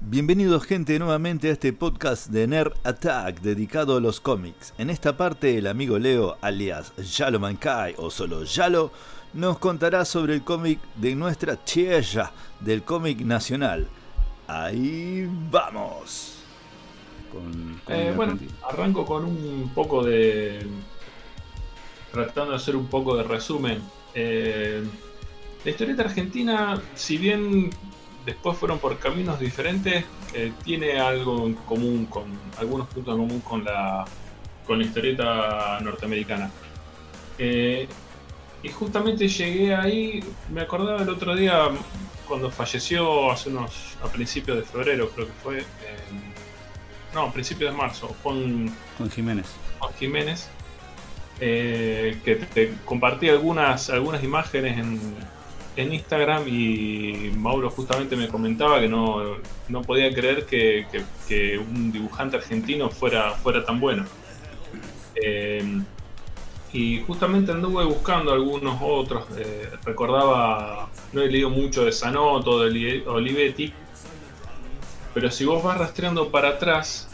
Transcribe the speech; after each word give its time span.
Bienvenidos 0.00 0.64
gente 0.64 0.96
nuevamente 1.00 1.48
a 1.48 1.52
este 1.52 1.72
podcast 1.72 2.28
de 2.28 2.46
Nerd 2.46 2.72
Attack 2.84 3.40
dedicado 3.40 3.96
a 3.96 4.00
los 4.00 4.20
cómics. 4.20 4.72
En 4.78 4.90
esta 4.90 5.16
parte 5.16 5.58
el 5.58 5.66
amigo 5.66 5.98
Leo, 5.98 6.38
alias 6.40 6.94
Yalo 6.96 7.40
Mankai 7.40 7.94
o 7.98 8.08
solo 8.08 8.44
Yalo, 8.44 8.92
nos 9.34 9.58
contará 9.58 10.04
sobre 10.04 10.34
el 10.34 10.44
cómic 10.44 10.78
de 10.94 11.16
nuestra 11.16 11.56
tierra, 11.56 12.32
del 12.60 12.84
cómic 12.84 13.20
nacional. 13.22 13.88
Ahí 14.46 15.28
vamos. 15.50 16.38
Eh, 17.88 18.12
bueno, 18.14 18.38
arranco 18.70 19.04
con 19.04 19.24
un 19.24 19.72
poco 19.74 20.04
de... 20.04 20.64
tratando 22.12 22.52
de 22.52 22.56
hacer 22.56 22.76
un 22.76 22.86
poco 22.86 23.16
de 23.16 23.24
resumen. 23.24 23.82
Eh, 24.14 24.80
la 25.64 25.70
historieta 25.70 26.04
argentina, 26.04 26.80
si 26.94 27.18
bien 27.18 27.70
después 28.28 28.58
fueron 28.58 28.78
por 28.78 28.98
caminos 28.98 29.40
diferentes, 29.40 30.04
eh, 30.34 30.52
tiene 30.62 31.00
algo 31.00 31.46
en 31.46 31.54
común, 31.54 32.04
con 32.06 32.24
algunos 32.58 32.86
puntos 32.88 33.14
en 33.14 33.20
común 33.20 33.40
con 33.40 33.64
la, 33.64 34.04
con 34.66 34.78
la 34.78 34.84
historieta 34.84 35.78
norteamericana. 35.80 36.50
Eh, 37.38 37.88
y 38.62 38.68
justamente 38.68 39.28
llegué 39.28 39.74
ahí, 39.74 40.22
me 40.52 40.60
acordaba 40.60 41.02
el 41.02 41.08
otro 41.08 41.34
día 41.34 41.70
cuando 42.26 42.50
falleció 42.50 43.32
hace 43.32 43.48
unos, 43.48 43.96
a 44.02 44.08
principios 44.08 44.58
de 44.58 44.64
febrero 44.64 45.08
creo 45.08 45.26
que 45.26 45.32
fue, 45.42 45.64
no, 47.14 47.22
a 47.22 47.32
principios 47.32 47.72
de 47.72 47.78
marzo, 47.78 48.14
Juan, 48.22 48.74
Jiménez. 49.14 49.46
Juan 49.78 49.94
Jiménez, 49.94 50.50
eh, 51.40 52.18
que 52.24 52.36
te, 52.36 52.74
compartí 52.84 53.30
algunas, 53.30 53.88
algunas 53.88 54.22
imágenes 54.22 54.76
en, 54.76 55.00
en 55.78 55.94
Instagram 55.94 56.48
y 56.48 57.30
Mauro 57.36 57.70
justamente 57.70 58.16
me 58.16 58.26
comentaba 58.26 58.80
que 58.80 58.88
no, 58.88 59.38
podía 59.86 60.12
creer 60.12 60.44
que, 60.44 60.84
un 61.58 61.92
dibujante 61.92 62.36
argentino 62.36 62.90
fuera, 62.90 63.30
fuera 63.34 63.64
tan 63.64 63.78
bueno. 63.78 64.04
Eh, 65.14 65.80
y 66.72 67.00
justamente 67.02 67.52
anduve 67.52 67.84
buscando 67.84 68.32
algunos 68.32 68.78
otros. 68.82 69.26
Eh, 69.36 69.70
recordaba, 69.84 70.90
no 71.12 71.22
he 71.22 71.30
leído 71.30 71.48
mucho 71.48 71.84
de 71.84 71.92
Sanoto, 71.92 72.58
de 72.60 73.04
Olivetti, 73.06 73.72
pero 75.14 75.30
si 75.30 75.44
vos 75.44 75.62
vas 75.62 75.78
rastreando 75.78 76.28
para 76.28 76.48
atrás, 76.48 77.08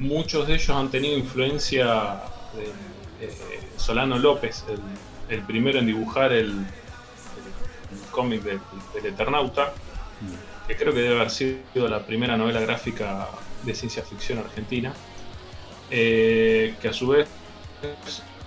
muchos 0.00 0.48
de 0.48 0.54
ellos 0.54 0.70
han 0.70 0.90
tenido 0.90 1.16
influencia 1.16 2.22
de, 2.56 3.32
Solano 3.76 4.18
López, 4.18 4.64
el 5.28 5.42
primero 5.42 5.78
en 5.78 5.86
dibujar 5.86 6.32
el, 6.32 6.66
cómic 8.16 8.42
del, 8.42 8.60
Eternauta, 9.04 9.74
que 10.66 10.74
creo 10.74 10.92
que 10.94 11.00
debe 11.00 11.16
haber 11.16 11.30
sido 11.30 11.86
la 11.86 12.00
primera 12.00 12.36
novela 12.38 12.60
gráfica 12.60 13.28
de 13.62 13.74
ciencia 13.74 14.02
ficción 14.02 14.38
argentina, 14.38 14.94
eh, 15.90 16.74
que 16.80 16.88
a 16.88 16.92
su 16.94 17.08
vez 17.08 17.28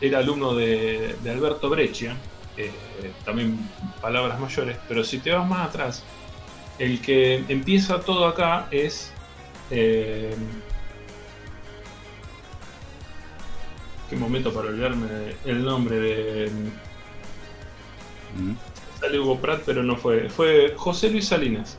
era 0.02 0.17
alumno 0.17 0.56
de, 0.56 1.16
Alberto 1.30 1.70
Breccia, 1.70 2.17
eh, 2.58 2.72
también 3.23 3.59
palabras 4.02 4.39
mayores, 4.39 4.78
pero 4.88 5.03
si 5.03 5.20
te 5.20 5.31
vas 5.31 5.48
más 5.48 5.70
atrás, 5.70 6.04
el 6.80 7.00
que 7.00 7.45
empieza 7.48 8.00
todo 8.00 8.26
acá 8.26 8.67
es... 8.72 9.14
Eh, 9.70 10.36
qué 14.09 14.16
momento 14.16 14.52
para 14.52 14.70
olvidarme 14.70 15.08
el 15.45 15.64
nombre 15.64 16.00
de... 16.00 16.52
sale 19.00 19.19
Hugo 19.19 19.38
Pratt, 19.38 19.61
pero 19.66 19.83
no 19.83 19.95
fue. 19.95 20.30
Fue 20.30 20.73
José 20.75 21.09
Luis 21.09 21.28
Salinas. 21.28 21.78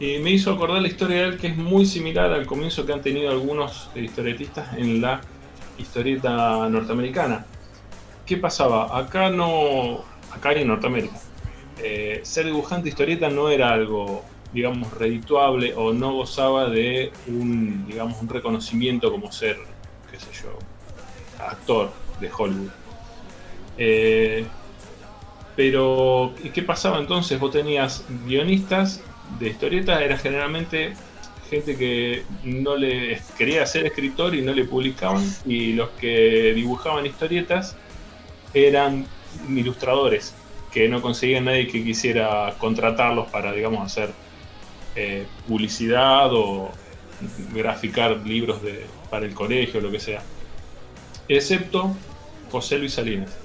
Y 0.00 0.18
me 0.18 0.30
hizo 0.30 0.52
acordar 0.52 0.82
la 0.82 0.88
historia 0.88 1.18
de 1.18 1.28
él 1.28 1.38
que 1.38 1.48
es 1.48 1.56
muy 1.56 1.86
similar 1.86 2.32
al 2.32 2.46
comienzo 2.46 2.84
que 2.84 2.92
han 2.92 3.02
tenido 3.02 3.30
algunos 3.30 3.90
historietistas 3.94 4.76
en 4.76 5.00
la 5.00 5.20
historieta 5.78 6.68
norteamericana. 6.68 7.46
¿Qué 8.26 8.36
pasaba? 8.36 8.96
Acá 8.98 9.30
no. 9.30 10.04
Acá 10.32 10.52
en 10.52 10.68
Norteamérica. 10.68 11.20
Eh, 11.82 12.20
ser 12.22 12.46
dibujante 12.46 12.88
historieta 12.88 13.28
no 13.28 13.48
era 13.48 13.72
algo, 13.72 14.24
digamos, 14.52 14.92
redituable 14.94 15.74
o 15.74 15.92
no 15.92 16.12
gozaba 16.14 16.68
de 16.68 17.12
un, 17.26 17.86
digamos, 17.86 18.20
un 18.22 18.28
reconocimiento 18.28 19.10
como 19.10 19.30
ser, 19.30 19.58
qué 20.10 20.18
sé 20.18 20.28
yo, 20.42 20.58
actor 21.44 21.90
de 22.20 22.30
Hollywood. 22.30 22.70
Eh, 23.76 24.46
pero, 25.56 26.34
¿qué 26.52 26.62
pasaba 26.62 26.98
entonces? 26.98 27.38
Vos 27.38 27.50
tenías 27.50 28.04
guionistas 28.26 29.02
de 29.38 29.48
historietas, 29.48 30.00
era 30.00 30.16
generalmente 30.16 30.94
gente 31.50 31.76
que 31.76 32.22
no 32.44 32.76
le 32.76 33.20
quería 33.36 33.66
ser 33.66 33.84
escritor 33.84 34.34
y 34.34 34.40
no 34.40 34.52
le 34.52 34.64
publicaban, 34.64 35.22
y 35.44 35.74
los 35.74 35.90
que 35.90 36.54
dibujaban 36.54 37.04
historietas 37.04 37.76
eran 38.54 39.06
ilustradores, 39.48 40.34
que 40.72 40.88
no 40.88 41.02
conseguían 41.02 41.44
nadie 41.44 41.66
que 41.66 41.84
quisiera 41.84 42.54
contratarlos 42.58 43.28
para, 43.28 43.52
digamos, 43.52 43.84
hacer 43.84 44.10
eh, 44.94 45.26
publicidad 45.46 46.32
o 46.32 46.70
graficar 47.52 48.16
libros 48.26 48.62
de, 48.62 48.86
para 49.10 49.26
el 49.26 49.34
colegio, 49.34 49.80
lo 49.80 49.90
que 49.90 50.00
sea. 50.00 50.22
Excepto 51.28 51.94
José 52.50 52.78
Luis 52.78 52.94
Salinas. 52.94 53.41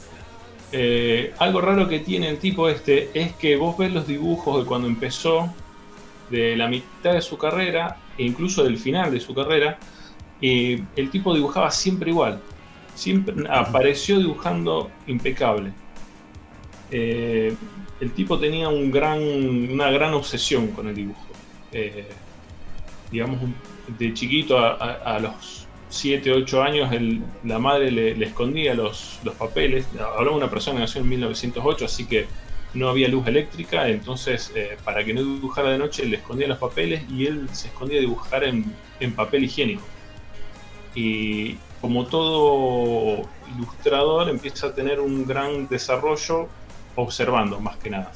Eh, 0.71 1.33
algo 1.37 1.61
raro 1.61 1.87
que 1.87 1.99
tiene 1.99 2.27
el 2.27 2.39
tipo 2.39 2.67
este 2.67 3.09
es 3.13 3.33
que 3.33 3.55
vos 3.55 3.77
ves 3.77 3.93
los 3.93 4.05
dibujos 4.05 4.59
de 4.59 4.65
cuando 4.65 4.87
empezó, 4.87 5.53
de 6.29 6.57
la 6.57 6.67
mitad 6.67 7.13
de 7.13 7.21
su 7.21 7.37
carrera, 7.37 7.97
e 8.17 8.23
incluso 8.23 8.63
del 8.63 8.77
final 8.77 9.11
de 9.11 9.19
su 9.19 9.33
carrera, 9.33 9.77
y 10.41 10.83
el 10.95 11.09
tipo 11.09 11.33
dibujaba 11.33 11.71
siempre 11.71 12.11
igual. 12.11 12.41
Siempre 12.95 13.35
apareció 13.49 14.17
dibujando 14.17 14.91
impecable. 15.07 15.71
Eh, 16.91 17.55
el 17.99 18.11
tipo 18.11 18.37
tenía 18.37 18.69
un 18.69 18.91
gran, 18.91 19.21
una 19.21 19.89
gran 19.91 20.13
obsesión 20.13 20.67
con 20.67 20.87
el 20.87 20.95
dibujo. 20.95 21.27
Eh, 21.71 22.07
digamos, 23.11 23.39
de 23.97 24.13
chiquito 24.13 24.57
a 24.59 25.19
los 25.19 25.56
7, 25.89 26.31
8 26.33 26.63
años 26.63 26.89
la 27.43 27.59
madre 27.59 27.91
le, 27.91 28.25
escondía 28.25 28.73
los, 28.73 29.19
papeles. 29.37 29.85
Hablamos 29.93 30.39
de 30.39 30.45
una 30.45 30.49
persona 30.49 30.77
que 30.77 30.81
nació 30.81 31.01
en 31.01 31.09
1908, 31.09 31.85
así 31.85 32.05
que 32.05 32.27
no 32.73 32.89
había 32.89 33.07
luz 33.07 33.25
eléctrica, 33.27 33.87
entonces 33.87 34.51
eh, 34.55 34.77
para 34.83 35.03
que 35.03 35.13
no 35.13 35.21
dibujara 35.21 35.71
de 35.71 35.77
noche 35.77 36.05
le 36.05 36.17
escondía 36.17 36.47
los 36.47 36.57
papeles 36.57 37.03
y 37.09 37.25
él 37.25 37.49
se 37.53 37.69
escondía 37.69 37.97
a 37.97 38.01
dibujar 38.01 38.43
en, 38.43 38.75
papel 39.15 39.45
higiénico. 39.45 39.83
Y 40.93 41.57
como 41.81 42.05
todo 42.05 43.27
ilustrador 43.55 44.29
empieza 44.29 44.67
a 44.67 44.73
tener 44.73 44.99
un 44.99 45.25
gran 45.25 45.67
desarrollo 45.67 46.47
observando 46.95 47.59
más 47.59 47.77
que 47.77 47.89
nada. 47.89 48.11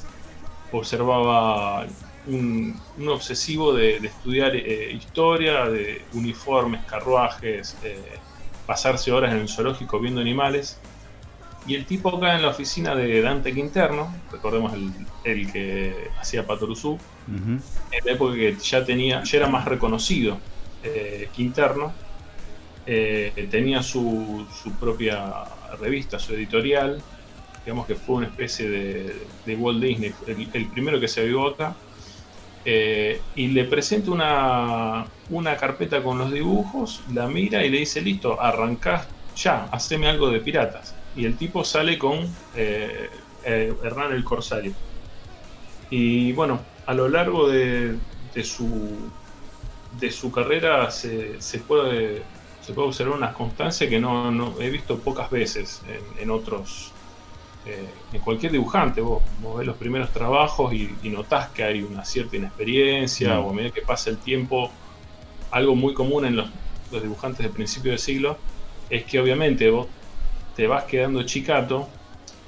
Observaba 0.72 1.86
un, 2.26 2.80
obsesivo 3.08 3.72
de, 3.72 3.96
estudiar 3.96 4.54
eh, 4.54 4.92
historia, 4.92 5.68
de 5.68 6.02
uniformes, 6.12 6.84
carruajes, 6.84 7.76
eh, 7.82 7.96
pasarse 8.66 9.10
horas 9.10 9.32
en 9.32 9.40
el 9.40 9.48
zoológico 9.48 9.98
viendo 9.98 10.20
animales. 10.20 10.78
Y 11.66 11.76
el 11.76 11.86
tipo 11.86 12.16
acá 12.16 12.34
en 12.34 12.42
la 12.42 12.48
oficina 12.48 12.94
de 12.94 13.22
Dante 13.22 13.52
Quinterno, 13.52 14.12
recordemos 14.32 14.72
el, 15.24 15.52
que 15.52 16.08
hacía 16.18 16.44
Patoruzú, 16.44 16.98
en 17.28 17.60
la 18.04 18.12
época 18.12 18.34
que 18.34 18.56
ya 18.56 18.84
tenía, 18.84 19.22
ya 19.22 19.38
era 19.38 19.46
más 19.46 19.64
reconocido 19.64 20.38
eh, 20.82 21.28
Quinterno, 21.32 21.92
tenía 22.84 23.80
su, 23.80 24.44
propia 24.80 25.44
revista, 25.80 26.18
su 26.18 26.34
editorial, 26.34 27.00
digamos 27.64 27.86
que 27.86 27.94
fue 27.94 28.16
una 28.16 28.26
especie 28.26 28.68
de, 29.46 29.54
Walt 29.54 29.80
Disney, 29.80 30.12
el, 30.26 30.48
el 30.52 30.66
primero 30.66 30.98
que 30.98 31.06
se 31.06 31.20
avivó 31.20 31.46
acá, 31.46 31.76
eh, 32.64 33.28
y 33.34 33.48
le 33.48 33.64
presenta 33.66 34.10
una, 34.10 35.14
una 35.28 35.56
carpeta 35.56 36.02
con 36.02 36.18
los 36.18 36.32
dibujos, 36.32 37.04
la 37.08 37.28
mira 37.28 37.64
y 37.64 37.70
le 37.70 37.78
dice, 37.80 38.00
listo, 38.02 38.40
arrancás 38.40 39.10
ya, 39.34 39.64
haceme 39.72 40.08
algo 40.08 40.30
de 40.30 40.40
piratas. 40.40 41.00
Y 41.12 41.24
el 41.26 41.36
tipo 41.36 41.64
sale 41.64 41.98
con 41.98 42.46
eh, 42.52 43.10
eh, 43.42 43.74
Hernán 43.82 44.12
el 44.12 44.24
Corsario. 44.24 44.76
Y 45.88 46.32
bueno, 46.32 46.72
a 46.86 46.94
lo 46.94 47.08
largo 47.08 47.48
de, 47.48 48.00
de 48.20 48.44
su, 48.44 49.14
de 49.90 50.10
su 50.10 50.32
carrera 50.32 50.90
se, 50.90 51.38
puede, 51.66 52.30
se 52.58 52.74
puede 52.74 52.88
observar 52.88 53.16
una 53.16 53.34
constancia 53.34 53.88
que 53.88 54.00
no, 54.00 54.60
he 54.60 54.70
visto 54.70 55.02
pocas 55.02 55.30
veces 55.30 55.82
en 55.86 56.30
otros 56.30 56.91
eh, 57.64 57.88
en 58.12 58.20
cualquier 58.20 58.50
dibujante, 58.52 59.00
vos, 59.00 59.22
ves 59.56 59.66
los 59.66 59.76
primeros 59.76 60.10
trabajos 60.12 60.72
y, 60.74 60.90
notás 61.04 61.48
que 61.50 61.62
hay 61.62 61.82
una 61.82 62.04
cierta 62.04 62.36
inexperiencia, 62.36 63.34
mm. 63.34 63.44
o 63.44 63.50
a 63.50 63.52
medida 63.52 63.70
que 63.70 63.82
pasa 63.82 64.10
el 64.10 64.18
tiempo, 64.18 64.70
algo 65.52 65.76
muy 65.76 65.94
común 65.94 66.24
en 66.24 66.36
los, 66.36 66.50
dibujantes 66.90 67.38
del 67.38 67.52
principio 67.52 67.92
del 67.92 67.98
siglo 67.98 68.36
es 68.90 69.04
que 69.04 69.18
obviamente 69.18 69.70
vos 69.70 69.86
te 70.54 70.66
vas 70.66 70.84
quedando 70.84 71.22
chicato. 71.22 71.88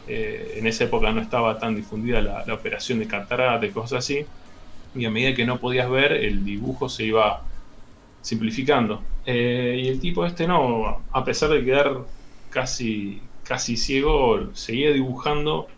Eh, 0.06 0.56
en 0.58 0.66
esa 0.66 0.84
época 0.84 1.10
no 1.12 1.22
estaba 1.22 1.58
tan 1.58 1.74
difundida 1.74 2.20
la, 2.20 2.52
operación 2.52 2.98
de 2.98 3.06
catarata 3.06 3.64
y 3.64 3.70
cosas 3.70 4.00
así. 4.00 4.26
y 4.94 5.04
a 5.06 5.10
medida 5.10 5.34
que 5.34 5.46
no 5.46 5.58
podías 5.58 5.88
ver, 5.88 6.12
el 6.12 6.44
dibujo 6.44 6.90
se 6.90 7.04
iba 7.04 7.42
simplificando. 8.20 9.02
Eh, 9.24 9.80
y 9.82 9.88
el 9.88 10.00
tipo 10.00 10.26
este 10.26 10.46
no, 10.46 11.02
a 11.10 11.24
pesar 11.24 11.48
de 11.50 11.64
quedar 11.64 12.00
casi, 12.50 13.22
casi 13.44 13.76
ciego, 13.76 14.54
seguía 14.54 14.92
dibujando 14.92 15.68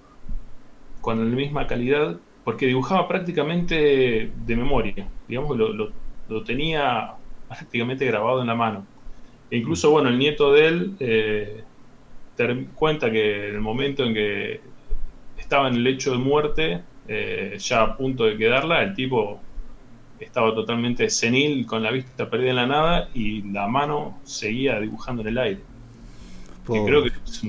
con 1.01 1.19
la 1.19 1.37
misma 1.37 1.67
calidad, 1.67 2.19
porque 2.45 2.67
dibujaba 2.67 3.09
prácticamente 3.09 4.33
de 4.35 4.57
memoria, 4.57 5.09
digamos, 5.29 5.57
lo, 5.57 5.73
lo, 5.73 6.43
tenía 6.45 7.15
prácticamente 7.49 8.07
grabado 8.07 8.41
en 8.41 8.47
la 8.47 8.55
mano. 8.55 8.87
E 9.51 9.59
incluso, 9.59 9.91
bueno, 9.91 10.09
el 10.09 10.19
nieto 10.19 10.53
de 10.53 10.67
él 10.67 10.97
eh, 11.01 11.65
cuenta 12.75 13.11
que 13.11 13.49
en 13.49 13.55
el 13.57 13.61
momento 13.61 14.05
en 14.05 14.15
que 14.15 14.61
estaba 15.39 15.69
en 15.69 15.75
el 15.75 15.85
lecho 15.85 16.13
de 16.13 16.19
muerte, 16.19 16.83
eh, 17.09 17.57
ya 17.59 17.83
a 17.83 17.97
punto 17.97 18.25
de 18.25 18.37
quedarla, 18.37 18.83
el 18.83 18.95
tipo 18.95 19.41
estaba 20.19 20.55
totalmente 20.55 21.09
senil, 21.11 21.67
con 21.67 21.83
la 21.83 21.91
vista 21.91 22.29
perdida 22.29 22.51
en 22.51 22.57
la 22.57 22.67
nada, 22.67 23.09
y 23.15 23.43
la 23.43 23.69
mano 23.69 24.19
seguía 24.25 24.81
dibujando 24.81 25.23
en 25.23 25.29
el 25.29 25.39
aire. 25.39 25.76
Y 26.69 26.85
creo 26.85 27.03
que 27.03 27.11
es 27.25 27.43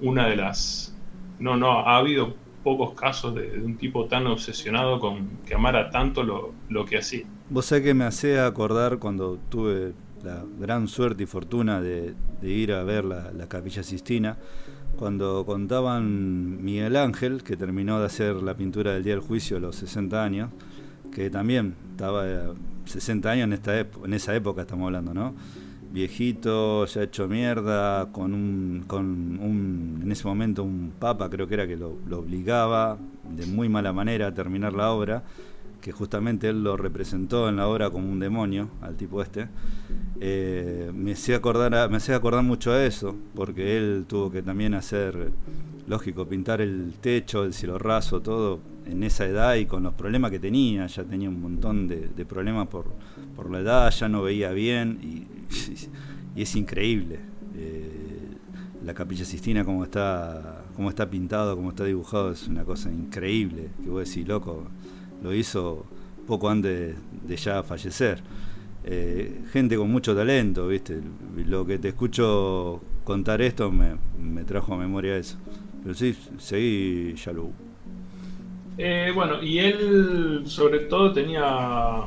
una 0.00 0.28
de 0.28 0.36
las... 0.36 0.94
No, 1.38 1.56
no, 1.56 1.80
ha 1.80 1.98
habido 1.98 2.34
pocos 2.62 2.94
casos 2.94 3.34
de, 3.34 3.60
un 3.64 3.76
tipo 3.76 4.06
tan 4.06 4.26
obsesionado 4.26 4.98
con 4.98 5.28
que 5.46 5.54
amara 5.54 5.90
tanto 5.90 6.22
lo, 6.22 6.52
lo 6.68 6.84
que 6.84 6.98
hacía. 6.98 7.24
Vos 7.48 7.66
sabés 7.66 7.84
que 7.84 7.94
me 7.94 8.04
hace 8.04 8.40
acordar 8.40 8.98
cuando 8.98 9.38
tuve 9.48 9.92
la 10.24 10.42
gran 10.58 10.88
suerte 10.88 11.22
y 11.22 11.26
fortuna 11.26 11.80
de, 11.80 12.14
ir 12.42 12.72
a 12.72 12.82
ver 12.82 13.04
la, 13.04 13.30
la, 13.32 13.48
Capilla 13.48 13.82
Sistina, 13.82 14.36
cuando 14.98 15.44
contaban 15.46 16.64
Miguel 16.64 16.96
Ángel, 16.96 17.44
que 17.44 17.56
terminó 17.56 18.00
de 18.00 18.06
hacer 18.06 18.36
la 18.36 18.56
pintura 18.56 18.94
del 18.94 19.04
Día 19.04 19.14
del 19.14 19.22
Juicio 19.22 19.58
a 19.58 19.60
los 19.60 19.76
60 19.76 20.24
años, 20.24 20.50
que 21.14 21.30
también 21.30 21.76
estaba 21.92 22.24
60 22.84 23.30
años 23.30 23.44
en, 23.44 23.52
esta 23.52 23.78
en 23.78 24.12
esa 24.12 24.34
época, 24.34 24.62
estamos 24.62 24.86
hablando, 24.86 25.14
¿no? 25.14 25.34
Viejito, 25.92 26.84
ya 26.86 27.02
hecho 27.02 27.28
mierda, 27.28 28.10
con 28.12 28.34
un, 28.34 28.84
con 28.86 29.04
un, 29.40 30.00
en 30.02 30.12
ese 30.12 30.26
momento 30.26 30.62
un 30.62 30.92
papa 30.98 31.30
creo 31.30 31.46
que 31.46 31.54
era 31.54 31.66
que 31.66 31.76
lo, 31.76 31.96
lo 32.06 32.18
obligaba 32.18 32.98
de 33.36 33.46
muy 33.46 33.68
mala 33.68 33.92
manera 33.92 34.28
a 34.28 34.34
terminar 34.34 34.72
la 34.72 34.90
obra 34.90 35.22
que 35.86 35.92
justamente 35.92 36.48
él 36.48 36.64
lo 36.64 36.76
representó 36.76 37.48
en 37.48 37.54
la 37.54 37.68
obra 37.68 37.90
como 37.90 38.10
un 38.10 38.18
demonio, 38.18 38.70
al 38.80 38.96
tipo 38.96 39.22
este, 39.22 39.46
eh, 40.20 40.90
me 40.92 41.12
hacía 41.12 41.36
acordar 41.36 41.88
me 41.88 41.98
hacía 41.98 42.16
acordar 42.16 42.42
mucho 42.42 42.72
a 42.72 42.84
eso, 42.84 43.14
porque 43.36 43.76
él 43.76 44.04
tuvo 44.08 44.28
que 44.32 44.42
también 44.42 44.74
hacer, 44.74 45.30
lógico, 45.86 46.26
pintar 46.26 46.60
el 46.60 46.94
techo, 47.00 47.44
el 47.44 47.54
cielo 47.54 47.78
raso, 47.78 48.20
todo 48.20 48.58
en 48.86 49.02
esa 49.02 49.26
edad 49.26 49.54
y 49.56 49.66
con 49.66 49.82
los 49.82 49.94
problemas 49.94 50.30
que 50.30 50.38
tenía, 50.38 50.86
ya 50.86 51.04
tenía 51.04 51.28
un 51.28 51.40
montón 51.40 51.88
de, 51.88 52.24
problemas 52.24 52.68
por, 52.68 52.86
por, 53.34 53.50
la 53.50 53.60
edad, 53.60 53.90
ya 53.90 54.08
no 54.08 54.22
veía 54.22 54.50
bien 54.52 54.98
y, 55.02 55.26
es 56.40 56.54
increíble. 56.54 57.18
Eh, 57.56 58.06
la 58.84 58.94
capilla 58.94 59.24
Sistina 59.24 59.64
como 59.64 59.84
está, 59.84 60.64
como 60.76 60.90
está 60.90 61.08
pintado, 61.08 61.56
como 61.56 61.70
está 61.70 61.84
dibujado, 61.84 62.30
es 62.30 62.46
una 62.46 62.64
cosa 62.64 62.90
increíble, 62.92 63.70
que 63.82 63.90
vos 63.90 64.06
decís, 64.08 64.28
loco, 64.28 64.64
lo 65.22 65.34
hizo 65.34 65.86
poco 66.26 66.48
antes 66.50 66.94
de 67.26 67.36
ya 67.36 67.62
fallecer. 67.62 68.22
Eh, 68.84 69.42
gente 69.52 69.76
con 69.76 69.90
mucho 69.90 70.14
talento, 70.14 70.68
¿viste? 70.68 71.00
Lo 71.46 71.66
que 71.66 71.78
te 71.78 71.88
escucho 71.88 72.80
contar 73.02 73.42
esto 73.42 73.72
me, 73.72 74.44
trajo 74.44 74.74
a 74.74 74.76
memoria 74.76 75.16
eso. 75.16 75.36
Pero 75.82 75.94
sí, 75.94 76.16
seguí 76.38 77.14
ya 77.14 77.32
lo. 77.32 77.50
Eh, 78.78 79.10
bueno, 79.14 79.42
y 79.42 79.58
él 79.58 80.42
sobre 80.46 80.80
todo 80.80 81.12
tenía, 81.12 82.02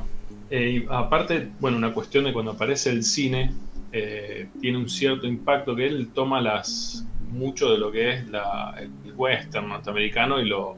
eh, 0.50 0.86
aparte, 0.90 1.50
bueno, 1.60 1.78
una 1.78 1.94
cuestión 1.94 2.26
de 2.26 2.34
cuando 2.34 2.52
aparece 2.52 2.92
el 2.92 3.04
cine, 3.04 3.54
tiene 3.92 4.78
un 4.78 4.88
cierto 4.88 5.26
impacto 5.26 5.76
que 5.76 5.88
él 5.88 6.12
toma 6.14 6.40
las 6.40 7.08
mucho 7.32 7.72
de 7.72 7.80
lo 7.80 7.92
que 7.92 8.12
es 8.12 8.28
la, 8.30 8.76
el 8.80 9.14
western 9.16 9.68
norteamericano 9.68 10.40
y 10.40 10.48
lo, 10.48 10.78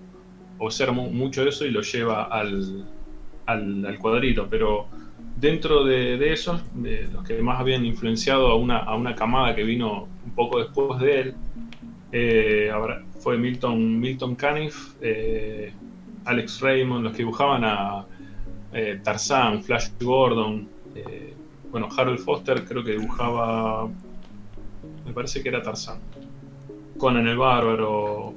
observa 0.61 0.93
mucho 0.93 1.47
eso 1.47 1.65
y 1.65 1.71
lo 1.71 1.81
lleva 1.81 2.25
al, 2.25 2.85
al, 3.47 3.97
cuadrito, 3.99 4.47
pero 4.47 4.87
dentro 5.35 5.83
de, 5.83 6.31
esos, 6.31 6.61
de 6.75 7.07
los 7.11 7.23
que 7.23 7.41
más 7.41 7.59
habían 7.59 7.83
influenciado 7.83 8.47
a 8.47 8.55
una, 8.55 8.77
a 8.77 8.95
una 8.95 9.15
camada 9.15 9.55
que 9.55 9.63
vino 9.63 10.07
un 10.23 10.31
poco 10.35 10.59
después 10.59 11.01
de 11.01 11.19
él, 11.19 11.35
eh, 12.11 12.71
fue 13.19 13.37
Milton, 13.37 13.99
Milton 13.99 14.35
Caniff, 14.35 14.95
eh, 15.01 15.71
Alex 16.25 16.61
Raymond, 16.61 17.03
los 17.03 17.13
que 17.13 17.19
dibujaban 17.19 17.63
a 17.63 18.05
eh, 18.73 18.99
Tarzan, 19.03 19.63
Flash 19.63 19.89
Gordon, 19.99 20.69
bueno, 21.71 21.87
Harold 21.95 22.19
Foster 22.19 22.65
creo 22.65 22.83
que 22.83 22.91
dibujaba, 22.91 23.87
me 25.05 25.13
parece 25.13 25.41
que 25.41 25.49
era 25.49 25.61
Tarzan, 25.61 25.99
Conan 26.97 27.27
el 27.27 27.37
Bárbaro, 27.37 28.33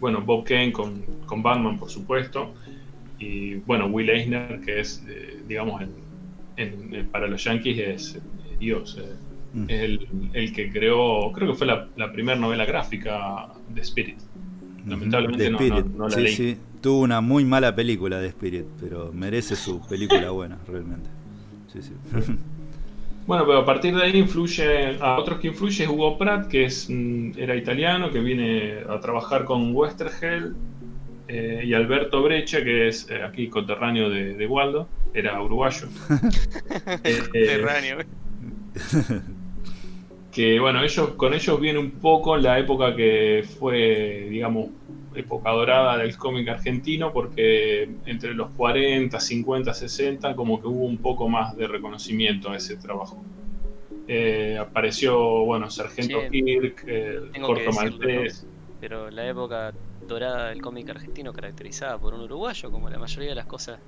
bueno, 0.00 0.20
Bob 0.22 0.44
Kane 0.44 0.72
con, 0.72 1.02
con, 1.26 1.42
Batman, 1.42 1.78
por 1.78 1.90
supuesto, 1.90 2.54
y 3.18 3.56
bueno, 3.56 3.86
Will 3.86 4.10
Eisner, 4.10 4.60
que 4.60 4.80
es, 4.80 5.04
eh, 5.08 5.42
digamos, 5.46 5.82
en, 6.56 7.08
para 7.10 7.26
los 7.26 7.42
Yankees 7.44 7.78
es 7.78 8.14
eh, 8.16 8.20
Dios, 8.58 8.98
eh, 9.00 9.14
mm. 9.52 9.64
es 9.68 9.80
el, 9.82 10.08
el, 10.32 10.52
que 10.52 10.70
creó, 10.70 11.32
creo 11.32 11.52
que 11.52 11.54
fue 11.54 11.66
la, 11.66 11.88
la 11.96 12.12
primera 12.12 12.38
novela 12.38 12.64
gráfica 12.64 13.48
de 13.68 13.80
Spirit. 13.80 14.18
Lamentablemente 14.86 15.50
no, 15.50 15.80
no, 15.96 16.08
la 16.08 16.16
sí, 16.16 16.28
Sí. 16.28 16.56
Tuvo 16.80 17.00
una 17.00 17.20
muy 17.20 17.44
mala 17.44 17.74
película 17.74 18.20
de 18.20 18.28
Spirit, 18.28 18.64
pero 18.80 19.10
merece 19.12 19.56
su 19.56 19.86
película 19.88 20.30
buena, 20.30 20.58
realmente. 20.66 21.10
Sí, 21.72 21.82
sí. 21.82 21.92
Bueno, 23.28 23.44
pero 23.44 23.58
a 23.58 23.66
partir 23.66 23.94
de 23.94 24.02
ahí 24.02 24.16
influye, 24.16 24.96
a 25.02 25.18
otros 25.18 25.38
que 25.38 25.48
influye 25.48 25.84
es 25.84 25.90
Hugo 25.90 26.16
Pratt, 26.16 26.48
que 26.48 26.64
es, 26.64 26.88
mm, 26.88 27.32
era 27.36 27.54
italiano, 27.56 28.10
que 28.10 28.20
viene 28.20 28.78
a 28.88 28.98
trabajar 29.00 29.44
con 29.44 29.76
Westergel, 29.76 30.54
eh, 31.28 31.60
y 31.62 31.74
Alberto 31.74 32.22
Brecha, 32.22 32.64
que 32.64 32.88
es 32.88 33.06
eh, 33.10 33.22
aquí 33.22 33.50
conterráneo 33.50 34.08
de, 34.08 34.46
Waldo, 34.46 34.88
era 35.12 35.42
uruguayo. 35.42 35.88
Eh, 37.04 37.18
conterráneo. 37.30 37.98
que 40.38 40.60
bueno, 40.60 40.84
ellos, 40.84 41.14
con 41.16 41.34
ellos 41.34 41.60
viene 41.60 41.80
un 41.80 41.90
poco 41.90 42.36
la 42.36 42.60
época 42.60 42.94
que 42.94 43.44
fue, 43.58 44.28
digamos, 44.30 44.68
época 45.12 45.50
dorada 45.50 45.96
del 45.96 46.16
cómic 46.16 46.46
argentino, 46.46 47.12
porque 47.12 47.90
entre 48.06 48.34
los 48.34 48.50
40, 48.50 49.18
50, 49.18 49.74
60, 49.74 50.36
como 50.36 50.60
que 50.60 50.68
hubo 50.68 50.84
un 50.84 50.98
poco 50.98 51.28
más 51.28 51.56
de 51.56 51.66
reconocimiento 51.66 52.52
a 52.52 52.56
ese 52.56 52.76
trabajo. 52.76 53.20
Eh, 54.06 54.56
apareció, 54.60 55.44
bueno, 55.44 55.68
Sargento 55.72 56.20
Kirk, 56.30 56.84
eh, 56.86 57.18
Corto 57.42 57.72
Maltés. 57.72 58.46
Pero 58.80 59.10
la 59.10 59.26
época 59.26 59.72
dorada 60.06 60.50
del 60.50 60.62
cómic 60.62 60.88
argentino 60.88 61.32
caracterizada 61.32 61.98
por 61.98 62.14
un 62.14 62.20
uruguayo, 62.20 62.70
como 62.70 62.88
la 62.88 63.00
mayoría 63.00 63.30
de 63.30 63.34
las 63.34 63.46
cosas. 63.46 63.80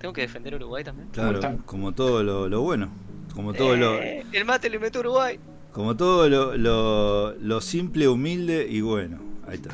¿Tengo 0.00 0.12
que 0.12 0.22
defender 0.22 0.56
Uruguay 0.56 0.82
también? 0.82 1.10
Claro, 1.10 1.40
como 1.64 1.92
todo 1.92 2.24
lo, 2.24 2.60
bueno. 2.60 2.90
Como 3.36 3.54
todo 3.54 3.76
lo... 3.76 3.94
Eh, 4.02 4.26
el 4.32 4.44
mate 4.44 4.68
le 4.68 4.80
metió 4.80 5.00
Uruguay. 5.00 5.38
Como 5.72 5.96
todo 5.96 6.28
lo, 6.28 6.56
lo, 6.56 7.34
lo 7.34 7.60
simple, 7.60 8.08
humilde 8.08 8.66
y 8.68 8.82
bueno. 8.82 9.18
Ahí 9.46 9.54
está. 9.54 9.70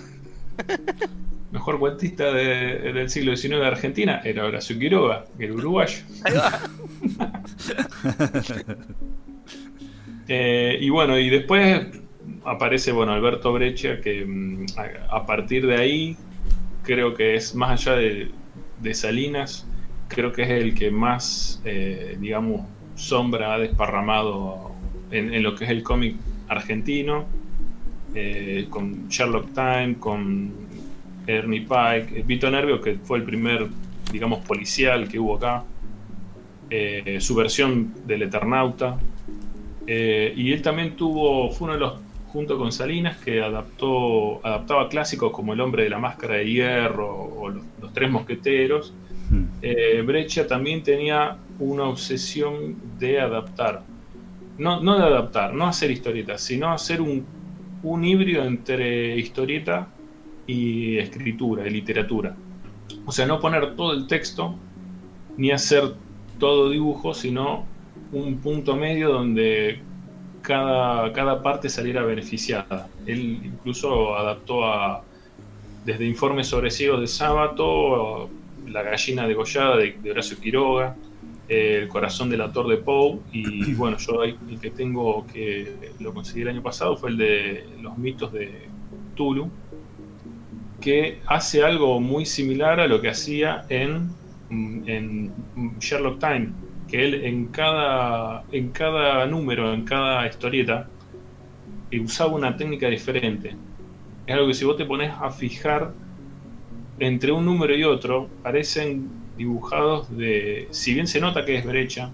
Mejor 1.52 1.78
cuentista 1.78 2.31
del 2.33 3.09
siglo 3.09 3.35
XIX 3.35 3.57
de 3.57 3.67
Argentina 3.67 4.21
era 4.23 4.45
Horacio 4.45 4.78
Quiroga, 4.78 5.25
el 5.38 5.52
uruguayo. 5.52 6.02
Eh, 10.31 10.76
y 10.78 10.90
bueno, 10.90 11.19
y 11.19 11.31
después 11.31 11.87
aparece 12.45 12.93
bueno 12.93 13.12
Alberto 13.12 13.50
Breccia, 13.52 14.00
que 14.02 14.26
mm, 14.26 14.67
a, 15.11 15.25
partir 15.25 15.67
de 15.67 15.76
ahí 15.76 16.17
creo 16.83 17.14
que 17.14 17.35
es 17.35 17.55
más 17.55 17.87
allá 17.87 17.97
de, 17.97 18.95
Salinas, 18.95 19.67
creo 20.09 20.33
que 20.33 20.43
es 20.43 20.50
el 20.50 20.75
que 20.75 20.90
más, 20.90 21.62
eh, 21.64 22.19
digamos, 22.21 22.67
sombra 22.95 23.55
ha 23.55 23.59
desparramado 23.59 24.73
en, 25.11 25.43
lo 25.43 25.55
que 25.55 25.65
es 25.65 25.71
el 25.71 25.83
cómic 25.83 26.17
argentino. 26.49 27.27
Eh, 28.15 28.67
con 28.71 29.09
Sherlock 29.09 29.53
Time, 29.53 29.97
con 30.00 30.50
Ernie 31.27 31.61
Pike, 31.61 32.23
Vito 32.27 32.50
Nervio, 32.50 32.81
que 32.81 32.95
fue 32.95 33.19
el 33.19 33.25
primer, 33.25 33.67
digamos, 34.11 34.45
policial 34.47 35.09
que 35.09 35.19
hubo 35.19 35.37
acá, 35.37 35.62
eh, 36.71 37.19
su 37.21 37.35
versión 37.35 37.95
del 38.07 38.23
Eternauta, 38.23 38.99
eh, 39.87 40.33
y 40.37 40.53
él 40.53 40.62
también 40.62 40.97
tuvo, 40.97 41.50
fue 41.50 41.67
uno 41.67 41.75
de 41.75 41.81
los, 41.81 42.00
junto 42.29 42.57
con 42.59 42.73
Salinas, 42.73 43.19
que 43.19 43.43
adaptó, 43.43 44.45
adaptaba 44.45 44.88
clásicos 44.88 45.31
como 45.31 45.53
El 45.53 45.61
hombre 45.61 45.85
de 45.85 45.91
la 45.91 45.99
máscara 45.99 46.37
de 46.37 46.50
hierro 46.50 47.09
o 47.09 47.50
Los, 47.50 47.93
tres 47.93 48.11
mosqueteros. 48.11 48.95
Hmm. 49.31 50.07
Breccia 50.07 50.47
también 50.47 50.83
tenía 50.83 51.37
una 51.59 51.85
obsesión 51.85 52.77
de 52.99 53.21
adaptar. 53.21 53.83
No, 54.59 54.81
no 54.81 54.99
de 54.99 55.05
adaptar, 55.05 55.55
no 55.55 55.67
hacer 55.67 55.91
historietas, 55.91 56.41
sino 56.43 56.73
hacer 56.73 57.00
un 57.00 57.25
un 57.83 58.05
híbrido 58.05 58.45
entre 58.45 59.17
historieta 59.17 59.88
y 60.47 60.99
escritura, 60.99 61.67
y 61.67 61.71
literatura. 61.71 62.35
O 63.07 63.12
sea, 63.12 63.27
no 63.27 63.41
poner 63.41 63.77
todo 63.77 63.93
el 63.93 64.07
texto 64.07 64.55
ni 65.37 65.50
hacer 65.50 65.95
todo 66.38 66.71
dibujo, 66.71 67.15
sino 67.15 67.65
un 68.12 68.38
punto 68.38 68.77
medio 68.77 69.11
donde 69.11 69.81
cada, 70.43 71.12
cada 71.12 71.43
parte 71.43 71.69
saliera 71.69 72.03
beneficiada. 72.03 72.88
Él 73.07 73.41
incluso 73.45 74.17
adaptó 74.17 74.65
a 74.65 75.05
desde 75.85 76.07
informes 76.07 76.49
sobre 76.49 76.71
ciegos 76.71 77.00
de 77.00 77.07
sábado, 77.07 78.29
la 78.67 78.83
gallina 78.83 79.27
degollada 79.27 79.77
de, 79.77 79.93
de 80.03 80.11
Horacio 80.11 80.38
Quiroga, 80.38 80.97
el 81.49 81.88
corazón 81.88 82.28
del 82.28 82.43
actor 82.43 82.69
de 82.69 82.76
Poe 82.76 83.21
y 83.33 83.73
bueno, 83.75 83.97
yo 83.97 84.23
el 84.23 84.37
que 84.61 84.71
tengo 84.71 85.26
que 85.26 85.93
lo 85.99 86.12
conseguí 86.12 86.43
el 86.43 86.49
año 86.49 86.62
pasado 86.62 86.97
fue 86.97 87.11
el 87.11 87.17
de 87.17 87.64
los 87.81 87.97
mitos 87.97 88.33
de 88.33 88.69
Tulu, 89.14 89.49
que 90.81 91.21
hace 91.26 91.62
algo 91.62 92.00
muy 92.00 92.26
similar 92.26 92.81
a 92.81 92.87
lo 92.87 93.00
que 93.00 93.09
hacía 93.09 93.64
en, 93.69 94.11
en 94.50 95.33
Sherlock 95.81 96.21
Time, 96.21 96.52
que 96.87 97.05
él 97.05 97.25
en 97.25 97.47
cada, 97.47 98.45
en 98.52 98.71
cada 98.71 99.26
número, 99.26 99.73
en 99.73 99.85
cada 99.85 100.26
historieta, 100.26 100.88
usaba 101.99 102.35
una 102.35 102.57
técnica 102.57 102.88
diferente. 102.88 103.55
Es 104.26 104.35
algo 104.35 104.49
que 104.49 104.55
si 104.55 104.64
vos 104.67 104.76
te 104.76 104.85
pones 104.85 105.11
a 105.19 105.31
fijar 105.31 105.93
entre 106.99 107.33
un 107.33 107.45
número 107.45 107.75
y 107.75 107.85
otro, 107.85 108.28
parecen 108.43 109.09
dibujados 109.38 110.14
de. 110.14 110.68
Si 110.71 110.92
bien 110.92 111.07
se 111.07 111.21
nota 111.21 111.47
que 111.47 111.57
es 111.57 111.64
brecha, 111.64 112.11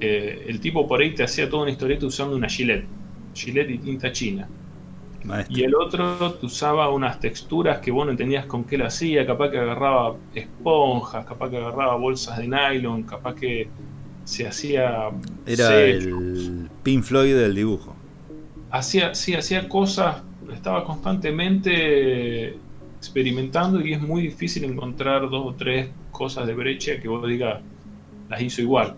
eh, 0.00 0.46
el 0.48 0.60
tipo 0.60 0.88
por 0.88 1.02
ahí 1.02 1.14
te 1.14 1.24
hacía 1.24 1.50
toda 1.50 1.64
una 1.64 1.72
historieta 1.72 2.06
usando 2.06 2.34
una 2.36 2.48
gilet, 2.48 2.86
gilet 3.34 3.70
y 3.70 3.78
tinta 3.78 4.10
china. 4.10 4.48
Y 5.48 5.62
el 5.62 5.74
otro 5.74 6.34
te 6.34 6.46
usaba 6.46 6.90
unas 6.90 7.18
texturas 7.18 7.78
que 7.78 7.90
vos 7.90 8.04
no 8.04 8.10
entendías 8.10 8.44
con 8.44 8.64
qué 8.64 8.76
lo 8.76 8.86
hacía, 8.86 9.26
capaz 9.26 9.50
que 9.50 9.58
agarraba 9.58 10.16
esponjas, 10.34 11.24
capaz 11.24 11.48
que 11.48 11.56
agarraba 11.56 11.96
bolsas 11.96 12.36
de 12.38 12.46
nylon, 12.46 13.04
capaz 13.04 13.34
que 13.34 13.68
se 14.24 14.46
hacía. 14.46 15.10
Era 15.46 15.80
el 15.80 16.68
Pink 16.82 17.04
Floyd 17.04 17.34
del 17.34 17.54
dibujo. 17.54 17.94
Hacía, 18.70 19.14
sí, 19.14 19.34
hacía 19.34 19.66
cosas, 19.66 20.22
estaba 20.52 20.84
constantemente 20.84 22.58
experimentando 23.04 23.80
y 23.80 23.92
es 23.92 24.00
muy 24.00 24.22
difícil 24.22 24.64
encontrar 24.64 25.28
dos 25.28 25.46
o 25.46 25.54
tres 25.54 25.90
cosas 26.10 26.46
de 26.46 26.54
brecha 26.54 26.98
que 27.00 27.08
vos 27.08 27.26
digas, 27.28 27.60
las 28.28 28.40
hizo 28.40 28.62
igual. 28.62 28.96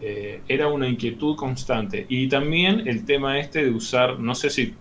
Eh, 0.00 0.40
era 0.48 0.68
una 0.68 0.88
inquietud 0.88 1.36
constante. 1.36 2.06
Y 2.08 2.28
también 2.28 2.88
el 2.88 3.04
tema 3.04 3.38
este 3.38 3.64
de 3.64 3.70
usar, 3.70 4.18
no 4.18 4.34
sé 4.34 4.50
si 4.50 4.74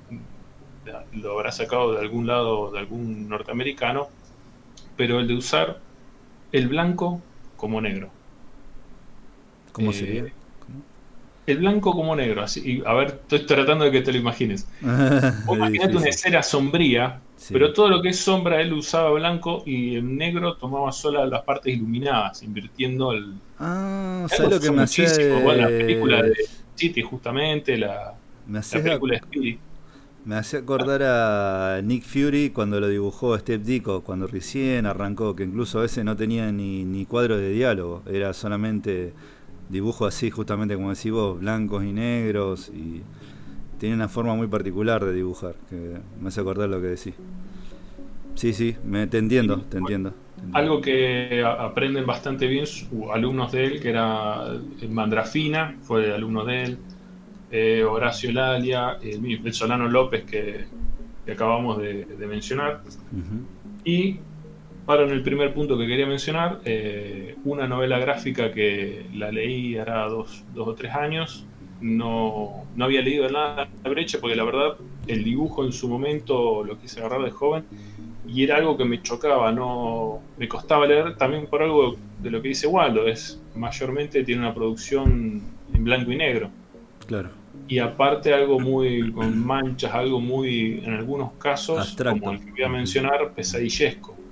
lo 1.13 1.33
habrá 1.33 1.51
sacado 1.51 1.93
de 1.93 1.99
algún 1.99 2.25
lado, 2.25 2.71
de 2.71 2.79
algún 2.79 3.27
norteamericano, 3.27 4.07
pero 4.95 5.19
el 5.19 5.27
de 5.27 5.35
usar 5.35 5.79
el 6.51 6.67
blanco 6.67 7.21
como 7.57 7.81
negro. 7.81 8.09
¿Cómo 9.71 9.91
eh, 9.91 9.93
sería? 9.93 10.33
El 11.45 11.57
blanco 11.57 11.91
como 11.91 12.15
negro, 12.15 12.41
así. 12.41 12.81
a 12.85 12.93
ver, 12.93 13.19
estoy 13.21 13.45
tratando 13.45 13.85
de 13.85 13.91
que 13.91 14.01
te 14.01 14.13
lo 14.13 14.17
imagines. 14.17 14.67
Imagínate 14.81 15.97
una 15.97 16.07
escena 16.07 16.41
sombría, 16.41 17.19
pero 17.51 17.73
todo 17.73 17.89
lo 17.89 18.01
que 18.01 18.09
es 18.09 18.19
sombra 18.19 18.61
él 18.61 18.71
usaba 18.71 19.11
blanco 19.11 19.63
y 19.65 19.95
el 19.95 20.15
negro 20.15 20.55
tomaba 20.55 20.91
solo 20.93 21.25
las 21.25 21.43
partes 21.43 21.73
iluminadas, 21.73 22.43
invirtiendo 22.43 23.11
el. 23.11 23.33
Ah, 23.59 24.25
¿sabes 24.29 24.51
lo 24.51 24.59
que 24.59 24.71
me 24.71 24.83
hacía? 24.83 25.07
la 25.07 25.67
película 25.67 26.23
de 26.23 26.33
City, 26.75 27.01
justamente, 27.01 27.77
la, 27.77 28.13
me 28.47 28.61
película 28.61 29.19
de 29.31 29.57
Me 30.25 30.35
hacía 30.35 30.59
acordar 30.59 31.03
a 31.03 31.81
Nick 31.83 32.03
Fury 32.03 32.51
cuando 32.51 32.79
lo 32.79 32.87
dibujó 32.87 33.37
Steve 33.37 33.63
Ditko, 33.63 34.01
cuando 34.01 34.27
recién 34.27 34.85
arrancó, 34.85 35.35
que 35.35 35.43
incluso 35.43 35.79
a 35.79 35.81
veces 35.81 36.05
no 36.05 36.15
tenía 36.15 36.51
ni, 36.53 36.85
ni 36.85 37.05
cuadro 37.05 37.37
de 37.37 37.49
diálogo, 37.49 38.01
era 38.07 38.33
solamente 38.33 39.13
dibujo 39.73 40.05
así, 40.05 40.29
justamente 40.29 40.75
como 40.75 40.93
decís 40.93 41.11
vos, 41.11 41.39
blancos 41.39 41.83
y 41.83 41.91
negros, 41.91 42.69
y 42.73 43.01
tiene 43.79 43.95
una 43.95 44.07
forma 44.07 44.35
muy 44.35 44.47
particular 44.47 45.03
de 45.03 45.13
dibujar, 45.13 45.55
que 45.69 45.97
me 46.21 46.29
hace 46.29 46.39
acordar 46.39 46.69
lo 46.69 46.79
que 46.79 46.87
decís. 46.87 47.15
Sí, 48.35 48.53
sí, 48.53 48.75
me, 48.85 49.07
te 49.07 49.17
entiendo, 49.17 49.61
te 49.61 49.77
entiendo. 49.79 50.13
Algo 50.53 50.81
que 50.81 51.43
aprenden 51.45 52.05
bastante 52.05 52.47
bien 52.47 52.65
alumnos 53.13 53.51
de 53.51 53.65
él, 53.65 53.81
que 53.81 53.89
era 53.89 54.59
Mandrafina, 54.89 55.75
fue 55.81 56.13
alumno 56.13 56.45
de 56.45 56.63
él, 56.63 56.77
eh, 57.51 57.83
Horacio 57.83 58.31
Lalia, 58.31 58.97
el, 59.01 59.53
Solano 59.53 59.87
López 59.87 60.23
que, 60.23 60.65
acabamos 61.31 61.79
de, 61.79 62.05
mencionar. 62.27 62.81
Y 63.85 64.19
para 64.85 65.03
en 65.03 65.11
el 65.11 65.23
primer 65.23 65.53
punto 65.53 65.77
que 65.77 65.87
quería 65.87 66.05
mencionar, 66.05 66.59
eh, 66.65 67.35
una 67.45 67.67
novela 67.67 67.99
gráfica 67.99 68.51
que 68.51 69.05
la 69.13 69.31
leí 69.31 69.77
hará 69.77 70.07
dos, 70.07 70.43
dos 70.53 70.67
o 70.67 70.75
tres 70.75 70.93
años. 70.93 71.45
No, 71.79 72.65
no, 72.75 72.85
había 72.85 73.01
leído 73.01 73.29
nada 73.29 73.67
de 73.83 73.89
brecha 73.89 74.17
porque 74.19 74.35
la 74.35 74.45
verdad 74.45 74.77
el 75.07 75.23
dibujo 75.23 75.65
en 75.65 75.73
su 75.73 75.89
momento 75.89 76.63
lo 76.63 76.79
quise 76.79 77.01
agarrar 77.01 77.23
de 77.23 77.31
joven 77.31 77.65
y 78.25 78.43
era 78.43 78.55
algo 78.55 78.77
que 78.77 78.85
me 78.85 79.01
chocaba, 79.01 79.51
no 79.51 80.21
me 80.37 80.47
costaba 80.47 80.85
leer 80.85 81.17
también 81.17 81.47
por 81.47 81.61
algo 81.61 81.97
de 82.21 82.31
lo 82.31 82.41
que 82.41 82.49
dice 82.49 82.67
Waldo, 82.67 83.05
es 83.05 83.41
mayormente 83.53 84.23
tiene 84.23 84.41
una 84.41 84.53
producción 84.53 85.41
en 85.73 85.83
blanco 85.83 86.11
y 86.11 86.15
negro. 86.15 86.49
Claro. 87.05 87.29
Y 87.67 87.79
aparte 87.79 88.33
algo 88.33 88.59
muy 88.61 89.11
con 89.11 89.45
manchas, 89.45 89.93
algo 89.93 90.21
muy 90.21 90.81
en 90.85 90.93
algunos 90.93 91.33
casos, 91.33 91.97
como 91.97 92.31
el 92.31 92.39
que 92.39 92.51
voy 92.51 92.63
a 92.63 92.69
mencionar, 92.69 93.33
pesadillesco 93.33 94.22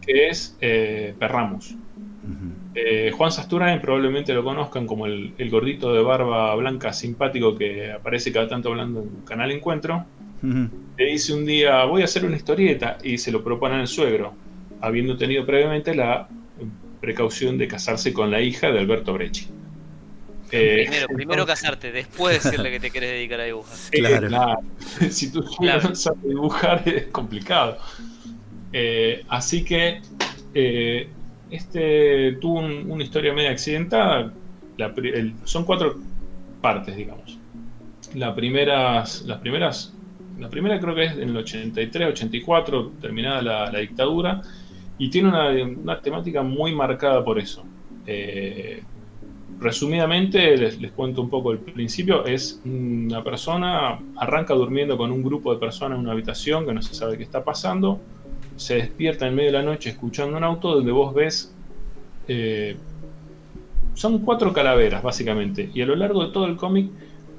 que 0.00 0.28
es 0.28 0.56
eh, 0.60 1.14
Perramos. 1.18 1.74
Eh, 2.74 3.12
Juan 3.16 3.32
Sasturain 3.32 3.80
probablemente 3.80 4.32
lo 4.32 4.44
conozcan 4.44 4.86
como 4.86 5.06
el, 5.06 5.50
gordito 5.50 5.92
de 5.92 6.02
barba 6.02 6.54
blanca 6.54 6.92
simpático 6.92 7.56
que 7.56 7.90
aparece 7.92 8.32
cada 8.32 8.48
tanto 8.48 8.70
hablando 8.70 9.00
en 9.00 9.22
Canal 9.24 9.50
Encuentro. 9.50 10.04
Le 10.42 11.04
dice 11.04 11.34
un 11.34 11.44
día, 11.44 11.84
voy 11.84 12.02
a 12.02 12.04
hacer 12.04 12.24
una 12.24 12.36
historieta 12.36 12.98
y 13.02 13.18
se 13.18 13.30
lo 13.30 13.42
propone 13.44 13.74
al 13.74 13.88
suegro, 13.88 14.34
habiendo 14.80 15.16
tenido 15.16 15.44
previamente 15.44 15.94
la 15.94 16.28
precaución 17.00 17.58
de 17.58 17.68
casarse 17.68 18.12
con 18.12 18.30
la 18.30 18.40
hija 18.40 18.70
de 18.70 18.78
Alberto 18.78 19.12
Brecci. 19.14 19.48
Eh, 20.52 21.06
primero, 21.14 21.46
casarte, 21.46 21.92
después 21.92 22.42
decirle 22.42 22.72
que 22.72 22.80
te 22.80 22.90
quieres 22.90 23.10
dedicar 23.10 23.38
a 23.38 23.44
dibujar. 23.44 23.78
claro. 24.26 24.60
si 25.10 25.30
tú 25.30 25.44
no 25.60 25.94
sabes 25.94 26.22
dibujar 26.24 26.82
es 26.88 27.06
complicado. 27.06 27.78
Eh, 28.72 29.24
así 29.28 29.64
que 29.64 30.00
eh, 30.54 31.08
este 31.50 32.32
tuvo 32.40 32.60
una 32.60 33.02
historia 33.02 33.32
media 33.32 33.50
accidentada. 33.50 34.32
son 35.44 35.64
cuatro 35.64 35.96
partes, 36.60 36.96
digamos. 36.96 37.38
La 38.14 38.28
las 38.28 38.34
primeras, 38.34 39.24
la 39.26 40.48
primera 40.48 40.80
creo 40.80 40.94
que 40.94 41.04
es 41.04 41.12
en 41.12 41.30
el 41.30 41.36
83, 41.36 42.08
84, 42.08 42.92
terminada 43.00 43.70
la, 43.70 43.78
dictadura, 43.78 44.42
y 44.98 45.10
tiene 45.10 45.28
una, 45.28 46.00
temática 46.00 46.42
muy 46.42 46.74
marcada 46.74 47.24
por 47.24 47.38
eso. 47.38 47.64
Eh, 48.06 48.82
resumidamente, 49.60 50.56
les, 50.56 50.80
les, 50.80 50.90
cuento 50.92 51.22
un 51.22 51.30
poco 51.30 51.52
el 51.52 51.58
principio, 51.58 52.24
es 52.24 52.60
una 52.64 53.22
persona, 53.22 53.98
arranca 54.16 54.54
durmiendo 54.54 54.96
con 54.96 55.12
un 55.12 55.22
grupo 55.22 55.52
de 55.52 55.60
personas 55.60 55.98
en 55.98 56.04
una 56.04 56.12
habitación 56.12 56.66
que 56.66 56.72
no 56.72 56.82
se 56.82 56.94
sabe 56.94 57.16
qué 57.16 57.22
está 57.22 57.44
pasando, 57.44 58.00
se 58.60 58.74
despierta 58.74 59.26
en 59.26 59.34
medio 59.34 59.52
de 59.52 59.58
la 59.58 59.64
noche 59.64 59.88
escuchando 59.88 60.36
un 60.36 60.44
auto 60.44 60.74
donde 60.74 60.92
vos 60.92 61.14
ves... 61.14 61.54
Eh, 62.28 62.76
son 63.94 64.18
cuatro 64.18 64.52
calaveras, 64.52 65.02
básicamente. 65.02 65.70
Y 65.74 65.80
a 65.80 65.86
lo 65.86 65.96
largo 65.96 66.24
de 66.24 66.32
todo 66.32 66.44
el 66.44 66.56
cómic, 66.56 66.90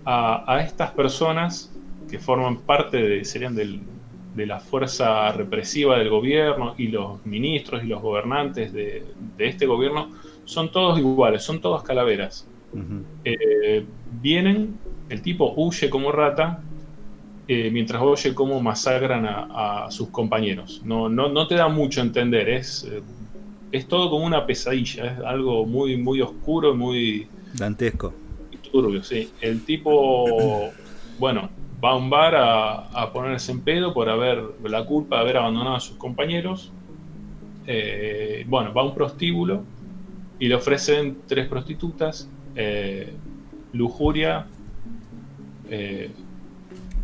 a, 0.03 0.61
estas 0.65 0.91
personas 0.91 1.71
que 2.09 2.17
forman 2.17 2.57
parte 2.57 2.97
de, 2.97 3.23
serían 3.23 3.55
de 3.55 4.45
la 4.45 4.59
fuerza 4.59 5.31
represiva 5.31 5.97
del 5.97 6.09
gobierno 6.09 6.73
y 6.77 6.87
los 6.87 7.23
ministros 7.25 7.83
y 7.83 7.87
los 7.87 8.01
gobernantes 8.01 8.73
de, 8.73 9.05
este 9.37 9.65
gobierno, 9.67 10.09
son 10.45 10.71
todos 10.71 10.99
iguales, 10.99 11.43
son 11.43 11.61
todas 11.61 11.83
calaveras. 11.83 12.47
Eh, 13.23 13.85
vienen, 14.21 14.77
el 15.09 15.21
tipo 15.21 15.53
huye 15.55 15.89
como 15.89 16.11
rata 16.11 16.61
eh, 17.47 17.69
mientras 17.71 18.01
oye 18.01 18.35
cómo 18.35 18.61
masacran 18.61 19.25
a, 19.25 19.87
sus 19.89 20.09
compañeros. 20.09 20.81
No, 20.85 21.09
no, 21.09 21.27
no, 21.29 21.47
te 21.47 21.55
da 21.55 21.67
mucho 21.67 22.01
a 22.01 22.03
entender, 22.03 22.47
es, 22.49 22.83
eh, 22.83 23.01
es 23.71 23.87
todo 23.87 24.09
como 24.09 24.25
una 24.25 24.45
pesadilla, 24.45 25.05
es 25.05 25.19
algo 25.19 25.65
muy, 25.65 25.97
muy 25.97 26.21
oscuro, 26.21 26.75
muy... 26.75 27.27
Dantesco. 27.53 28.13
Turbio, 28.71 29.03
sí. 29.03 29.29
El 29.41 29.65
tipo, 29.65 30.71
bueno, 31.19 31.49
va 31.83 31.91
a 31.91 31.95
un 31.95 32.09
bar 32.09 32.35
a, 32.37 33.11
ponerse 33.11 33.51
en 33.51 33.61
pedo 33.61 33.93
por 33.93 34.07
haber 34.07 34.41
la 34.63 34.85
culpa 34.85 35.17
de 35.17 35.21
haber 35.23 35.37
abandonado 35.37 35.75
a 35.75 35.79
sus 35.81 35.97
compañeros. 35.97 36.71
Eh, 37.67 38.45
bueno, 38.47 38.73
va 38.73 38.83
a 38.83 38.85
un 38.85 38.93
prostíbulo 38.93 39.63
y 40.39 40.47
le 40.47 40.55
ofrecen 40.55 41.17
tres 41.27 41.47
prostitutas, 41.49 42.29
lujuria, 43.73 44.47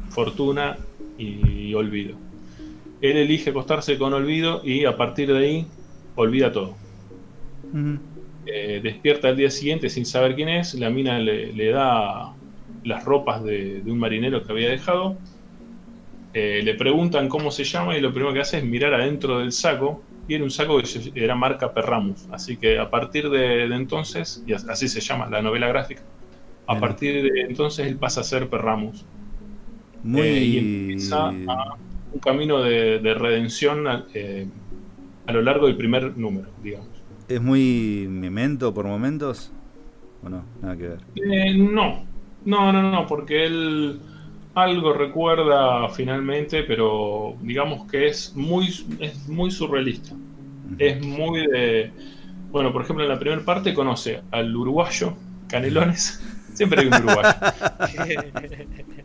fortuna 0.09 0.77
y 1.17 1.73
olvido. 1.73 2.17
Él 3.01 3.17
elige 3.17 3.51
acostarse 3.51 3.97
con 3.97 4.13
olvido 4.13 4.61
y 4.63 4.85
a 4.85 4.97
partir 4.97 5.31
de 5.31 5.37
ahí 5.37 5.67
olvida 6.15 6.51
todo. 6.51 6.75
eh, 8.47 8.79
despierta 8.81 9.27
al 9.27 9.35
día 9.35 9.51
siguiente 9.51 9.89
sin 9.89 10.05
saber 10.05 10.35
quién 10.35 10.49
es, 10.49 10.73
la 10.75 10.89
mina 10.89 11.19
le, 11.19 11.69
da 11.69 12.33
las 12.83 13.03
ropas 13.03 13.43
de, 13.43 13.83
un 13.85 13.99
marinero 13.99 14.43
que 14.43 14.51
había 14.51 14.69
dejado, 14.69 15.17
eh, 16.33 16.61
le 16.63 16.73
preguntan 16.75 17.27
cómo 17.27 17.51
se 17.51 17.65
llama 17.65 17.97
y 17.97 18.01
lo 18.01 18.13
primero 18.13 18.33
que 18.33 18.39
hace 18.39 18.59
es 18.59 18.63
mirar 18.63 18.93
adentro 18.93 19.39
del 19.39 19.51
saco 19.51 20.03
y 20.27 20.35
era 20.35 20.43
un 20.43 20.51
saco 20.51 20.77
que 20.81 21.11
era 21.15 21.35
marca 21.35 21.73
Perramus, 21.73 22.27
así 22.31 22.57
que 22.57 22.79
a 22.79 22.89
partir 22.89 23.29
de, 23.29 23.63
entonces, 23.63 24.43
y 24.45 24.53
así 24.53 24.87
se 24.87 25.01
llama 25.01 25.29
la 25.29 25.41
novela 25.41 25.67
gráfica, 25.67 26.03
a 26.67 26.79
partir 26.79 27.23
de 27.23 27.41
entonces 27.49 27.87
él 27.87 27.97
pasa 27.97 28.21
a 28.21 28.23
ser 28.23 28.49
Perramus. 28.49 29.05
Muy... 30.07 30.21
Eh, 30.21 30.39
y 30.39 30.57
empieza 30.57 31.29
un 31.29 32.19
camino 32.21 32.61
de, 32.61 33.13
redención 33.13 33.87
a 33.87 35.31
lo 35.31 35.41
largo 35.41 35.67
del 35.67 35.75
primer 35.75 36.17
número, 36.17 36.47
digamos. 36.63 36.87
¿Es 37.27 37.41
muy 37.41 38.07
memento 38.09 38.73
por 38.73 38.85
momentos? 38.85 39.51
¿O 40.23 40.29
no? 40.29 40.45
Nada 40.61 40.77
que 40.77 40.87
ver. 40.87 40.99
Eh, 41.15 41.57
no, 41.57 42.05
no, 42.45 42.71
no, 42.71 42.89
no, 42.89 43.05
porque 43.05 43.45
él 43.45 43.99
algo 44.55 44.93
recuerda 44.93 45.89
finalmente, 45.89 46.63
pero 46.63 47.35
digamos 47.41 47.89
que 47.91 48.07
es 48.07 48.33
muy, 48.35 48.67
es 48.99 49.27
muy 49.27 49.51
surrealista. 49.51 50.15
Es 50.79 51.05
muy 51.05 51.47
de. 51.47 51.91
Bueno, 52.49 52.71
por 52.71 52.83
ejemplo, 52.83 53.03
en 53.03 53.09
la 53.09 53.19
primera 53.19 53.41
parte 53.43 53.73
conoce 53.73 54.21
al 54.31 54.55
uruguayo, 54.55 55.13
Canelones. 55.49 56.23
Siempre 56.53 56.81
hay 56.81 56.87
un 56.87 56.93
uruguayo. 56.93 57.29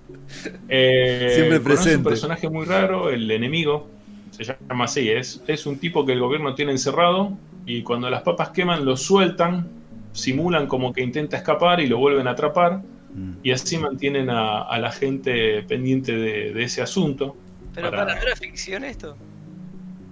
Eh, 0.69 1.33
Siempre 1.35 1.61
presente. 1.61 1.91
Es 1.91 1.97
un 1.99 2.05
personaje 2.05 2.49
muy 2.49 2.64
raro, 2.64 3.11
el 3.11 3.31
enemigo. 3.31 3.88
Se 4.31 4.45
llama 4.45 4.85
así. 4.85 5.11
Es, 5.11 5.43
es 5.47 5.67
un 5.67 5.79
tipo 5.79 6.07
que 6.07 6.12
el 6.12 6.21
gobierno 6.21 6.55
tiene 6.55 6.73
encerrado 6.73 7.37
y 7.67 7.83
cuando 7.83 8.11
las 8.11 8.23
papas 8.23 8.50
queman 8.50 8.85
lo 8.85 8.97
sueltan, 8.97 9.69
simulan 10.12 10.67
como 10.67 10.93
que 10.93 11.02
intenta 11.02 11.37
escapar 11.37 11.81
y 11.81 11.87
lo 11.87 11.99
vuelven 11.99 12.26
a 12.26 12.33
atrapar 12.33 12.83
mm. 13.14 13.35
y 13.43 13.50
así 13.50 13.79
mantienen 13.79 14.31
a, 14.31 14.79
la 14.79 14.91
gente 14.91 15.62
pendiente 15.62 16.12
de, 16.12 16.62
ese 16.62 16.83
asunto. 16.83 17.37
Pero 17.75 17.91
para... 17.91 18.14
¿no 18.14 18.21
era 18.21 18.37
ficción 18.37 18.85
esto? 18.85 19.17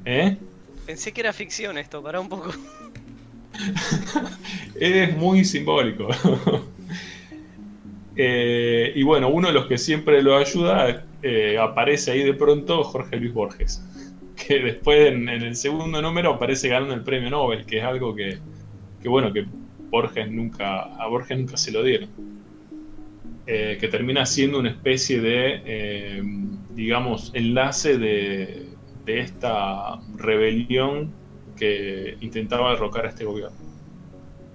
¿Eh? 0.04 0.36
Pensé 0.86 1.12
que 1.12 1.20
era 1.20 1.32
ficción 1.32 1.78
esto, 1.78 2.02
para 2.02 2.20
un 2.20 2.28
poco. 2.28 2.50
es 4.74 5.16
muy 5.16 5.44
simbólico. 5.44 6.08
Eh, 8.16 8.92
y 8.94 9.02
bueno, 9.02 9.28
uno 9.28 9.48
de 9.48 9.54
los 9.54 9.66
que 9.66 9.78
siempre 9.78 10.22
lo 10.22 10.36
ayuda 10.36 11.04
eh, 11.22 11.56
aparece 11.58 12.10
ahí 12.10 12.24
de 12.24 12.34
pronto 12.34 12.82
Jorge 12.82 13.16
Luis 13.16 13.32
Borges 13.32 13.84
que 14.48 14.58
después 14.58 15.12
en, 15.12 15.28
el 15.28 15.54
segundo 15.54 16.02
número 16.02 16.34
aparece 16.34 16.68
ganando 16.68 16.94
el 16.94 17.02
premio 17.02 17.30
Nobel, 17.30 17.64
que 17.66 17.78
es 17.78 17.84
algo 17.84 18.14
que, 18.14 18.38
bueno, 19.04 19.32
que 19.32 19.46
Borges 19.90 20.30
nunca, 20.30 20.82
a 20.82 21.06
Borges 21.06 21.38
nunca 21.38 21.56
se 21.56 21.72
lo 21.72 21.82
dieron. 21.82 22.08
Eh, 23.46 23.78
que 23.80 23.88
termina 23.88 24.24
siendo 24.26 24.60
una 24.60 24.70
especie 24.70 25.20
de, 25.20 26.22
digamos, 26.74 27.32
enlace 27.34 27.98
de, 27.98 28.66
esta 29.06 29.98
rebelión 30.16 31.12
que 31.56 32.16
intentaba 32.20 32.70
derrocar 32.70 33.06
a 33.06 33.08
este 33.08 33.24
gobierno. 33.24 33.69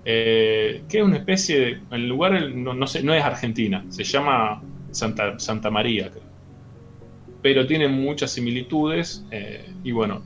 Eh, 0.05 0.83
que 0.87 0.99
es 0.99 1.03
una 1.03 1.17
especie 1.17 1.59
de. 1.59 1.79
El 1.91 2.07
lugar 2.07 2.49
no, 2.53 2.73
no, 2.73 2.87
sé, 2.87 3.03
no 3.03 3.13
es 3.13 3.23
Argentina, 3.23 3.83
se 3.89 4.03
llama 4.03 4.61
Santa, 4.91 5.39
Santa 5.39 5.71
María, 5.71 6.09
creo 6.11 6.35
pero 7.45 7.67
tiene 7.67 7.87
muchas 7.87 8.31
similitudes. 8.31 9.23
Eh, 9.29 9.71
y 9.83 9.91
bueno, 9.91 10.23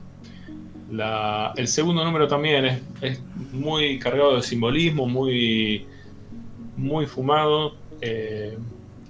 el 1.54 1.68
segundo 1.68 2.02
número 2.02 2.26
también 2.26 2.80
es, 3.02 3.22
muy 3.52 3.98
cargado 3.98 4.36
de 4.36 4.42
simbolismo, 4.42 5.06
muy, 5.06 5.84
muy 6.78 7.04
fumado. 7.04 7.76
Eh, 8.00 8.56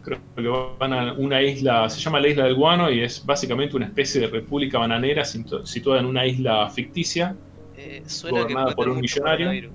creo 0.02 0.18
que 0.34 0.42
van 0.76 0.92
a 0.92 1.12
una 1.12 1.40
isla, 1.40 1.88
se 1.88 2.00
llama 2.00 2.18
la 2.18 2.26
isla 2.26 2.46
del 2.46 2.56
Guano 2.56 2.90
y 2.90 2.98
es 2.98 3.24
básicamente 3.24 3.76
una 3.76 3.86
especie 3.86 4.22
de 4.22 4.26
república 4.26 4.78
bananera 4.78 5.24
situada 5.24 6.00
en 6.00 6.06
una 6.06 6.26
isla 6.26 6.68
ficticia, 6.68 7.36
eh, 7.76 8.02
gobernada 8.28 8.74
por 8.74 8.88
un 8.88 8.98
millonario. 8.98 9.70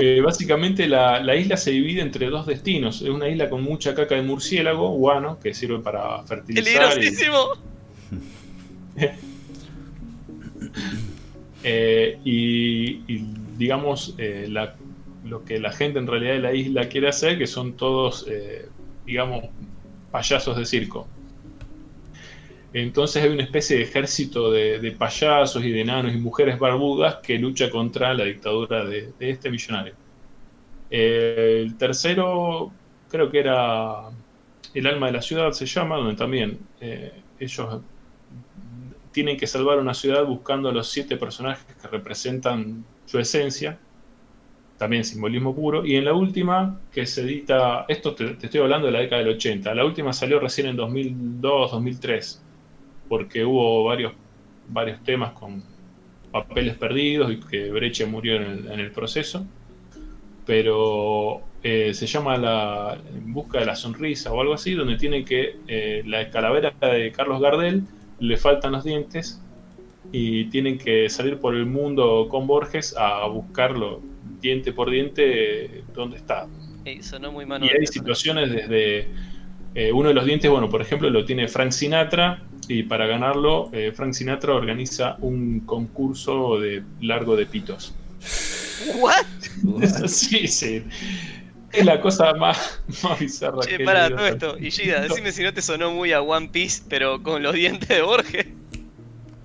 Eh, 0.00 0.20
básicamente 0.20 0.86
la, 0.86 1.34
isla 1.34 1.56
se 1.56 1.72
divide 1.72 2.02
entre 2.02 2.30
dos 2.30 2.46
destinos. 2.46 3.02
Es 3.02 3.08
una 3.08 3.28
isla 3.28 3.50
con 3.50 3.64
mucha 3.64 3.96
caca 3.96 4.14
de 4.14 4.22
murciélago, 4.22 4.90
guano, 4.90 5.40
que 5.40 5.52
sirve 5.52 5.80
para 5.80 6.22
fertilizar. 6.24 6.96
Eh, 11.64 12.20
y, 12.24 13.00
digamos, 13.58 14.14
eh, 14.16 14.48
lo 15.24 15.44
que 15.44 15.58
la 15.58 15.72
gente 15.72 15.98
en 15.98 16.06
realidad 16.06 16.34
de 16.34 16.38
la 16.38 16.54
isla 16.54 16.88
quiere 16.88 17.08
hacer, 17.08 17.36
que 17.36 17.48
son 17.48 17.72
todos, 17.76 18.26
digamos, 19.04 19.44
payasos 20.12 20.56
de 20.56 20.64
circo. 20.64 21.08
Entonces 22.72 23.22
hay 23.22 23.30
una 23.30 23.44
especie 23.44 23.78
de 23.78 23.82
ejército 23.84 24.50
de, 24.50 24.94
payasos 24.98 25.64
y 25.64 25.70
de 25.70 25.80
enanos 25.80 26.14
y 26.14 26.18
mujeres 26.18 26.58
barbudas 26.58 27.16
que 27.16 27.38
lucha 27.38 27.70
contra 27.70 28.12
la 28.14 28.24
dictadura 28.24 28.84
de, 28.84 29.12
este 29.20 29.50
millonario. 29.50 29.94
el 30.90 31.76
tercero 31.76 32.72
creo 33.10 33.30
que 33.30 33.40
era 33.40 34.10
El 34.74 34.86
alma 34.86 35.06
de 35.06 35.12
la 35.12 35.22
ciudad, 35.22 35.52
se 35.52 35.66
llama, 35.66 35.96
donde 35.96 36.14
también 36.14 36.58
eh, 36.80 37.12
ellos 37.40 37.80
tienen 39.12 39.36
que 39.38 39.46
salvar 39.46 39.78
una 39.78 39.94
ciudad 39.94 40.24
buscando 40.26 40.68
a 40.68 40.72
los 40.72 40.88
siete 40.90 41.16
personajes 41.16 41.64
que 41.80 41.88
representan 41.88 42.84
su 43.06 43.18
esencia, 43.18 43.78
también 44.76 45.04
simbolismo 45.04 45.54
puro. 45.54 45.86
Y 45.86 45.96
en 45.96 46.04
la 46.04 46.12
última, 46.12 46.80
que 46.92 47.06
se 47.06 47.22
edita, 47.22 47.86
esto 47.88 48.14
te, 48.14 48.34
te 48.34 48.46
estoy 48.46 48.60
hablando 48.60 48.86
de 48.86 48.92
la 48.92 49.00
década 49.00 49.22
del 49.22 49.34
80, 49.36 49.74
la 49.74 49.84
última 49.84 50.12
salió 50.12 50.38
recién 50.38 50.68
en 50.68 50.76
2002, 50.76 51.72
2003 51.72 52.42
porque 53.08 53.44
hubo 53.44 53.84
varios, 53.84 54.12
varios 54.68 55.02
temas 55.02 55.32
con 55.32 55.62
papeles 56.30 56.76
perdidos 56.76 57.32
y 57.32 57.40
que 57.40 57.70
Breche 57.70 58.06
murió 58.06 58.36
en 58.36 58.80
el, 58.80 58.90
proceso. 58.90 59.46
Pero 60.46 61.42
eh, 61.62 61.92
se 61.92 62.06
llama 62.06 62.36
la 62.36 62.98
En 63.14 63.32
busca 63.32 63.58
de 63.58 63.66
la 63.66 63.76
sonrisa 63.76 64.32
o 64.32 64.40
algo 64.40 64.54
así, 64.54 64.74
donde 64.74 64.96
tiene 64.96 65.24
que 65.24 65.56
eh, 65.66 66.02
la 66.06 66.30
calavera 66.30 66.72
de 66.80 67.12
Carlos 67.12 67.40
Gardel 67.40 67.82
le 68.20 68.36
faltan 68.36 68.72
los 68.72 68.84
dientes 68.84 69.42
y 70.10 70.46
tienen 70.46 70.78
que 70.78 71.08
salir 71.08 71.38
por 71.38 71.54
el 71.54 71.66
mundo 71.66 72.28
con 72.30 72.46
Borges 72.46 72.96
a 72.96 73.26
buscarlo 73.26 74.00
diente 74.40 74.72
por 74.72 74.90
diente 74.90 75.84
dónde 75.94 76.16
está. 76.16 76.46
y 77.66 77.68
hay 77.68 77.86
situaciones 77.86 78.50
desde 78.50 79.08
eh, 79.74 79.92
uno 79.92 80.08
de 80.08 80.14
los 80.14 80.24
dientes, 80.24 80.50
bueno, 80.50 80.70
por 80.70 80.80
ejemplo, 80.80 81.10
lo 81.10 81.24
tiene 81.24 81.48
Frank 81.48 81.72
Sinatra 81.72 82.42
y 82.68 82.82
para 82.82 83.06
ganarlo, 83.06 83.70
eh, 83.72 83.92
Frank 83.94 84.12
Sinatra 84.12 84.54
organiza 84.54 85.16
un 85.20 85.60
concurso 85.60 86.60
de 86.60 86.82
largo 87.00 87.34
de 87.34 87.46
pitos. 87.46 87.94
¿What? 89.00 89.24
sí, 90.06 90.46
sí. 90.46 90.84
Es 91.72 91.84
la 91.84 92.00
cosa 92.00 92.32
más, 92.34 92.82
más 93.02 93.18
bizarra 93.18 93.60
che, 93.60 93.84
para 93.84 94.08
todo 94.08 94.26
esto. 94.26 94.58
Y 94.58 94.70
Gida, 94.70 95.00
decime 95.00 95.32
si 95.32 95.42
no 95.42 95.52
te 95.52 95.62
sonó 95.62 95.90
muy 95.90 96.12
a 96.12 96.22
One 96.22 96.48
Piece, 96.50 96.82
pero 96.88 97.22
con 97.22 97.42
los 97.42 97.54
dientes 97.54 97.88
de 97.88 98.02
Borges. 98.02 98.46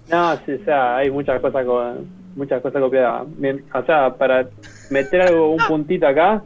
No, 0.09 0.35
sí, 0.45 0.53
o 0.53 0.65
sea, 0.65 0.97
hay 0.97 1.09
muchas 1.09 1.41
cosas 1.41 1.65
con, 1.65 2.07
muchas 2.35 2.61
cosas 2.61 2.81
copiadas. 2.81 3.25
O 3.73 3.85
sea, 3.85 4.13
para 4.13 4.49
meter 4.89 5.21
algo, 5.21 5.51
un 5.51 5.65
puntito 5.67 6.07
acá, 6.07 6.43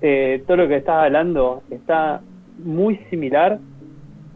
eh, 0.00 0.42
todo 0.46 0.58
lo 0.58 0.68
que 0.68 0.76
estás 0.76 1.04
hablando 1.04 1.62
está 1.70 2.20
muy 2.58 2.96
similar 3.10 3.58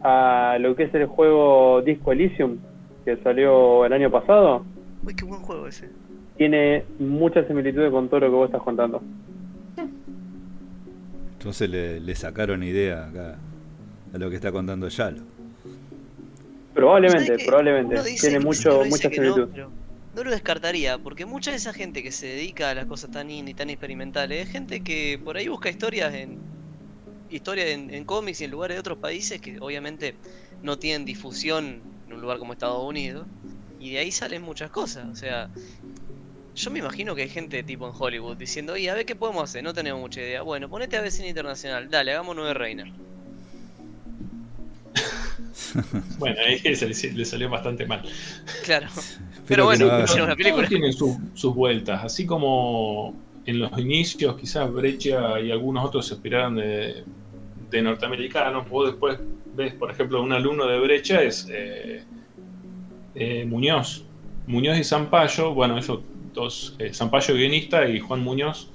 a 0.07 0.57
lo 0.57 0.73
que 0.73 0.83
es 0.83 0.93
el 0.95 1.05
juego 1.05 1.81
Disco 1.81 2.13
Elysium, 2.13 2.59
que 3.03 3.17
salió 3.17 3.85
el 3.85 3.91
año 3.91 4.09
pasado. 4.09 4.63
Uy, 5.05 5.13
qué 5.13 5.25
buen 5.25 5.41
juego 5.41 5.67
ese. 5.67 5.89
Tiene 6.37 6.85
muchas 6.97 7.45
similitudes 7.47 7.91
con 7.91 8.07
todo 8.07 8.21
lo 8.21 8.27
que 8.27 8.35
vos 8.35 8.45
estás 8.45 8.61
contando. 8.61 9.01
Entonces 11.33 11.69
le, 11.69 12.15
sacaron 12.15 12.63
idea 12.63 13.07
acá 13.07 13.35
a 14.13 14.17
lo 14.17 14.29
que 14.29 14.37
está 14.37 14.51
contando 14.51 14.87
Yalo. 14.87 15.23
Probablemente, 16.73 17.37
probablemente. 17.45 17.97
Tiene 18.19 18.39
mucho, 18.39 18.85
mucha 18.85 19.09
similitud. 19.09 19.49
No, 20.15 20.23
lo 20.23 20.31
descartaría, 20.31 20.97
porque 20.97 21.25
mucha 21.25 21.51
de 21.51 21.57
esa 21.57 21.73
gente 21.73 22.01
que 22.01 22.11
se 22.11 22.27
dedica 22.27 22.69
a 22.69 22.75
las 22.75 22.85
cosas 22.85 23.11
tan 23.11 23.29
indie, 23.29 23.53
tan 23.53 23.69
experimentales, 23.69 24.47
es 24.47 24.51
gente 24.51 24.79
que 24.81 25.19
por 25.23 25.35
ahí 25.35 25.49
busca 25.49 25.69
historias 25.69 26.13
en 26.13 26.39
historia 27.29 27.67
en, 27.67 28.05
cómics 28.05 28.41
y 28.41 28.45
en 28.45 28.51
lugares 28.51 28.75
de 28.75 28.79
otros 28.79 28.97
países 28.97 29.41
que 29.41 29.59
obviamente 29.59 30.15
no 30.61 30.79
tienen 30.79 31.05
difusión 31.05 31.81
en 32.07 32.13
un 32.13 32.21
lugar 32.21 32.39
como 32.39 32.53
Estados 32.53 32.83
Unidos. 32.83 33.25
Y 33.79 33.91
de 33.91 33.99
ahí 33.99 34.11
salen 34.11 34.41
muchas 34.41 34.71
cosas. 34.71 35.07
O 35.11 35.15
sea, 35.15 35.49
yo 36.55 36.71
me 36.71 36.79
imagino 36.79 37.13
que 37.15 37.21
hay 37.23 37.29
gente 37.29 37.61
tipo 37.63 37.87
en 37.87 37.93
Hollywood 37.97 38.37
diciendo, 38.37 38.73
oye, 38.73 38.89
a 38.89 38.95
ver 38.95 39.05
qué 39.05 39.15
podemos 39.15 39.43
hacer, 39.43 39.63
no 39.63 39.73
tenemos 39.73 40.01
mucha 40.01 40.21
idea. 40.21 40.41
Bueno, 40.41 40.69
ponete 40.69 40.97
a 40.97 41.01
ver 41.01 41.11
cine 41.11 41.29
internacional, 41.29 41.89
dale, 41.89 42.13
hagamos 42.13 42.35
nueve 42.35 42.53
reinas. 42.53 42.89
bueno, 46.17 46.35
ahí 46.45 46.59
le 46.63 47.25
salió 47.25 47.49
bastante 47.49 47.85
mal. 47.85 48.01
Claro. 48.63 48.87
Pero 49.47 49.65
bueno, 49.65 50.03
hicieron 50.03 50.27
una 50.27 50.35
película. 50.35 50.67
Tienen 50.67 50.93
sus, 50.93 51.15
sus 51.33 51.53
vueltas, 51.53 52.03
así 52.03 52.25
como 52.25 53.15
en 53.45 53.59
los 53.59 53.77
inicios 53.79 54.35
quizás 54.37 54.71
Brecha 54.71 55.39
y 55.39 55.51
algunos 55.51 55.85
otros 55.85 56.05
se 56.05 56.15
inspiraron 56.15 56.55
de, 56.57 57.05
de 57.69 57.81
norteamericanos. 57.81 58.69
Vos 58.69 58.87
después 58.87 59.19
ves, 59.55 59.73
por 59.73 59.91
ejemplo, 59.91 60.21
un 60.21 60.31
alumno 60.31 60.67
de 60.67 60.79
Brecha 60.79 61.21
es 61.21 61.47
eh, 61.51 62.03
eh, 63.15 63.45
Muñoz. 63.45 64.05
Muñoz 64.45 64.77
y 64.77 64.83
Zampayo, 64.83 65.53
bueno, 65.53 65.77
ellos 65.77 65.99
dos, 66.33 66.75
eh, 66.79 66.93
Zampayo 66.93 67.33
guionista 67.33 67.87
y 67.89 67.99
Juan 67.99 68.21
Muñoz, 68.21 68.71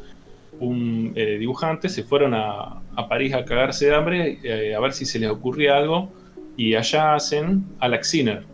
un 0.61 1.15
dibujante, 1.15 1.89
se 1.89 2.05
fueron 2.05 2.35
a, 2.35 2.83
a 2.95 3.09
París 3.09 3.35
a 3.35 3.45
cagarse 3.45 3.87
de 3.87 3.95
hambre 3.95 4.75
a 4.77 4.81
ver 4.81 4.93
si 4.93 5.07
se 5.07 5.19
les 5.19 5.31
ocurría 5.31 5.77
algo 5.77 6.11
y 6.57 6.75
allá 6.75 7.15
hacen 7.15 7.65
Alex 7.81 8.11
Sinner, 8.11 8.45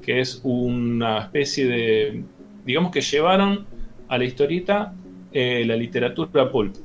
que 0.00 0.20
es 0.20 0.40
una 0.42 1.18
especie 1.18 1.66
de, 1.66 2.24
digamos 2.64 2.92
que 2.92 3.02
llevaron 3.02 3.66
a 4.08 4.16
la 4.16 4.24
historieta 4.24 4.94
la 5.32 5.76
literatura 5.76 6.50
pulp, 6.50 6.76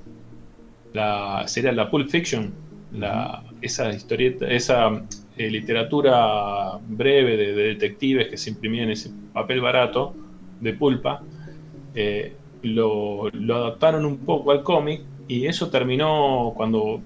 la, 0.93 1.43
sería 1.47 1.71
la 1.71 1.89
pulp 1.89 2.09
fiction, 2.09 2.51
la, 2.97 3.43
esa 3.61 3.93
historieta, 3.93 4.47
esa 4.47 5.03
eh, 5.37 5.49
literatura 5.49 6.77
breve 6.87 7.37
de, 7.37 7.53
de 7.53 7.63
detectives 7.63 8.27
que 8.27 8.37
se 8.37 8.51
imprimía 8.51 8.83
en 8.83 8.91
ese 8.91 9.11
papel 9.33 9.61
barato 9.61 10.13
de 10.61 10.73
pulpa, 10.73 11.21
eh, 11.93 12.33
lo, 12.63 13.29
lo 13.31 13.55
adaptaron 13.55 14.05
un 14.05 14.17
poco 14.17 14.51
al 14.51 14.63
cómic 14.63 15.01
y 15.27 15.45
eso 15.45 15.69
terminó 15.69 16.53
cuando 16.55 17.01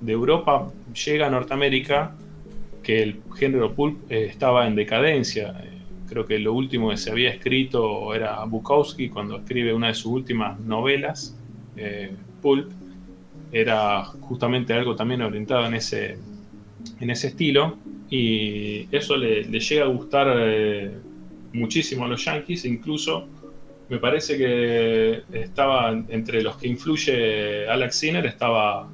de 0.00 0.12
Europa 0.12 0.70
llega 1.04 1.26
a 1.26 1.30
Norteamérica, 1.30 2.14
que 2.82 3.02
el 3.02 3.20
género 3.36 3.74
pulp 3.74 4.10
eh, 4.10 4.26
estaba 4.26 4.66
en 4.66 4.74
decadencia. 4.74 5.54
Creo 6.08 6.26
que 6.26 6.38
lo 6.38 6.52
último 6.52 6.90
que 6.90 6.96
se 6.96 7.10
había 7.10 7.30
escrito 7.30 8.14
era 8.14 8.44
Bukowski 8.44 9.08
cuando 9.08 9.36
escribe 9.36 9.72
una 9.72 9.88
de 9.88 9.94
sus 9.94 10.12
últimas 10.12 10.60
novelas, 10.60 11.36
Pulp. 12.40 12.70
Era 13.56 14.02
justamente 14.04 14.72
algo 14.72 14.96
también 14.96 15.22
orientado 15.22 15.64
en 15.66 15.74
ese, 15.74 16.18
en 17.00 17.08
ese 17.10 17.28
estilo 17.28 17.78
y 18.10 18.88
eso 18.94 19.16
le, 19.16 19.44
le 19.44 19.60
llega 19.60 19.84
a 19.84 19.88
gustar 19.88 20.26
eh, 20.40 20.90
muchísimo 21.52 22.04
a 22.04 22.08
los 22.08 22.24
Yankees, 22.24 22.64
incluso 22.64 23.28
me 23.88 23.98
parece 23.98 24.36
que 24.36 25.22
estaba 25.32 25.92
entre 26.08 26.42
los 26.42 26.56
que 26.56 26.66
influye 26.66 27.68
Alex 27.68 27.94
Sinner, 27.96 28.26
estaba 28.26 28.88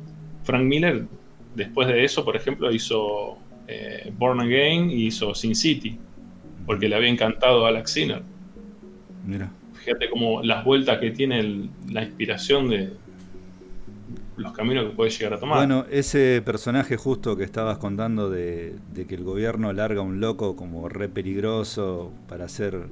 Frank 0.44 0.64
Miller. 0.64 1.07
Después 1.55 1.88
de 1.88 2.05
eso, 2.05 2.23
por 2.25 2.37
ejemplo, 2.37 2.70
hizo 2.70 3.38
eh, 3.66 4.12
Born 4.18 4.40
Again 4.40 4.90
y 4.90 5.07
hizo 5.07 5.35
Sin 5.35 5.55
City, 5.55 5.99
porque 6.66 6.87
le 6.88 6.96
había 6.96 7.09
encantado 7.09 7.64
a 7.64 7.70
Alex 7.70 7.92
Sinner. 7.92 8.23
Mira. 9.27 9.51
Fíjate 9.73 10.11
como 10.11 10.42
las 10.42 10.64
vueltas 10.66 10.99
que 10.99 11.11
tiene 11.12 11.40
el- 11.40 11.70
la 11.90 12.03
inspiración 12.03 12.68
de 12.68 12.92
los 14.40 14.53
caminos 14.53 14.85
que 14.87 14.90
puede 14.90 15.11
llegar 15.11 15.35
a 15.35 15.38
tomar. 15.38 15.59
Bueno, 15.59 15.85
ese 15.90 16.42
personaje 16.44 16.96
justo 16.96 17.37
que 17.37 17.44
estabas 17.44 17.79
contando 17.79 18.31
de, 18.31 18.74
de 18.92 19.07
que 19.07 19.14
el 19.14 19.24
gobierno 19.24 19.72
larga 19.72 20.00
un 20.03 20.20
loco 20.20 20.57
como 20.57 20.88
re 20.88 21.09
peligroso 21.09 22.12
para 22.29 22.46
hacer 22.46 22.88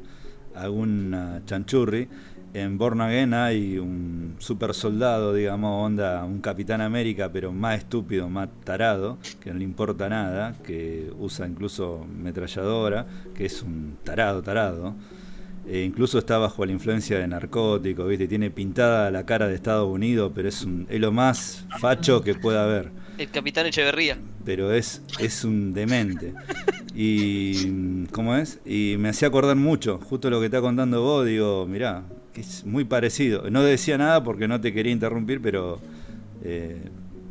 alguna 0.55 1.43
chanchurri, 1.47 2.09
en 2.55 2.79
Born 2.79 3.01
Again 3.01 3.35
hay 3.35 3.79
un 3.79 4.37
super 4.39 4.73
soldado, 4.73 5.35
digamos, 5.35 5.87
onda, 5.87 6.25
un 6.25 6.41
Capitán 6.41 6.81
América, 6.81 7.31
pero 7.31 7.53
más 7.53 7.79
estúpido, 7.79 8.29
más 8.29 8.49
tarado, 8.65 9.19
que 9.41 9.53
no 9.53 9.59
le 9.59 9.65
importa 9.65 10.09
nada, 10.09 10.55
que 10.65 11.13
usa 11.19 11.47
incluso 11.47 12.07
metralladora, 12.07 13.07
que 13.35 13.47
es 13.47 13.63
un 13.63 13.99
tarado, 14.03 14.43
tarado. 14.43 14.95
E 15.69 15.83
incluso 15.85 16.19
está 16.19 16.39
bajo 16.39 16.65
la 16.65 16.73
influencia 16.73 17.19
de 17.19 17.29
narcóticos, 17.29 18.09
¿viste? 18.09 18.27
Tiene 18.27 18.51
pintada 18.51 19.11
la 19.11 19.27
cara 19.27 19.47
de 19.49 19.55
Estados 19.55 19.87
Unidos, 19.89 20.33
pero 20.35 20.49
es, 20.49 20.63
un, 20.65 20.87
es 20.89 20.99
lo 20.99 21.13
más 21.13 21.67
facho 21.79 22.23
que 22.23 22.35
pueda 22.35 22.65
haber. 22.65 22.91
El 23.19 23.29
Capitán 23.31 23.67
Echeverría. 23.67 24.17
Pero 24.45 24.73
es, 24.73 25.03
es 25.19 25.45
un 25.45 25.75
demente. 25.75 26.33
Y. 26.95 28.07
¿Cómo 28.13 28.35
es? 28.37 28.61
Y 28.65 28.97
me 28.99 29.11
hacía 29.11 29.29
acordar 29.29 29.57
mucho, 29.57 29.99
justo 29.99 30.31
lo 30.31 30.41
que 30.41 30.47
está 30.47 30.61
contando 30.61 31.03
vos, 31.03 31.27
digo, 31.27 31.67
mirá, 31.67 32.05
que 32.33 32.41
es 32.41 32.65
muy 32.65 32.85
parecido. 32.85 33.51
No 33.51 33.63
decía 33.63 33.99
nada 33.99 34.25
porque 34.25 34.49
no 34.49 34.61
te 34.61 34.73
quería 34.73 34.93
interrumpir, 34.93 35.41
pero. 35.43 35.81
eh, 36.43 36.81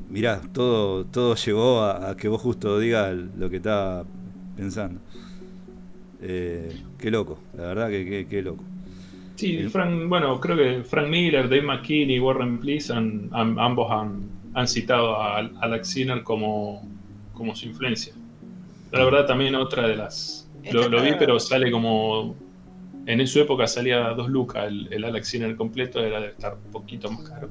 mirá, 0.09 0.41
todo, 0.53 1.05
todo 1.05 1.35
llegó 1.35 1.81
a, 1.81 2.11
a 2.11 2.17
que 2.17 2.27
vos 2.27 2.41
justo 2.41 2.79
digas 2.79 3.15
lo 3.37 3.49
que 3.49 3.57
estaba 3.57 4.05
pensando. 4.55 4.99
Eh, 6.21 6.75
qué 6.97 7.11
loco, 7.11 7.39
la 7.55 7.63
verdad 7.67 7.89
que 7.89 8.05
qué, 8.05 8.27
qué 8.27 8.41
loco. 8.41 8.63
Sí, 9.35 9.55
El- 9.57 9.69
Frank, 9.69 10.07
bueno, 10.09 10.39
creo 10.39 10.57
que 10.57 10.83
Frank 10.83 11.09
Miller, 11.09 11.43
Dave 11.47 11.61
McKean 11.61 12.09
y 12.09 12.19
Warren 12.19 12.59
Please 12.59 12.91
han, 12.91 13.29
han- 13.31 13.59
ambos 13.59 13.91
han, 13.91 14.23
han 14.53 14.67
citado 14.67 15.15
a, 15.15 15.37
a 15.39 15.49
Alex 15.61 15.87
Sinner 15.89 16.23
como, 16.23 16.87
como 17.33 17.55
su 17.55 17.67
influencia. 17.67 18.13
La 18.91 19.03
verdad 19.05 19.25
también 19.27 19.53
otra 19.55 19.87
de 19.87 19.95
las... 19.95 20.49
Lo, 20.71 20.89
lo 20.89 21.01
vi, 21.03 21.11
pero 21.19 21.39
sale 21.39 21.69
como... 21.71 22.35
En 23.05 23.25
su 23.27 23.39
época 23.39 23.67
salía 23.67 24.09
dos 24.09 24.27
lucas, 24.29 24.67
el, 24.67 24.91
el 24.91 25.05
Alex 25.05 25.27
Sinner 25.29 25.55
completo 25.55 25.99
era 26.03 26.19
de 26.19 26.27
estar 26.29 26.55
un 26.65 26.71
poquito 26.71 27.09
más 27.11 27.29
caro. 27.29 27.47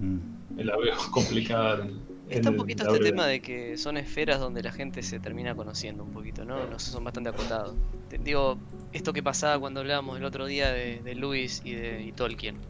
Mm. 0.00 0.58
La 0.60 0.76
veo 0.76 0.94
complicada. 1.12 1.84
en- 1.84 2.05
Está 2.28 2.50
un 2.50 2.56
poquito 2.56 2.84
este 2.84 2.98
tema 3.00 3.26
de 3.26 3.40
que 3.40 3.76
son 3.76 3.96
esferas 3.96 4.40
donde 4.40 4.62
la 4.62 4.72
gente 4.72 5.02
se 5.02 5.20
termina 5.20 5.54
conociendo 5.54 6.02
un 6.04 6.10
poquito, 6.10 6.44
¿no? 6.44 6.66
No 6.66 6.78
sé, 6.78 6.90
son 6.90 7.04
bastante 7.04 7.30
acotados. 7.30 7.76
Te 8.08 8.18
digo, 8.18 8.58
esto 8.92 9.12
que 9.12 9.22
pasaba 9.22 9.58
cuando 9.60 9.80
hablábamos 9.80 10.18
el 10.18 10.24
otro 10.24 10.46
día 10.46 10.70
de, 10.72 11.00
de 11.02 11.14
Lewis 11.14 11.62
y 11.64 11.74
de 11.74 12.02
y 12.02 12.12
Tolkien. 12.12 12.60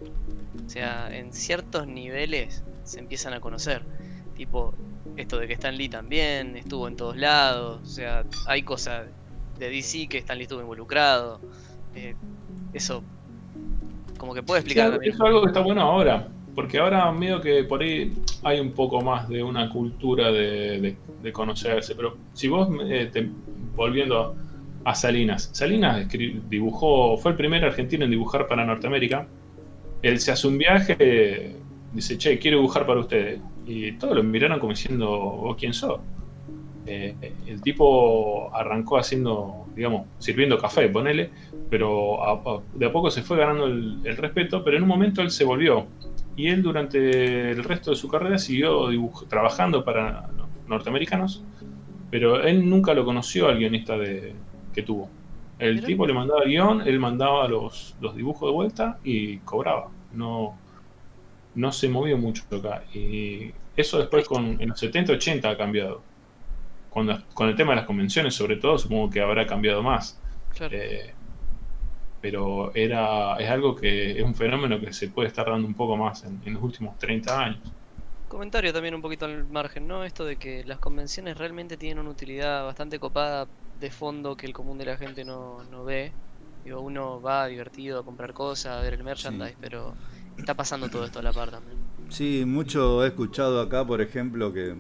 O 0.67 0.69
sea, 0.69 1.09
en 1.15 1.33
ciertos 1.33 1.87
niveles 1.87 2.65
se 2.83 3.01
empiezan 3.01 3.33
a 3.35 3.41
conocer. 3.41 3.87
Tipo, 4.35 4.75
esto 5.17 5.39
de 5.39 5.47
que 5.49 5.55
Stan 5.55 5.77
Lee 5.77 5.89
también 5.89 6.57
estuvo 6.57 6.89
en 6.89 6.97
todos 6.97 7.17
lados. 7.17 7.81
O 7.83 7.87
sea, 7.87 8.25
hay 8.47 8.63
cosas 8.63 9.09
de 9.59 9.71
DC 9.71 10.09
que 10.09 10.19
Stan 10.19 10.37
Lee 10.37 10.45
estuvo 10.45 10.61
involucrado. 10.61 11.41
Eh, 11.95 12.17
eso, 12.73 13.05
como 14.19 14.35
que 14.35 14.43
puede 14.43 14.61
Sí, 14.63 14.67
explicar 14.73 14.99
eso 15.03 15.15
es 15.15 15.21
algo 15.21 15.43
que 15.43 15.49
está 15.49 15.61
bueno 15.61 15.83
ahora, 15.83 16.36
porque 16.57 16.79
ahora 16.79 17.13
medio 17.13 17.41
que 17.41 17.63
por 17.65 17.83
ahí 17.83 18.13
hay 18.43 18.59
un 18.61 18.73
poco 18.73 19.01
más 19.03 19.29
de 19.29 19.43
una 19.43 19.69
cultura 19.69 20.33
de, 20.33 20.81
de- 20.81 20.97
de 21.23 21.33
conocerse, 21.33 21.95
pero 21.95 22.17
si 22.33 22.49
vos, 22.49 22.69
eh, 22.89 23.11
te- 23.13 23.29
volviendo 23.77 24.35
a, 24.85 24.95
Salinas, 24.95 25.51
Salinas 25.53 26.09
dibujó, 26.49 27.17
fue 27.19 27.33
el 27.33 27.37
primer 27.37 27.65
argentino 27.65 28.05
en 28.05 28.11
dibujar 28.11 28.49
para 28.49 28.65
Norteamérica, 28.65 29.29
él 30.03 30.19
se 30.19 30.33
hace 30.33 30.47
un 30.49 30.57
viaje, 30.59 31.57
dice, 31.93 32.17
che, 32.17 32.39
quiero 32.39 32.57
dibujar 32.59 32.87
para 32.87 33.01
ustedes, 33.01 33.41
y 33.67 33.93
todos 33.93 34.17
lo 34.17 34.23
miraron 34.23 34.59
como 34.59 34.73
diciendo, 34.73 35.09
¿vos 35.09 35.57
quién 35.59 35.75
sos? 35.75 36.01
Eh, 36.87 37.17
el 37.49 37.61
tipo 37.63 38.55
arrancó 38.55 38.97
haciendo, 38.97 39.67
digamos, 39.75 40.07
sirviendo 40.19 40.57
café, 40.57 40.89
ponele, 40.89 41.31
pero 41.69 42.23
a- 42.23 42.33
a- 42.35 42.61
de 42.75 42.87
a 42.87 42.93
poco 42.93 43.11
se 43.11 43.23
fue 43.23 43.37
ganando 43.37 43.67
el, 43.67 43.99
el 44.05 44.17
respeto, 44.17 44.63
pero 44.63 44.77
en 44.77 44.85
un 44.85 44.89
momento 44.89 45.21
él 45.21 45.31
se 45.31 45.45
volvió. 45.45 45.87
Y 46.37 46.49
él 46.49 46.63
durante 46.63 47.51
el 47.51 47.65
resto 47.65 47.91
de 47.91 47.97
su 47.97 48.09
carrera 48.09 48.39
siguió 48.39 48.91
dibuj- 48.91 49.27
trabajando 49.29 49.85
para 49.85 50.29
no- 50.37 50.49
norteamericanos, 50.69 51.43
pero 52.11 52.43
él 52.43 52.69
nunca 52.69 52.95
lo 52.95 53.05
conoció 53.05 53.49
al 53.49 53.59
guionista 53.59 53.97
de, 53.99 54.35
que 54.75 54.83
tuvo. 54.83 55.09
El 55.59 55.83
tipo 55.87 56.07
le 56.07 56.13
mandaba 56.13 56.43
el 56.43 56.51
guion, 56.51 56.83
él 56.83 56.99
mandaba 57.01 57.49
los, 57.49 57.97
los 58.01 58.15
dibujos 58.15 58.49
de 58.51 58.53
vuelta 58.55 58.99
y 59.03 59.39
cobraba. 59.39 59.89
No, 60.13 60.55
no 61.55 61.73
se 61.73 61.89
movió 61.89 62.19
mucho 62.19 62.43
acá. 62.55 62.83
Y 62.95 63.53
eso 63.77 63.99
después 63.99 64.27
con, 64.29 64.61
en 64.61 64.69
los 64.69 64.79
70, 64.79 65.15
80 65.15 65.51
ha 65.51 65.57
cambiado. 65.57 66.03
Cuando, 66.91 67.23
con 67.35 67.49
el 67.49 67.57
tema 67.57 67.73
de 67.73 67.77
las 67.77 67.87
convenciones, 67.87 68.35
sobre 68.35 68.57
todo, 68.57 68.79
supongo 68.79 69.11
que 69.11 69.21
habrá 69.21 69.47
cambiado 69.47 69.83
más. 69.83 70.19
Claro. 70.55 70.77
Eh, 70.77 71.15
pero 72.21 72.75
era 72.75 73.37
es 73.37 73.49
algo 73.49 73.75
que 73.75 74.13
es 74.13 74.23
un 74.23 74.35
fenómeno 74.35 74.81
que 74.81 74.93
se 74.93 75.09
puede 75.09 75.29
estar 75.29 75.47
dando 75.47 75.67
un 75.67 75.75
poco 75.75 75.97
más 75.97 76.25
en, 76.25 76.41
en 76.45 76.55
los 76.55 76.63
últimos 76.63 76.99
30 76.99 77.45
años. 77.45 77.61
Comentario 78.29 78.73
también 78.73 78.95
un 78.95 79.03
poquito 79.03 79.25
al 79.25 79.45
margen, 79.47 79.87
¿no? 79.87 80.03
Esto 80.03 80.25
de 80.25 80.37
que 80.37 80.65
las 80.65 80.79
convenciones 80.79 81.39
realmente 81.39 81.77
tienen 81.77 82.01
una 82.01 82.11
utilidad 82.11 82.65
bastante 82.65 82.99
copada 82.99 83.47
de 83.79 83.91
fondo 83.91 84.37
que 84.37 84.47
el 84.47 84.53
común 84.53 84.79
de 84.79 84.87
la 84.87 84.97
gente 84.97 85.25
no, 85.25 85.63
no 85.71 85.85
ve. 85.85 86.13
Digo, 86.65 86.81
uno 86.81 87.21
va 87.21 87.47
divertido 87.47 88.01
a 88.01 88.05
comprar 88.05 88.33
cosas, 88.33 88.79
a 88.79 88.81
ver 88.81 88.95
el 88.95 89.05
merchandise, 89.05 89.57
pero 89.61 89.95
está 90.37 90.55
pasando 90.55 90.89
todo 90.89 91.05
esto 91.05 91.21
a 91.21 91.23
la 91.23 91.33
par 91.33 91.51
también. 91.51 91.79
Sí, 92.09 92.45
mucho 92.45 93.05
he 93.05 93.09
escuchado 93.09 93.61
acá, 93.61 93.87
por 93.87 94.01
ejemplo, 94.01 94.53
que, 94.53 94.75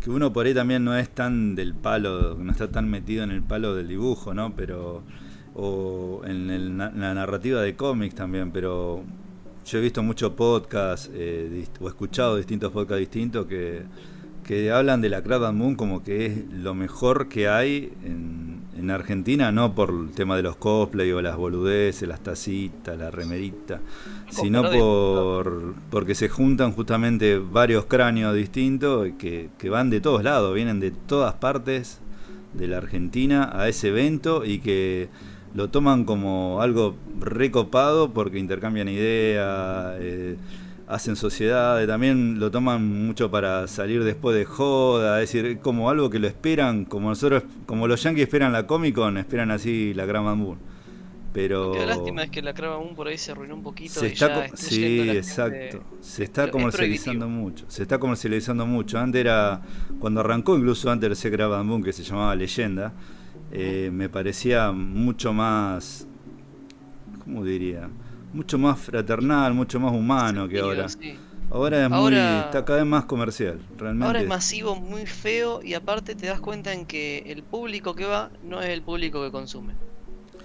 que 0.00 0.10
uno 0.10 0.32
por 0.32 0.46
ahí 0.46 0.54
también 0.54 0.84
no 0.84 0.96
es 0.96 1.08
tan 1.10 1.56
del 1.56 1.74
palo, 1.74 2.36
no 2.36 2.52
está 2.52 2.70
tan 2.70 2.88
metido 2.88 3.24
en 3.24 3.32
el 3.32 3.42
palo 3.42 3.74
del 3.74 3.88
dibujo, 3.88 4.34
¿no? 4.34 4.54
Pero, 4.54 5.02
o 5.58 6.20
en, 6.24 6.50
el 6.50 6.76
na- 6.76 6.92
la 6.94 7.14
narrativa 7.14 7.62
de 7.62 7.74
cómics 7.74 8.14
también, 8.14 8.50
pero 8.50 9.02
yo 9.64 9.78
he 9.78 9.80
visto 9.80 10.02
muchos 10.02 10.32
podcasts 10.32 11.10
eh, 11.14 11.66
o 11.80 11.88
escuchado 11.88 12.36
distintos 12.36 12.70
podcasts 12.72 13.00
distintos 13.00 13.46
que, 13.46 13.82
que 14.44 14.70
hablan 14.70 15.00
de 15.00 15.08
la 15.08 15.18
and 15.18 15.58
Moon 15.58 15.74
como 15.74 16.04
que 16.04 16.26
es 16.26 16.44
lo 16.52 16.74
mejor 16.74 17.28
que 17.28 17.48
hay 17.48 17.92
en, 18.04 18.60
en 18.78 18.90
Argentina 18.90 19.50
no 19.50 19.74
por 19.74 19.90
el 19.90 20.10
tema 20.10 20.36
de 20.36 20.42
los 20.42 20.56
cosplay 20.56 21.10
o 21.12 21.22
las 21.22 21.36
boludeces, 21.36 22.06
las 22.06 22.20
tacitas, 22.20 22.96
la 22.98 23.10
remerita, 23.10 23.80
sino 24.30 24.62
por 24.70 25.74
porque 25.90 26.14
se 26.14 26.28
juntan 26.28 26.72
justamente 26.72 27.38
varios 27.38 27.86
cráneos 27.86 28.34
distintos 28.34 29.08
que, 29.18 29.48
que 29.58 29.70
van 29.70 29.88
de 29.88 30.00
todos 30.02 30.22
lados, 30.22 30.54
vienen 30.54 30.80
de 30.80 30.90
todas 30.90 31.34
partes 31.34 32.00
de 32.52 32.68
la 32.68 32.76
Argentina 32.76 33.50
a 33.52 33.68
ese 33.68 33.88
evento 33.88 34.44
y 34.44 34.58
que 34.60 35.08
lo 35.54 35.70
toman 35.70 36.04
como 36.04 36.60
algo 36.60 36.96
recopado 37.18 38.12
porque 38.12 38.38
intercambian 38.38 38.88
ideas. 38.88 39.96
Eh, 40.00 40.36
hacen 40.88 41.16
sociedades, 41.16 41.88
también 41.88 42.38
lo 42.38 42.50
toman 42.50 43.06
mucho 43.06 43.30
para 43.30 43.66
salir 43.66 44.04
después 44.04 44.36
de 44.36 44.44
joda, 44.44 45.20
es 45.20 45.32
decir, 45.32 45.58
como 45.58 45.90
algo 45.90 46.10
que 46.10 46.18
lo 46.18 46.28
esperan, 46.28 46.84
como 46.84 47.08
nosotros, 47.08 47.42
como 47.66 47.88
los 47.88 48.02
yankees 48.02 48.22
esperan 48.24 48.52
la 48.52 48.66
Comic 48.66 48.94
Con, 48.94 49.18
esperan 49.18 49.50
así 49.50 49.94
la 49.94 50.06
Gran 50.06 50.24
Bamboo. 50.24 50.56
Pero 51.32 51.74
La 51.74 51.84
lástima 51.84 52.22
es 52.22 52.30
que 52.30 52.40
la 52.40 52.52
Gran 52.52 52.70
Bamboo 52.70 52.94
por 52.94 53.08
ahí 53.08 53.18
se 53.18 53.32
arruinó 53.32 53.56
un 53.56 53.62
poquito. 53.62 54.00
se 54.00 54.08
y 54.08 54.12
está 54.12 54.28
ya 54.28 54.44
está 54.46 54.56
sí, 54.56 55.10
exacto. 55.10 55.82
Se 56.00 56.24
está 56.24 56.44
es 56.44 56.50
comercializando 56.50 57.26
prohibitivo. 57.26 57.44
mucho. 57.50 57.64
Se 57.68 57.82
está 57.82 57.98
comercializando 57.98 58.64
mucho. 58.64 58.98
Antes 58.98 59.20
era 59.20 59.60
cuando 59.98 60.20
arrancó 60.20 60.56
incluso 60.56 60.90
antes 60.90 61.10
del 61.10 61.16
Secret 61.16 61.48
Bamboo 61.48 61.82
que 61.82 61.92
se 61.92 62.04
llamaba 62.04 62.34
Leyenda, 62.34 62.94
eh, 63.52 63.90
me 63.92 64.08
parecía 64.08 64.72
mucho 64.72 65.32
más 65.32 66.06
¿cómo 67.26 67.44
diría? 67.44 67.88
Mucho 68.32 68.58
más 68.58 68.78
fraternal, 68.78 69.52
mucho 69.52 69.80
más 69.80 69.92
humano 69.92 70.48
que 70.48 70.60
ahora. 70.60 70.88
sí. 70.88 71.18
Ahora 71.48 71.84
es 71.84 71.90
muy 71.90 72.14
está 72.14 72.64
cada 72.64 72.80
vez 72.80 72.86
más 72.86 73.04
comercial, 73.04 73.60
realmente. 73.78 74.06
Ahora 74.06 74.20
es 74.20 74.26
masivo, 74.26 74.74
muy 74.74 75.06
feo 75.06 75.62
y 75.62 75.74
aparte 75.74 76.16
te 76.16 76.26
das 76.26 76.40
cuenta 76.40 76.72
en 76.72 76.86
que 76.86 77.18
el 77.26 77.44
público 77.44 77.94
que 77.94 78.04
va 78.04 78.30
no 78.42 78.60
es 78.60 78.68
el 78.70 78.82
público 78.82 79.22
que 79.22 79.30
consume. 79.30 79.74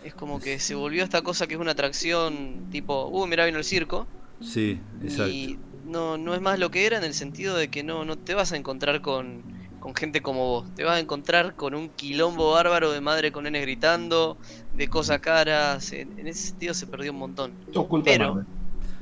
Es 0.04 0.14
como 0.14 0.40
que 0.40 0.60
se 0.60 0.76
volvió 0.76 1.04
esta 1.04 1.24
cosa 1.24 1.48
que 1.48 1.56
es 1.56 1.60
una 1.60 1.72
atracción 1.72 2.68
tipo, 2.72 3.08
uh, 3.08 3.28
mira 3.28 3.46
vino 3.46 3.58
el 3.58 3.64
circo 3.64 4.08
Sí, 4.42 4.80
exacto. 5.04 5.32
y 5.32 5.60
no, 5.86 6.18
no 6.18 6.36
es 6.36 6.42
más 6.42 6.60
lo 6.60 6.70
que 6.70 6.86
era 6.86 6.98
en 6.98 7.04
el 7.04 7.14
sentido 7.14 7.56
de 7.56 7.70
que 7.70 7.84
no, 7.84 8.06
no 8.06 8.18
te 8.18 8.34
vas 8.36 8.52
a 8.52 8.58
encontrar 8.58 9.02
con, 9.02 9.44
con 9.82 9.96
gente 9.96 10.22
como 10.22 10.48
vos, 10.48 10.76
te 10.76 10.86
vas 10.86 10.96
a 10.96 11.00
encontrar 11.00 11.56
con 11.56 11.76
un 11.76 11.90
quilombo 11.90 12.52
bárbaro 12.52 12.92
de 12.92 13.02
madre 13.02 13.34
con 13.34 13.44
nenes 13.44 13.64
gritando, 13.64 14.38
de 14.74 14.88
cosas 14.88 15.20
caras, 15.20 15.92
en, 15.92 16.18
en 16.18 16.28
ese 16.28 16.50
sentido 16.50 16.74
se 16.74 16.88
perdió 16.88 17.12
un 17.12 17.18
montón. 17.18 17.52
Culpa 17.90 18.12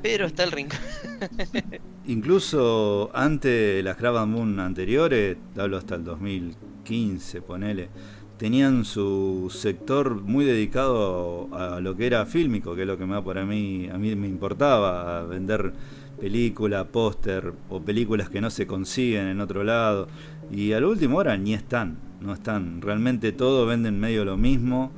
Pero- 0.02 0.26
está 0.26 0.46
el 0.46 0.52
rincón. 0.54 0.80
Incluso 2.08 3.12
antes 3.14 3.52
de 3.76 3.84
las 3.84 4.02
and 4.02 4.34
Moon 4.34 4.60
anteriores, 4.60 5.38
te 5.54 5.62
hablo 5.62 5.78
hasta 5.78 5.96
el 5.96 6.06
2015, 6.06 7.42
ponele, 7.42 7.90
tenían 8.38 8.86
su 8.86 9.54
sector 9.54 10.22
muy 10.22 10.46
dedicado 10.46 11.50
a 11.54 11.82
lo 11.82 11.98
que 11.98 12.08
era 12.08 12.26
fílmico, 12.26 12.74
que 12.74 12.82
es 12.82 12.88
lo 12.88 12.98
que 12.98 13.06
más 13.06 13.22
para 13.24 13.46
mí, 13.46 13.90
a 13.92 13.98
mí 13.98 14.16
me 14.16 14.28
importaba, 14.28 15.20
a 15.20 15.24
vender 15.24 15.74
películas, 16.20 16.86
póster 16.88 17.54
o 17.70 17.82
películas 17.82 18.30
que 18.30 18.42
no 18.42 18.50
se 18.50 18.68
consiguen 18.68 19.28
en 19.28 19.42
otro 19.42 19.64
lado. 19.64 20.08
Y 20.52 20.74
a 20.74 20.80
lo 20.80 20.90
último 20.90 21.18
hora 21.18 21.38
ni 21.38 21.54
están, 21.54 21.98
no 22.22 22.34
están. 22.34 22.82
Realmente 22.82 23.32
todo 23.32 23.66
venden 23.66 24.00
medio 24.00 24.26
lo 24.26 24.38
mismo. 24.38 24.92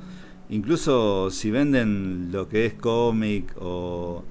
Incluso 0.50 1.30
si 1.30 1.50
venden 1.50 2.30
lo 2.32 2.48
que 2.48 2.66
es 2.66 2.74
cómic 2.74 3.54
o 3.58 4.24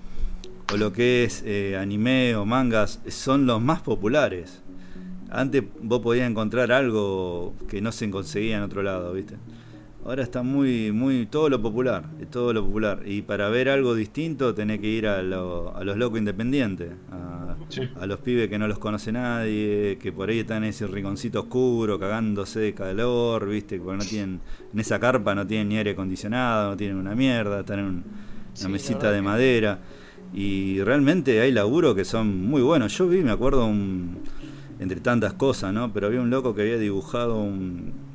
o 0.71 0.77
lo 0.77 0.93
que 0.93 1.23
es 1.23 1.43
eh, 1.45 1.77
anime 1.77 2.35
o 2.35 2.45
mangas 2.45 3.01
son 3.09 3.45
los 3.45 3.61
más 3.61 3.81
populares. 3.81 4.61
Antes 5.29 5.63
vos 5.81 6.01
podías 6.01 6.29
encontrar 6.29 6.71
algo 6.71 7.53
que 7.69 7.81
no 7.81 7.91
se 7.91 8.09
conseguía 8.09 8.57
en 8.57 8.63
otro 8.63 8.81
lado, 8.83 9.13
¿viste? 9.13 9.35
Ahora 10.03 10.23
está 10.23 10.41
muy, 10.41 10.91
muy, 10.91 11.27
todo 11.27 11.47
lo 11.47 11.61
popular, 11.61 12.03
todo 12.31 12.53
lo 12.53 12.65
popular. 12.65 13.03
Y 13.05 13.21
para 13.21 13.49
ver 13.49 13.69
algo 13.69 13.93
distinto 13.93 14.55
tenés 14.55 14.79
que 14.79 14.87
ir 14.87 15.05
a, 15.07 15.21
lo- 15.21 15.75
a 15.75 15.83
los 15.83 15.95
locos 15.95 16.17
independientes, 16.17 16.91
a, 17.11 17.55
Sí. 17.69 17.83
a 17.99 18.05
los 18.07 18.19
pibes 18.19 18.49
que 18.49 18.57
no 18.57 18.67
los 18.67 18.79
conoce 18.79 19.11
nadie, 19.11 19.97
que 20.01 20.11
por 20.11 20.29
ahí 20.29 20.39
están 20.39 20.63
en 20.63 20.71
ese 20.71 20.87
rinconcito 20.87 21.41
oscuro, 21.41 21.99
cagándose 21.99 22.59
de 22.59 22.73
calor, 22.73 23.47
¿viste? 23.47 23.77
Porque 23.79 23.97
no 23.97 24.03
tienen, 24.03 24.39
en 24.73 24.79
esa 24.79 24.99
carpa 24.99 25.35
no 25.35 25.45
tienen 25.45 25.69
ni 25.69 25.77
aire 25.77 25.91
acondicionado, 25.91 26.71
no 26.71 26.77
tienen 26.77 26.97
una 26.97 27.13
mierda, 27.15 27.59
están 27.59 27.79
en 27.79 27.85
un- 27.85 28.03
Sí, 28.53 28.63
una 28.65 28.73
mesita 28.73 29.11
de 29.11 29.21
madera. 29.21 29.79
Y 30.33 30.81
realmente 30.81 31.39
hay 31.41 31.51
laburo 31.51 31.93
que 31.93 32.05
son 32.05 32.41
muy 32.47 32.61
buenos. 32.63 32.97
Yo 32.97 33.07
vi, 33.07 33.21
me 33.21 33.31
acuerdo, 33.31 33.65
un, 33.67 34.17
entre 34.79 34.99
tantas 34.99 35.33
cosas, 35.33 35.71
¿no? 35.73 35.93
Pero 35.93 36.07
había 36.07 36.21
un 36.21 36.29
loco 36.31 36.55
que 36.55 36.63
había 36.63 36.77
dibujado 36.79 37.39
un. 37.41 38.10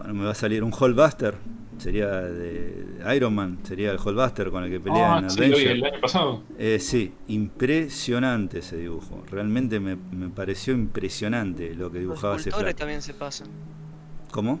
Bueno, 0.00 0.14
me 0.14 0.24
va 0.24 0.30
a 0.32 0.34
salir 0.34 0.64
un 0.64 0.70
Hallbuster. 0.70 1.34
Sería 1.78 2.08
de 2.20 2.86
Iron 3.16 3.34
Man, 3.34 3.58
sería 3.62 3.90
el 3.92 3.98
Hallbuster 3.98 4.50
con 4.50 4.64
el 4.64 4.70
que 4.70 4.80
pelea 4.80 5.16
Ah, 5.16 5.18
en 5.20 5.30
sí, 5.30 5.42
el 5.42 5.82
año 5.84 6.00
pasado. 6.00 6.42
Eh, 6.58 6.78
sí, 6.78 7.12
impresionante 7.28 8.58
ese 8.58 8.76
dibujo. 8.76 9.22
Realmente 9.30 9.80
me, 9.80 9.96
me 10.12 10.28
pareció 10.28 10.74
impresionante 10.74 11.74
lo 11.74 11.90
que 11.90 11.98
Los 11.98 12.02
dibujaba 12.02 12.36
ese 12.36 12.50
escultores 12.50 12.72
flaco. 12.74 12.78
también 12.80 13.02
se 13.02 13.14
pasan. 13.14 13.48
¿Cómo? 14.30 14.60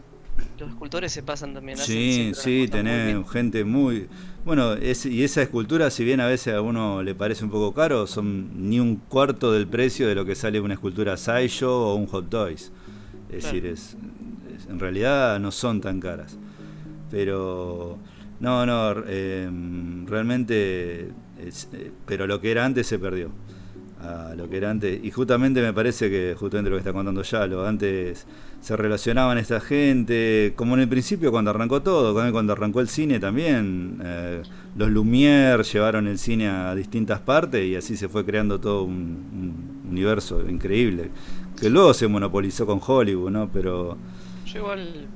Los 0.58 0.70
escultores 0.70 1.12
se 1.12 1.22
pasan 1.22 1.52
también. 1.52 1.76
Sí, 1.76 2.32
sí, 2.34 2.58
muy 2.60 2.68
tenés 2.68 3.30
gente 3.30 3.64
muy... 3.64 4.08
Bueno, 4.46 4.72
es- 4.72 5.04
y 5.04 5.22
esa 5.22 5.42
escultura, 5.42 5.90
si 5.90 6.04
bien 6.04 6.20
a 6.20 6.26
veces 6.26 6.54
a 6.54 6.62
uno 6.62 7.02
le 7.02 7.14
parece 7.14 7.44
un 7.44 7.50
poco 7.50 7.74
caro, 7.74 8.06
son 8.06 8.70
ni 8.70 8.80
un 8.80 8.96
cuarto 8.96 9.52
del 9.52 9.66
precio 9.66 10.08
de 10.08 10.14
lo 10.14 10.24
que 10.24 10.34
sale 10.34 10.58
una 10.60 10.72
escultura 10.74 11.18
Sideshow 11.18 11.70
o 11.70 11.94
un 11.96 12.06
Hot 12.06 12.30
Toys. 12.30 12.72
Es 13.30 13.44
Claro. 13.44 13.54
decir, 13.54 13.66
es- 13.66 13.96
en 14.70 14.78
realidad 14.78 15.38
no 15.40 15.50
son 15.50 15.80
tan 15.80 16.00
caras. 16.00 16.38
Pero... 17.10 17.98
No, 18.40 18.64
no, 18.64 18.94
eh, 19.06 19.50
realmente... 20.06 21.10
es- 21.44 21.68
eh, 21.74 21.90
pero 22.06 22.26
lo 22.26 22.40
que 22.40 22.50
era 22.50 22.64
antes 22.64 22.86
se 22.86 22.98
perdió. 22.98 23.30
A 24.02 24.32
lo 24.34 24.48
que 24.48 24.56
era 24.56 24.70
antes. 24.70 24.98
Y 25.04 25.10
justamente 25.10 25.60
me 25.60 25.74
parece 25.74 26.08
que, 26.08 26.34
justamente 26.34 26.70
lo 26.70 26.76
que 26.76 26.80
está 26.80 26.92
contando 26.94 27.22
Yalo, 27.22 27.66
antes 27.66 28.26
se 28.62 28.74
relacionaban 28.76 29.36
esta 29.36 29.60
gente, 29.60 30.54
como 30.56 30.72
en 30.74 30.80
el 30.80 30.88
principio 30.88 31.30
cuando 31.30 31.50
arrancó 31.50 31.82
todo, 31.82 32.14
cuando 32.32 32.54
arrancó 32.54 32.80
el 32.80 32.88
cine 32.88 33.20
también, 33.20 33.98
eh, 34.02 34.40
los 34.76 34.88
Lumière 34.88 35.62
llevaron 35.70 36.06
el 36.06 36.18
cine 36.18 36.48
a 36.48 36.74
distintas 36.74 37.20
partes 37.20 37.62
y 37.66 37.76
así 37.76 37.94
se 37.94 38.08
fue 38.08 38.24
creando 38.24 38.58
todo 38.58 38.84
un, 38.84 38.94
un 39.84 39.90
universo 39.90 40.48
increíble, 40.48 41.10
que 41.60 41.68
luego 41.68 41.92
se 41.92 42.08
monopolizó 42.08 42.64
con 42.64 42.80
Hollywood, 42.86 43.30
¿no? 43.30 43.50
Pero 43.52 43.98
Yo 44.52 44.58
igual 44.58 45.08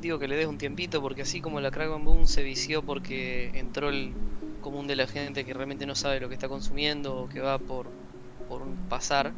digo 0.00 0.18
que 0.18 0.28
le 0.28 0.36
des 0.36 0.46
un 0.46 0.56
tiempito 0.56 1.02
porque 1.02 1.20
así 1.20 1.42
como 1.42 1.60
la 1.60 1.70
Crack 1.70 1.90
Boom 2.02 2.26
se 2.26 2.42
vició 2.42 2.82
porque 2.82 3.50
entró 3.52 3.90
el 3.90 4.14
común 4.62 4.86
de 4.86 4.96
la 4.96 5.06
gente 5.06 5.44
que 5.44 5.52
realmente 5.52 5.84
no 5.84 5.94
sabe 5.94 6.20
lo 6.20 6.28
que 6.30 6.34
está 6.34 6.48
consumiendo 6.48 7.14
o 7.14 7.28
que 7.28 7.40
va 7.40 7.58
por, 7.58 7.90
por 8.48 8.66
pasar, 8.88 9.34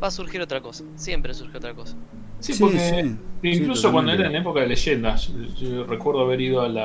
va 0.00 0.06
a 0.06 0.10
surgir 0.12 0.40
otra 0.40 0.60
cosa. 0.60 0.84
Siempre 0.94 1.34
surge 1.34 1.56
otra 1.56 1.74
cosa. 1.74 1.96
Sí, 2.42 2.52
Sí, 2.54 2.58
porque 2.58 2.78
sí, 2.78 3.20
incluso 3.42 3.88
sí, 3.88 3.92
cuando 3.92 4.12
era 4.12 4.26
en 4.26 4.36
época 4.36 4.60
de 4.60 4.66
leyendas, 4.68 5.28
yo, 5.28 5.44
yo 5.68 5.84
recuerdo 5.86 6.22
haber 6.22 6.40
ido 6.40 6.60
a, 6.62 6.68
la, 6.68 6.84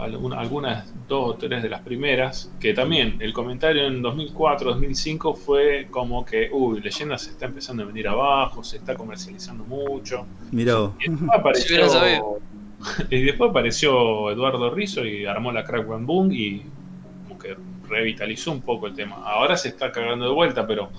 a 0.00 0.04
alguna- 0.04 0.38
algunas 0.40 0.92
dos 1.06 1.34
o 1.34 1.38
tres 1.38 1.62
de 1.62 1.68
las 1.68 1.82
primeras, 1.82 2.54
que 2.58 2.72
también 2.74 3.16
el 3.20 3.32
comentario 3.32 3.86
en 3.86 4.02
2004, 4.02 4.70
2005 4.70 5.34
fue 5.34 5.88
como 5.90 6.24
que, 6.24 6.48
uy, 6.52 6.80
leyendas 6.80 7.22
se 7.22 7.30
está 7.32 7.46
empezando 7.46 7.82
a 7.82 7.86
venir 7.86 8.08
abajo, 8.08 8.62
se 8.64 8.78
está 8.78 8.96
comercializando 8.96 9.64
mucho. 9.64 10.26
mirá 10.50 10.76
vos. 10.78 10.94
Y 10.98 11.10
después 11.10 11.30
apareció, 11.40 12.22
y 13.10 13.22
después 13.22 13.50
apareció 13.50 14.30
Eduardo 14.30 14.70
Rizzo 14.74 15.04
y 15.04 15.24
armó 15.26 15.52
la 15.52 15.64
Crack 15.64 15.88
One 15.88 16.06
Boom 16.06 16.32
y 16.32 16.72
como 17.22 17.38
que 17.38 17.56
revitalizó 17.88 18.52
un 18.52 18.62
poco 18.64 18.86
el 18.86 18.94
tema. 18.94 19.16
Ahora 19.24 19.56
se 19.56 19.68
está 19.68 19.92
cagando 19.92 20.26
de 20.26 20.32
vuelta, 20.32 20.66
pero 20.66 20.92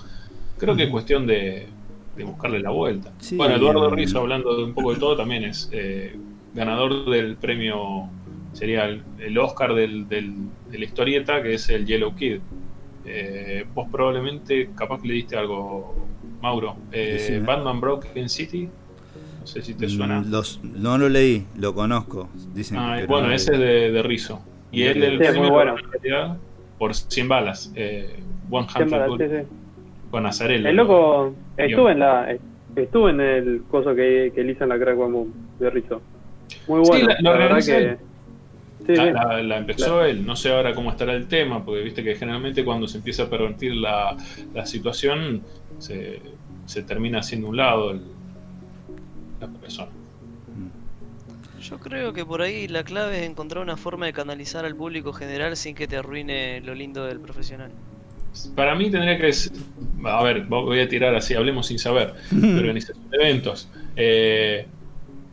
creo 0.57 0.75
que 0.75 0.83
es 0.85 0.89
cuestión 0.89 1.27
de, 1.27 1.74
de 2.15 2.23
buscarle 2.23 2.59
la 2.59 2.69
vuelta. 2.71 3.11
Sí, 3.19 3.35
bueno, 3.35 3.55
Eduardo. 3.55 3.89
Rizzo, 3.89 4.19
hablando 4.19 4.55
de 4.57 4.63
un 4.63 4.73
poco 4.73 4.93
de 4.93 4.99
todo, 4.99 5.17
también 5.17 5.43
es 5.43 5.69
eh, 5.71 6.15
ganador 6.53 7.09
del 7.09 7.35
premio, 7.37 8.09
sería 8.53 8.85
el, 8.85 9.03
el 9.19 9.37
Oscar 9.37 9.73
del, 9.73 10.07
del- 10.07 10.35
de 10.71 10.79
la 10.79 10.85
historieta, 10.85 11.41
que 11.43 11.53
es 11.55 11.69
el 11.69 11.85
Yellow 11.85 12.15
Kid. 12.15 12.39
Eh, 13.05 13.65
vos 13.73 13.87
probablemente, 13.91 14.69
capaz 14.75 15.01
que 15.01 15.07
le 15.09 15.13
diste 15.15 15.37
algo, 15.37 15.95
Mauro. 16.41 16.75
Eh. 16.91 17.41
Batman 17.45 17.79
Broken 17.79 18.29
City, 18.29 18.67
no 19.41 19.45
sé 19.47 19.61
si 19.61 19.73
te 19.75 19.87
suena. 19.89 20.21
Mm, 20.21 20.31
Los, 20.31 20.59
no 20.63 20.97
lo 20.97 21.07
leí, 21.09 21.45
lo 21.57 21.75
conozco. 21.75 22.29
Dicen 22.53 22.77
Ah, 22.77 22.99
bueno, 23.07 23.27
no 23.27 23.33
ese 23.33 23.53
es 23.53 23.59
de, 23.59 23.91
de 23.91 24.03
Rizzo. 24.03 24.41
Y 24.71 24.83
él 24.83 25.03
el 25.03 25.17
premio 25.19 25.49
bueno. 25.51 25.75
por 26.79 26.95
100 26.95 27.27
balas. 27.27 27.71
Eh, 27.75 28.15
100 28.49 28.69
Siempre, 28.69 28.99
sí, 29.03 29.07
Bullets, 29.09 29.47
sí. 29.47 29.55
Con 30.09 30.25
Azarello. 30.25 30.67
El 30.67 30.75
loco 30.75 31.35
estuvo 31.57 31.89
en 31.89 31.99
la 31.99 32.37
estuvo 32.75 33.09
en 33.09 33.21
el 33.21 33.63
coso 33.67 33.95
que, 33.95 34.31
que 34.33 34.41
él 34.41 34.49
hizo 34.49 34.63
en 34.63 34.69
la 34.69 34.79
Crack 34.79 34.99
One 34.99 35.13
Boom 35.13 35.33
de 35.59 35.69
Rizzo. 35.69 36.01
Muy 36.67 36.83
Sí, 36.83 36.91
bueno. 36.91 37.07
la- 37.07 37.15
lo 37.21 37.37
verdad 37.37 37.57
que 37.57 37.97
sí, 38.85 38.95
La, 38.95 39.11
la- 39.11 39.43
la 39.43 39.57
empezó 39.57 40.03
él, 40.03 40.25
no 40.25 40.35
sé 40.35 40.51
ahora 40.51 40.75
cómo 40.75 40.91
estará 40.91 41.13
el 41.13 41.27
tema, 41.27 41.63
porque 41.63 41.81
viste 41.81 42.03
que 42.03 42.15
generalmente 42.15 42.63
cuando 42.65 42.87
se 42.87 42.97
empieza 42.97 43.23
a 43.23 43.29
pervertir 43.29 43.73
la, 43.75 44.15
la 44.53 44.65
situación, 44.65 45.41
se, 45.79 46.21
se 46.65 46.83
termina 46.83 47.19
haciendo 47.19 47.47
un 47.47 47.57
lado 47.57 47.91
el- 47.91 48.01
la 49.39 49.47
persona. 49.47 49.91
Yo 51.61 51.79
creo 51.79 52.13
que 52.13 52.23
por 52.25 52.41
ahí 52.41 52.67
la 52.67 52.83
clave 52.83 53.23
es 53.23 53.29
encontrar 53.29 53.63
una 53.63 53.77
forma 53.77 54.05
de 54.05 54.13
canalizar 54.13 54.65
al 54.65 54.75
público 54.75 55.13
general 55.13 55.55
sin 55.55 55.73
que 55.73 55.87
te 55.87 55.97
arruine 55.97 56.61
lo 56.61 56.75
lindo 56.75 57.05
del 57.05 57.19
profesional. 57.19 57.71
Para 58.55 58.75
mí 58.75 58.89
tendría 58.89 59.17
que 59.17 59.31
ser, 59.33 59.53
a 60.03 60.23
ver, 60.23 60.45
voy 60.45 60.79
a 60.79 60.87
tirar 60.87 61.15
así, 61.15 61.33
hablemos 61.33 61.67
sin 61.67 61.79
saber, 61.79 62.13
organización 62.31 63.09
de 63.09 63.17
eventos. 63.17 63.69
Eh, 63.95 64.67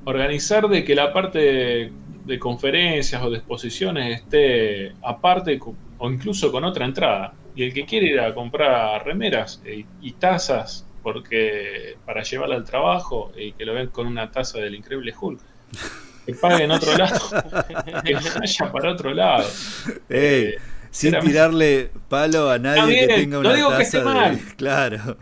organizar 0.04 0.68
de 0.68 0.84
que 0.84 0.94
la 0.94 1.12
parte 1.12 1.92
de, 2.24 2.38
conferencias 2.38 3.22
o 3.22 3.30
de 3.30 3.38
exposiciones 3.38 4.20
esté 4.20 4.92
aparte 5.02 5.58
o 5.98 6.10
incluso 6.10 6.50
con 6.50 6.64
otra 6.64 6.84
entrada. 6.84 7.34
Y 7.54 7.64
el 7.64 7.74
que 7.74 7.84
quiere 7.84 8.06
ir 8.06 8.20
a 8.20 8.34
comprar 8.34 9.04
remeras 9.04 9.60
eh, 9.64 9.84
y 10.00 10.12
tazas 10.12 10.86
porque 11.02 11.96
para 12.06 12.22
llevarla 12.22 12.56
al 12.56 12.64
trabajo 12.64 13.32
y 13.36 13.52
que 13.52 13.64
lo 13.64 13.74
ven 13.74 13.88
con 13.88 14.06
una 14.06 14.30
taza 14.30 14.58
del 14.58 14.74
increíble 14.74 15.12
Hulk, 15.18 15.40
que 16.24 16.34
pague 16.34 16.64
en 16.64 16.70
otro 16.70 16.96
lado, 16.96 17.20
que 18.04 18.14
vaya 18.14 18.72
para 18.72 18.92
otro 18.92 19.12
lado. 19.12 19.48
Eh, 20.08 20.56
sin 20.92 21.18
tirarle 21.20 21.90
palo 22.08 22.50
a 22.50 22.58
nadie 22.58 23.06
que 23.06 23.14
tenga 23.14 23.38
una 23.38 23.48
no 23.48 23.54
digo 23.56 23.68
taza 23.70 23.78
que 23.78 23.84
esté 23.84 24.00
mal. 24.02 24.40
Claro. 24.56 25.16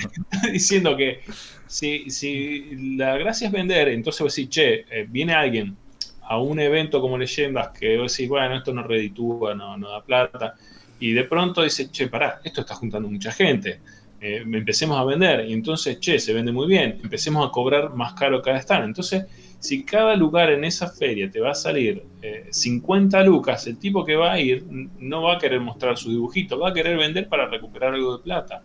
diciendo 0.53 0.97
que 0.97 1.21
si, 1.69 2.11
si 2.11 2.97
la 2.97 3.17
gracia 3.17 3.47
es 3.47 3.53
vender, 3.53 3.89
entonces 3.89 4.21
vos 4.21 4.35
decís, 4.35 4.51
che, 4.51 4.85
eh, 4.91 5.07
viene 5.09 5.33
alguien 5.33 5.77
a 6.23 6.39
un 6.39 6.59
evento 6.59 7.01
como 7.01 7.17
Leyendas 7.17 7.69
que 7.71 7.97
vos 7.97 8.13
decís, 8.13 8.29
bueno, 8.29 8.57
esto 8.57 8.75
no 8.75 8.83
reditúa, 8.83 9.55
no, 9.55 9.77
no 9.77 9.91
da 9.91 10.03
plata, 10.03 10.55
y 10.99 11.13
de 11.13 11.23
pronto 11.25 11.63
dice, 11.63 11.89
che, 11.91 12.09
pará, 12.09 12.41
esto 12.43 12.63
está 12.63 12.75
juntando 12.75 13.09
mucha 13.09 13.31
gente. 13.31 13.81
Eh, 14.21 14.43
empecemos 14.45 14.99
a 14.99 15.05
vender, 15.05 15.49
y 15.49 15.53
entonces, 15.53 15.99
che, 16.01 16.19
se 16.19 16.35
vende 16.35 16.51
muy 16.51 16.67
bien, 16.67 16.99
empecemos 17.03 17.47
a 17.47 17.53
cobrar 17.53 17.95
más 17.95 18.15
caro 18.15 18.43
cada 18.43 18.59
stand. 18.59 18.87
Entonces, 18.87 19.25
si 19.61 19.85
cada 19.85 20.17
lugar 20.17 20.51
en 20.51 20.65
esa 20.65 20.89
feria 20.89 21.31
te 21.31 21.39
va 21.39 21.51
a 21.51 21.55
salir 21.55 22.03
50 22.51 23.21
eh, 23.21 23.25
lucas, 23.25 23.67
el 23.67 23.77
tipo 23.77 24.05
que 24.05 24.17
va 24.17 24.33
a 24.33 24.41
ir 24.41 24.65
no 24.99 25.23
va 25.23 25.37
a 25.37 25.39
querer 25.39 25.61
mostrar 25.61 25.97
su 25.97 26.11
dibujito, 26.11 26.59
va 26.59 26.71
a 26.71 26.75
querer 26.75 26.97
vender 26.97 27.29
para 27.29 27.47
recuperar 27.47 27.95
algo 27.95 28.17
de 28.17 28.25
plata. 28.25 28.63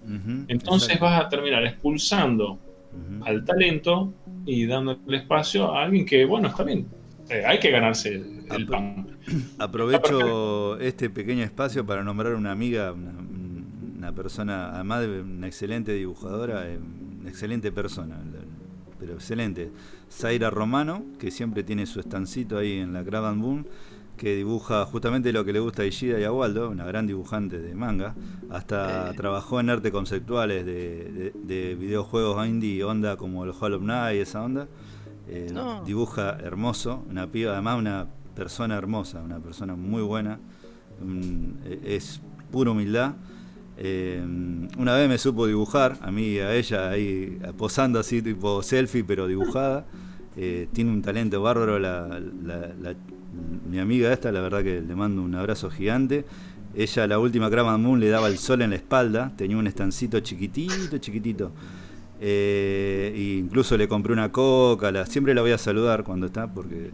Entonces 0.48 1.00
vas 1.00 1.22
a 1.22 1.30
terminar 1.30 1.66
expulsando 1.66 2.60
al 3.26 3.44
talento 3.44 4.14
y 4.46 4.66
dándole 4.66 5.18
espacio 5.18 5.74
a 5.74 5.84
alguien 5.84 6.06
que, 6.06 6.26
bueno, 6.26 6.48
está 6.48 6.64
bien, 6.64 6.88
eh, 7.30 7.44
hay 7.46 7.60
que 7.60 7.72
ganarse 7.72 8.24
el, 8.52 8.66
pan. 8.66 9.08
Aprovecho 9.60 10.80
este 10.80 11.10
pequeño 11.10 11.44
espacio 11.44 11.86
para 11.86 12.04
nombrar 12.04 12.36
una 12.36 12.52
amiga, 12.52 12.94
una, 12.94 14.12
persona, 14.14 14.70
además 14.76 15.02
de 15.02 15.22
una 15.22 15.48
excelente 15.48 15.92
dibujadora, 15.92 16.70
eh, 16.70 16.80
una 17.20 17.30
excelente 17.30 17.72
persona, 17.72 18.18
pero 19.00 19.14
excelente. 19.14 19.72
Zaira 20.16 20.50
Romano, 20.50 21.04
que 21.20 21.32
siempre 21.32 21.64
tiene 21.64 21.86
su 21.86 22.00
estancito 22.00 22.58
ahí 22.58 22.80
en 22.80 22.94
la 22.94 23.04
Cravan 23.04 23.42
Boom 23.42 23.66
que 24.16 24.36
dibuja 24.36 24.86
justamente 24.86 25.34
lo 25.34 25.44
que 25.44 25.54
le 25.54 25.60
gusta 25.60 25.84
a 25.84 25.86
Ishida 25.86 26.20
y 26.20 26.24
a 26.24 26.32
Waldo, 26.32 26.70
una 26.70 26.86
gran 26.86 27.06
dibujante 27.06 27.60
de 27.60 27.76
manga. 27.76 28.16
Hasta 28.50 29.14
trabajó 29.14 29.60
en 29.60 29.70
arte 29.70 29.92
conceptuales 29.92 30.66
de, 30.66 31.78
videojuegos 31.80 32.48
indie, 32.48 32.84
onda 32.84 33.18
como 33.18 33.44
el 33.44 33.52
Hollow 33.60 33.80
Knight 33.80 34.18
y 34.18 34.22
esa 34.22 34.44
onda. 34.44 34.68
Eh, 35.28 35.52
dibuja 35.86 36.38
hermoso, 36.42 37.04
una 37.10 37.28
piba, 37.28 37.54
además 37.54 37.80
una 37.80 38.08
persona 38.36 38.76
hermosa, 38.78 39.22
una 39.22 39.40
persona 39.40 39.76
muy 39.76 40.02
buena. 40.02 40.40
es 41.84 42.22
pura 42.52 42.72
humildad. 42.72 43.16
Eh, 43.78 44.24
una 44.78 44.94
vez 44.96 45.10
me 45.10 45.18
supo 45.18 45.48
dibujar, 45.48 45.98
a 46.02 46.10
mí 46.10 46.28
y 46.28 46.40
a 46.40 46.56
ella 46.56 46.90
ahí 46.90 47.38
posando 47.58 48.00
así 48.00 48.22
tipo 48.22 48.64
selfie 48.64 49.04
pero 49.04 49.28
dibujada. 49.28 49.86
Eh, 50.38 50.68
tiene 50.74 50.92
un 50.92 51.02
talento 51.02 51.42
bárbaro 51.42 51.80
la, 51.80 52.20
mi 53.70 53.80
amiga 53.80 54.12
esta, 54.12 54.32
la 54.32 54.42
verdad 54.42 54.64
que 54.64 54.82
le 54.82 54.96
mando 54.96 55.22
un 55.22 55.36
abrazo 55.36 55.70
gigante. 55.70 56.26
Ella, 56.76 57.08
la 57.08 57.20
última 57.20 57.50
Craman 57.50 57.82
Moon, 57.82 58.00
le 58.00 58.10
daba 58.10 58.28
el 58.28 58.38
sol 58.38 58.62
en 58.62 58.72
la 58.72 58.76
espalda, 58.76 59.32
tenía 59.38 59.58
un 59.58 59.68
estancito 59.68 60.20
chiquitito, 60.20 60.98
chiquitito. 60.98 61.52
Eh, 62.20 63.14
e 63.16 63.38
incluso 63.38 63.78
le 63.78 63.88
compré 63.88 64.14
una 64.14 64.32
coca, 64.32 64.92
la, 64.92 65.06
siempre 65.06 65.34
la 65.34 65.42
voy 65.42 65.52
a 65.52 65.58
saludar 65.58 66.04
cuando 66.04 66.26
está, 66.26 66.54
porque 66.54 66.92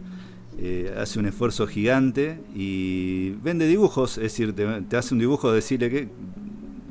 eh, 0.58 0.94
hace 0.96 1.18
un 1.18 1.26
esfuerzo 1.26 1.66
gigante 1.66 2.40
y 2.54 3.30
vende 3.42 3.66
dibujos, 3.66 4.18
es 4.18 4.24
decir, 4.24 4.54
te, 4.54 4.96
hace 4.96 5.14
un 5.14 5.20
dibujo, 5.20 5.52
decirle 5.52 5.90
que, 5.90 6.08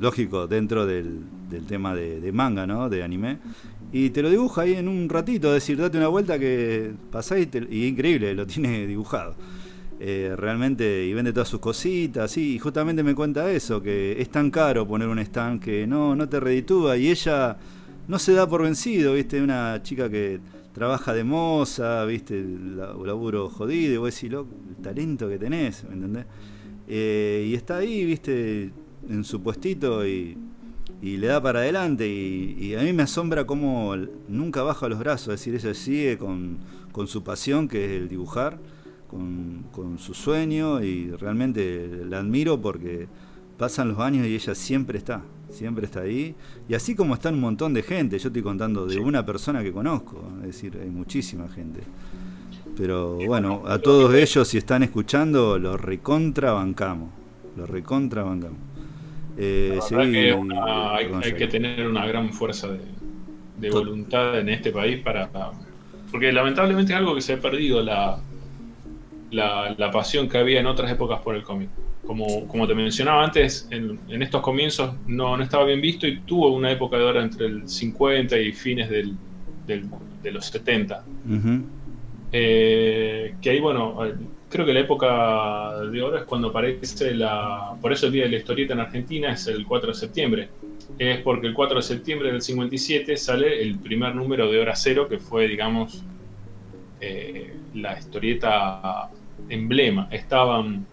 lógico, 0.00 0.46
dentro 0.46 0.86
del, 0.86 1.20
tema 1.66 1.94
de, 1.94 2.20
de, 2.20 2.32
manga, 2.32 2.66
¿no? 2.66 2.88
De 2.88 3.02
anime 3.02 3.38
y 3.92 4.08
te 4.10 4.22
lo 4.22 4.30
dibuja 4.30 4.62
ahí 4.62 4.72
en 4.74 4.88
un 4.88 5.08
ratito, 5.08 5.52
decir, 5.52 5.76
date 5.76 5.98
una 5.98 6.08
vuelta 6.08 6.38
que 6.38 6.92
pasáis 7.10 7.48
y, 7.70 7.86
increíble, 7.86 8.34
lo 8.34 8.46
tiene 8.46 8.86
dibujado. 8.88 9.34
Eh, 10.00 10.34
realmente, 10.36 11.04
y 11.04 11.12
vende 11.12 11.32
todas 11.32 11.48
sus 11.48 11.60
cositas, 11.60 12.36
y 12.36 12.58
justamente 12.58 13.02
me 13.02 13.14
cuenta 13.14 13.50
eso, 13.52 13.80
que 13.80 14.20
es 14.20 14.30
tan 14.30 14.50
caro 14.50 14.88
poner 14.88 15.06
un 15.06 15.18
stand 15.18 15.60
que 15.62 15.86
no, 15.86 16.16
no 16.16 16.28
te 16.28 16.40
reditúa, 16.40 16.96
y 16.96 17.08
ella 17.08 17.56
no 18.08 18.18
se 18.18 18.32
da 18.32 18.48
por 18.48 18.62
vencido, 18.62 19.14
viste, 19.14 19.40
una 19.40 19.80
chica 19.82 20.10
que 20.10 20.40
trabaja 20.72 21.12
de 21.12 21.22
moza, 21.22 22.04
viste, 22.06 22.38
el 22.40 22.78
laburo 22.78 23.50
jodido, 23.50 23.94
y 23.94 23.96
vos 23.98 24.14
decís, 24.14 24.32
el 24.32 24.82
talento 24.82 25.28
que 25.28 25.38
tenés, 25.38 25.84
¿me 25.84 25.94
entendés? 25.94 26.24
Eh, 26.88 27.46
y 27.48 27.54
está 27.54 27.76
ahí, 27.76 28.04
viste, 28.04 28.72
en 29.08 29.22
su 29.22 29.40
puestito 29.40 30.06
y 30.06 30.36
y 31.02 31.16
le 31.16 31.26
da 31.26 31.42
para 31.42 31.58
adelante 31.58 32.08
y, 32.08 32.74
a 32.76 32.82
mí 32.82 32.92
me 32.92 33.02
asombra 33.02 33.44
cómo 33.44 33.94
nunca 34.28 34.62
baja 34.62 34.88
los 34.88 35.00
brazos, 35.00 35.34
es 35.34 35.40
decir, 35.40 35.54
ella 35.56 35.74
sigue 35.74 36.16
con, 36.16 36.58
su 37.06 37.24
pasión 37.24 37.66
que 37.66 37.84
es 37.84 37.90
el 38.00 38.08
dibujar, 38.08 38.56
con, 39.08 39.98
su 39.98 40.14
sueño 40.14 40.82
y 40.82 41.10
realmente 41.10 42.04
la 42.08 42.20
admiro 42.20 42.60
porque 42.60 43.08
pasan 43.58 43.88
los 43.88 43.98
años 43.98 44.26
y 44.28 44.34
ella 44.34 44.54
siempre 44.54 44.96
está, 44.96 45.22
siempre 45.50 45.86
está 45.86 46.00
ahí. 46.00 46.34
Y 46.68 46.74
así 46.74 46.94
como 46.94 47.14
está 47.14 47.30
un 47.30 47.40
montón 47.40 47.74
de 47.74 47.82
gente, 47.82 48.18
yo 48.18 48.28
estoy 48.28 48.42
contando 48.42 48.86
de 48.86 48.98
una 48.98 49.26
persona 49.26 49.62
que 49.62 49.72
conozco, 49.72 50.22
es 50.40 50.46
decir, 50.46 50.78
hay 50.80 50.88
muchísima 50.88 51.48
gente. 51.48 51.80
Pero 52.76 53.16
bueno, 53.26 53.64
a 53.66 53.78
todos 53.80 54.14
ellos 54.14 54.46
si 54.48 54.56
están 54.56 54.84
escuchando, 54.84 55.58
los 55.58 55.80
recontra 55.80 56.52
bancamos, 56.52 57.10
los 59.36 59.90
recontra 59.90 60.60
bancamos. 60.60 61.24
Eh, 61.24 61.28
hay, 61.28 61.32
que 61.34 61.46
tener 61.46 61.86
una 61.86 62.06
gran 62.06 62.32
fuerza 62.32 62.68
de, 62.68 63.70
voluntad 63.70 64.38
en 64.38 64.48
este 64.48 64.72
país 64.72 65.00
para... 65.00 65.30
Porque 66.10 66.32
lamentablemente 66.32 66.92
es 66.92 66.98
algo 66.98 67.14
que 67.14 67.22
se 67.22 67.34
ha 67.34 67.40
perdido 67.40 67.82
la, 67.82 68.18
la, 69.30 69.90
pasión 69.90 70.28
que 70.28 70.38
había 70.38 70.60
en 70.60 70.66
otras 70.66 70.90
épocas 70.90 71.20
por 71.20 71.34
el 71.34 71.42
cómic. 71.42 71.70
Como, 72.06 72.46
como 72.48 72.66
te 72.66 72.74
mencionaba 72.74 73.24
antes, 73.24 73.68
en, 73.70 73.98
estos 74.08 74.42
comienzos 74.42 74.94
no, 75.06 75.36
no, 75.36 75.42
estaba 75.42 75.64
bien 75.64 75.80
visto 75.80 76.06
y 76.06 76.20
tuvo 76.20 76.52
una 76.52 76.70
época 76.70 76.98
de 76.98 77.04
oro 77.04 77.22
entre 77.22 77.46
el 77.46 77.68
50 77.68 78.36
y 78.38 78.52
fines 78.52 78.90
del, 78.90 79.16
de 79.66 80.30
los 80.30 80.46
70. 80.46 81.04
Eh, 82.32 83.34
que 83.40 83.50
ahí, 83.50 83.60
bueno, 83.60 83.98
creo 84.52 84.66
que 84.66 84.74
la 84.74 84.80
época 84.80 85.80
de 85.90 86.02
oro 86.02 86.18
es 86.18 86.24
cuando 86.24 86.48
aparece 86.48 87.14
la... 87.14 87.74
Por 87.80 87.92
eso 87.92 88.06
el 88.06 88.12
Día 88.12 88.24
de 88.24 88.28
la 88.28 88.36
Historieta 88.36 88.74
en 88.74 88.80
Argentina 88.80 89.32
es 89.32 89.46
el 89.46 89.66
4 89.66 89.88
de 89.88 89.94
septiembre. 89.94 90.48
Es 90.98 91.20
porque 91.22 91.46
el 91.46 91.54
4 91.54 91.76
de 91.76 91.82
septiembre 91.82 92.30
del 92.30 92.42
57 92.42 93.16
sale 93.16 93.62
el 93.62 93.78
primer 93.78 94.14
número 94.14 94.50
de 94.52 94.60
Hora 94.60 94.76
Cero, 94.76 95.08
que 95.08 95.18
fue, 95.18 95.48
digamos, 95.48 96.04
eh, 97.00 97.54
la 97.74 97.98
historieta 97.98 99.08
emblema. 99.48 100.08
Estaban 100.10 100.86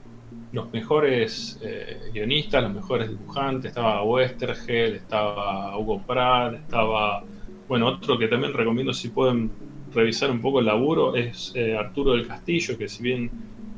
los 0.53 0.71
mejores 0.71 1.59
eh, 1.61 1.99
guionistas, 2.13 2.63
los 2.63 2.73
mejores 2.73 3.09
dibujantes, 3.09 3.69
estaba 3.69 4.03
Westergel, 4.03 4.95
estaba 4.95 5.77
Hugo 5.77 6.01
Pratt, 6.07 6.55
estaba, 6.55 7.23
bueno, 7.67 7.87
otro 7.87 8.17
que 8.17 8.27
también 8.27 8.53
recomiendo 8.53 8.93
si 8.93 9.09
pueden 9.09 9.51
revisar 9.93 10.31
un 10.31 10.41
poco 10.41 10.59
el 10.59 10.65
laburo 10.65 11.15
es 11.15 11.51
eh, 11.55 11.75
Arturo 11.75 12.13
del 12.13 12.27
Castillo, 12.27 12.77
que 12.77 12.87
si 12.87 13.03
bien 13.03 13.29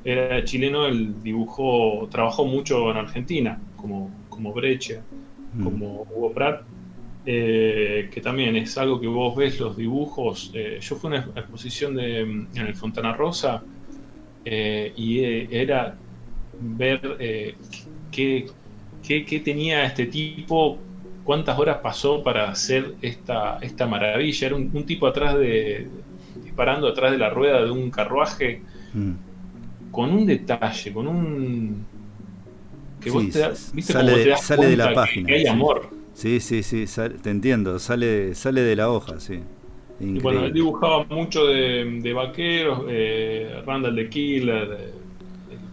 era 0.04 0.44
chileno, 0.44 0.86
él 0.88 1.22
dibujó, 1.22 2.08
trabajó 2.10 2.46
mucho 2.46 2.90
en 2.92 2.98
Argentina, 2.98 3.60
como, 3.76 4.12
como 4.30 4.54
Brecha, 4.54 5.02
mm. 5.54 5.64
como 5.64 6.08
Hugo 6.10 6.32
Pratt, 6.34 6.64
eh, 7.26 8.10
que 8.12 8.22
también 8.22 8.56
es 8.56 8.78
algo 8.78 9.00
que 9.00 9.08
vos 9.08 9.36
ves 9.36 9.60
los 9.60 9.78
dibujos. 9.78 10.52
Eh, 10.54 10.80
yo 10.82 10.96
fui 10.96 11.16
a 11.16 11.22
una 11.22 11.40
exposición 11.40 11.96
de, 11.96 12.22
en 12.22 12.48
el 12.56 12.76
Fontana 12.76 13.14
Rosa 13.14 13.64
y 14.44 15.20
era 15.20 15.96
ver 16.60 17.18
qué, 18.12 18.48
qué, 19.04 19.42
tenía 19.44 19.86
este 19.86 20.08
tipo, 20.08 20.80
cuántas 21.32 21.58
horas 21.58 21.78
pasó 21.78 22.22
para 22.22 22.50
hacer 22.50 22.96
esta, 23.02 23.58
esta 23.62 23.88
maravilla. 23.88 24.48
Era 24.48 24.56
un, 24.58 24.86
tipo 24.86 25.08
atrás 25.08 25.40
de, 25.40 25.88
disparando 26.44 26.90
atrás 26.90 27.14
de 27.14 27.18
la 27.18 27.30
rueda 27.30 27.64
de 27.64 27.72
un 27.72 27.90
carruaje, 27.90 28.62
mm. 28.94 29.12
con 29.92 30.12
un 30.12 30.26
detalle, 30.26 30.92
con 30.92 31.08
un... 31.08 31.86
que 33.00 33.12
vos 33.12 33.30
te, 33.30 33.48
¿viste 33.72 33.94
sale, 33.94 34.36
sale 34.36 34.68
de 34.68 34.76
la 34.76 34.94
página. 34.94 35.28
Que 35.28 35.36
hay 35.36 35.48
amor. 35.48 35.90
Sí, 36.14 36.42
sí, 36.42 36.64
sí, 36.64 36.84
te 37.24 37.30
entiendo, 37.30 37.80
sale, 37.80 38.36
sale 38.36 38.60
de 38.60 38.76
la 38.76 38.90
hoja, 38.90 39.22
sí. 39.22 39.40
Y 40.02 40.20
bueno, 40.20 40.44
él 40.44 40.52
dibujaba 40.52 41.06
mucho 41.06 41.46
de, 41.46 42.12
vaqueros, 42.14 42.84
eh, 42.90 43.64
Randall 43.66 43.96
the 43.96 44.10
Killer, 44.10 44.92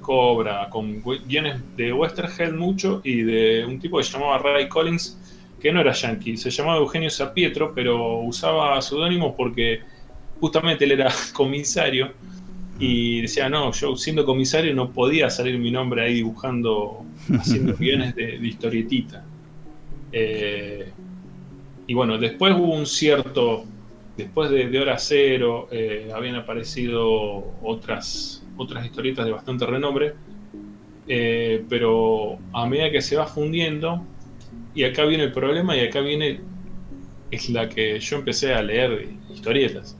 Cobra, 0.03 0.71
con 0.71 1.03
guiones 1.27 1.61
de 1.77 1.93
Westerheld 1.93 2.55
mucho 2.55 3.01
y 3.03 3.23
de 3.23 3.67
un 3.67 3.81
tipo 3.81 3.99
que 3.99 4.05
se 4.05 4.13
llamaba 4.13 4.39
Ray 4.39 4.69
Collins, 4.69 5.18
que 5.61 5.73
no 5.73 5.81
era 5.81 5.93
yankee, 5.93 6.37
se 6.37 6.51
llamaba 6.51 6.79
Eugenio 6.79 7.11
Zapietro, 7.11 7.75
pero 7.75 8.19
usaba 8.21 8.81
seudónimos 8.81 9.35
porque 9.37 9.81
justamente 10.41 10.85
él 10.85 10.93
era 10.93 11.13
comisario 11.33 12.13
y 12.79 13.23
decía, 13.23 13.49
no, 13.49 13.73
yo 13.73 13.97
siendo 13.97 14.25
comisario 14.25 14.73
no 14.75 14.93
podía 14.93 15.31
salir 15.31 15.59
mi 15.59 15.71
nombre 15.71 16.03
ahí 16.05 16.15
dibujando, 16.15 17.05
haciendo 17.39 17.75
guiones 17.79 18.15
de, 18.15 18.37
historietita. 18.37 19.25
Eh, 20.13 20.93
y 21.87 21.95
bueno, 21.95 22.19
después 22.19 22.55
hubo 22.55 22.75
un 22.75 22.87
cierto, 22.87 23.65
después 24.17 24.51
de, 24.51 24.79
Hora 24.79 24.99
Cero, 24.99 25.69
eh, 25.73 26.11
habían 26.15 26.37
aparecido 26.37 27.03
otras, 27.63 28.45
otras 28.57 28.85
historietas 28.85 29.25
de 29.25 29.33
bastante 29.33 29.67
renombre, 29.67 30.15
eh, 31.09 31.65
pero 31.69 32.39
a 32.53 32.67
medida 32.67 32.91
que 32.91 33.01
se 33.01 33.17
va 33.17 33.27
fundiendo, 33.27 34.05
y 34.79 34.85
acá 34.85 35.05
viene 35.07 35.24
el 35.24 35.33
problema, 35.33 35.76
y 35.76 35.81
acá 35.81 36.01
viene, 36.03 36.41
es 37.33 37.51
la 37.51 37.68
que 37.68 37.99
yo 37.99 38.18
empecé 38.18 38.55
a 38.55 38.62
leer 38.62 39.09
historietas. 39.29 39.99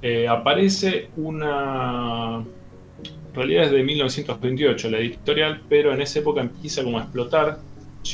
Eh, 0.00 0.28
aparece 0.28 1.08
una. 1.16 2.36
En 2.36 3.34
realidad 3.34 3.64
es 3.64 3.72
de 3.72 3.82
1928 3.82 4.90
la 4.90 4.98
editorial, 4.98 5.62
pero 5.68 5.92
en 5.92 6.02
esa 6.02 6.20
época 6.20 6.40
empieza 6.40 6.84
como 6.84 7.00
a 7.00 7.02
explotar. 7.02 7.58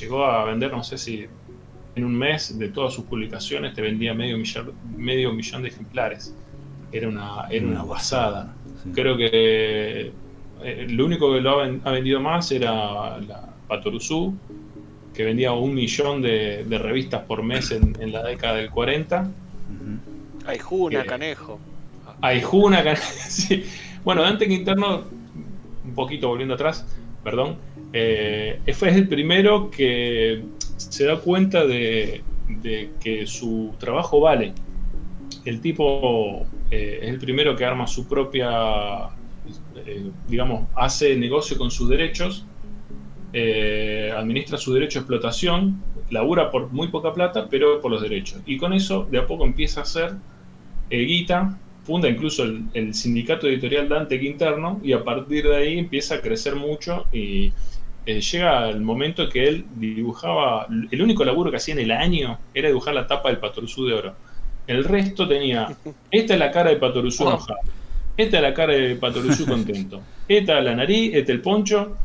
Llegó 0.01 0.25
a 0.25 0.47
vender, 0.47 0.71
no 0.71 0.83
sé 0.83 0.97
si 0.97 1.27
en 1.95 2.05
un 2.07 2.17
mes 2.17 2.59
de 2.59 2.71
todas 2.71 2.95
sus 2.95 3.05
publicaciones 3.05 3.75
te 3.75 3.83
vendía 3.83 4.15
medio 4.15 4.39
millón, 4.39 4.73
medio 4.97 5.31
millón 5.35 5.61
de 5.61 5.69
ejemplares. 5.69 6.35
Era 6.91 7.07
una, 7.07 7.49
era 7.51 7.67
una 7.67 7.83
guasada. 7.83 8.57
Creo 8.95 9.15
que 9.15 10.11
eh, 10.65 10.87
lo 10.89 11.05
único 11.05 11.35
que 11.35 11.43
lo 11.43 11.61
ha, 11.61 11.93
vendido 11.93 12.19
más 12.19 12.51
era 12.51 13.19
la 13.19 13.55
Patoruzú, 13.69 14.35
que 15.19 15.25
vendía 15.25 15.51
un 15.51 15.75
millón 15.75 16.23
de, 16.23 16.65
revistas 16.71 17.25
por 17.25 17.43
mes 17.43 17.73
en, 17.73 18.13
la 18.13 18.23
década 18.23 18.55
del 18.55 18.71
40. 18.71 19.29
Hay 20.47 20.61
Juna, 20.61 21.05
Canejo. 21.05 21.59
Aijuna, 22.21 22.95
sí. 23.29 23.65
Bueno, 24.05 24.23
Dante 24.23 24.47
Quinterno, 24.47 25.03
un 25.85 25.95
poquito 25.97 26.29
volviendo 26.29 26.55
atrás, 26.55 26.87
perdón, 27.25 27.57
eh, 27.93 28.61
fue 28.75 28.91
el 28.91 29.09
primero 29.09 29.73
que 29.73 30.41
se 30.77 31.07
da 31.07 31.19
cuenta 31.19 31.67
de, 31.67 32.23
que 33.01 33.27
su 33.27 33.75
trabajo 33.81 34.21
vale. 34.21 34.53
El 35.45 35.61
tipo 35.61 36.47
eh, 36.71 37.01
es 37.03 37.09
el 37.09 37.19
primero 37.19 37.57
que 37.57 37.65
arma 37.65 37.89
su 37.89 38.07
propia, 38.07 39.09
eh, 39.85 40.11
digamos, 40.29 40.69
hace 40.77 41.17
negocio 41.17 41.59
con 41.59 41.73
sus 41.73 41.89
derechos, 41.89 42.47
administra 43.33 44.59
su 44.59 44.73
derecho 44.73 44.99
a 44.99 45.03
explotación, 45.03 45.83
labura 46.11 46.51
por 46.51 46.73
muy 46.73 46.89
poca 46.89 47.13
plata, 47.13 47.49
pero 47.51 47.81
por 47.81 47.91
los 47.91 48.03
derechos. 48.03 48.41
Y 48.47 48.57
con 48.57 48.73
eso 48.73 49.07
de 49.11 49.19
a 49.19 49.27
poco 49.27 49.45
empieza 49.45 49.81
a 49.81 49.83
hacer 49.83 50.15
guita 50.91 51.59
funda 51.89 52.07
incluso 52.07 52.45
el, 52.45 52.93
sindicato 52.93 53.49
editorial 53.49 53.89
Dante 53.89 54.21
Quinterno 54.21 54.79
y 54.85 54.93
a 54.93 55.03
partir 55.03 55.49
de 55.49 55.57
ahí 55.57 55.79
empieza 55.79 56.17
a 56.17 56.21
crecer 56.21 56.55
mucho 56.55 57.07
y 57.11 57.51
eh, 58.05 58.21
llega 58.21 58.69
el 58.69 58.83
momento 58.83 59.27
que 59.31 59.49
él 59.49 59.65
dibujaba, 59.77 60.67
el 60.69 61.01
único 61.01 61.25
laburo 61.25 61.51
que 61.51 61.57
hacía 61.57 61.73
en 61.73 61.81
el 61.81 61.91
año 61.91 62.39
era 62.53 62.69
dibujar 62.69 62.93
la 62.95 63.07
tapa 63.07 63.31
del 63.31 63.39
Patoruzú 63.39 63.87
de 63.87 63.95
oro. 63.95 64.15
El 64.67 64.85
resto 64.85 65.27
tenía, 65.27 65.75
esta 66.11 66.35
es 66.35 66.39
la 66.39 66.51
cara 66.51 66.69
de 66.69 66.77
Patoruzú 66.77 67.23
enojado, 67.23 67.61
esta 68.19 68.37
es 68.37 68.43
la 68.43 68.53
cara 68.53 68.75
de 68.75 68.97
Patoruzú 68.97 69.47
contento, 69.47 70.03
esta 70.29 70.59
es 70.59 70.65
la 70.67 70.75
nariz, 70.75 71.13
este 71.15 71.33
el 71.33 71.41
poncho, 71.41 71.97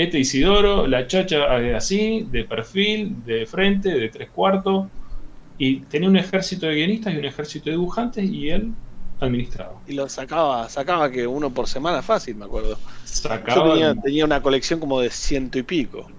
este 0.00 0.18
Isidoro, 0.18 0.86
la 0.86 1.06
chacha 1.06 1.56
así, 1.76 2.26
de 2.30 2.44
perfil, 2.44 3.24
de 3.24 3.46
frente, 3.46 3.90
de 3.90 4.08
tres 4.08 4.30
cuartos, 4.30 4.86
y 5.58 5.80
tenía 5.80 6.08
un 6.08 6.16
ejército 6.16 6.66
de 6.66 6.74
guionistas 6.76 7.12
y 7.12 7.18
un 7.18 7.24
ejército 7.26 7.66
de 7.66 7.72
dibujantes 7.72 8.24
y 8.24 8.48
él 8.48 8.72
administrado. 9.20 9.80
Y 9.86 9.92
lo 9.92 10.08
sacaba, 10.08 10.68
sacaba 10.68 11.10
que 11.10 11.26
uno 11.26 11.50
por 11.50 11.68
semana 11.68 12.00
fácil, 12.00 12.36
me 12.36 12.46
acuerdo. 12.46 12.78
Sacaba, 13.04 13.78
Yo 13.78 13.94
tenía, 14.00 14.24
una 14.24 14.42
colección 14.42 14.80
como 14.80 15.00
de 15.00 15.10
ciento 15.10 15.58
y 15.58 15.62
pico. 15.62 16.10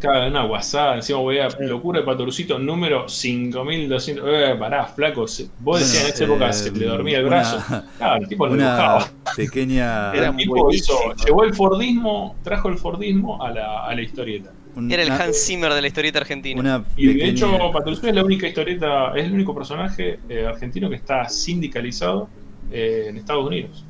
Cada 0.00 0.28
una 0.28 0.44
guasada, 0.44 0.96
encima 0.96 1.18
voy 1.18 1.38
a 1.38 1.48
locura 1.60 2.00
de 2.00 2.06
Patorucito 2.06 2.58
número 2.58 3.08
5200. 3.08 4.24
Eh, 4.26 4.56
pará, 4.58 4.86
flaco. 4.86 5.26
Vos 5.60 5.80
decías 5.80 6.04
en 6.04 6.14
esa 6.14 6.24
época 6.24 6.52
se 6.52 6.70
le 6.72 6.86
dormía 6.86 7.18
el 7.18 7.26
brazo. 7.26 7.62
Claro, 7.98 8.22
el 8.22 8.28
tipo 8.28 8.46
lo 8.46 8.54
dibujaba. 8.54 9.08
Pequeña. 9.36 10.12
Era 10.14 10.28
el 10.28 10.36
tipo 10.36 10.70
llevó 10.70 11.44
el 11.44 11.54
Fordismo, 11.54 12.36
trajo 12.42 12.68
el 12.68 12.78
Fordismo 12.78 13.42
a 13.42 13.50
la, 13.50 13.84
a 13.86 13.94
la 13.94 14.02
historieta. 14.02 14.52
Era 14.88 15.02
el 15.02 15.10
Hans 15.10 15.44
Zimmer 15.44 15.72
de 15.72 15.80
la 15.80 15.88
historieta 15.88 16.20
argentina. 16.20 16.84
y 16.96 17.14
de 17.14 17.28
hecho, 17.28 17.50
Patrullo 17.72 18.08
es 18.08 18.14
la 18.14 18.24
única 18.24 18.46
historieta, 18.46 19.12
es 19.16 19.24
el 19.24 19.32
único 19.32 19.54
personaje 19.54 20.20
eh, 20.28 20.46
argentino 20.46 20.88
que 20.88 20.96
está 20.96 21.28
sindicalizado 21.28 22.28
eh, 22.70 23.06
en 23.08 23.16
Estados 23.16 23.46
Unidos. 23.46 23.84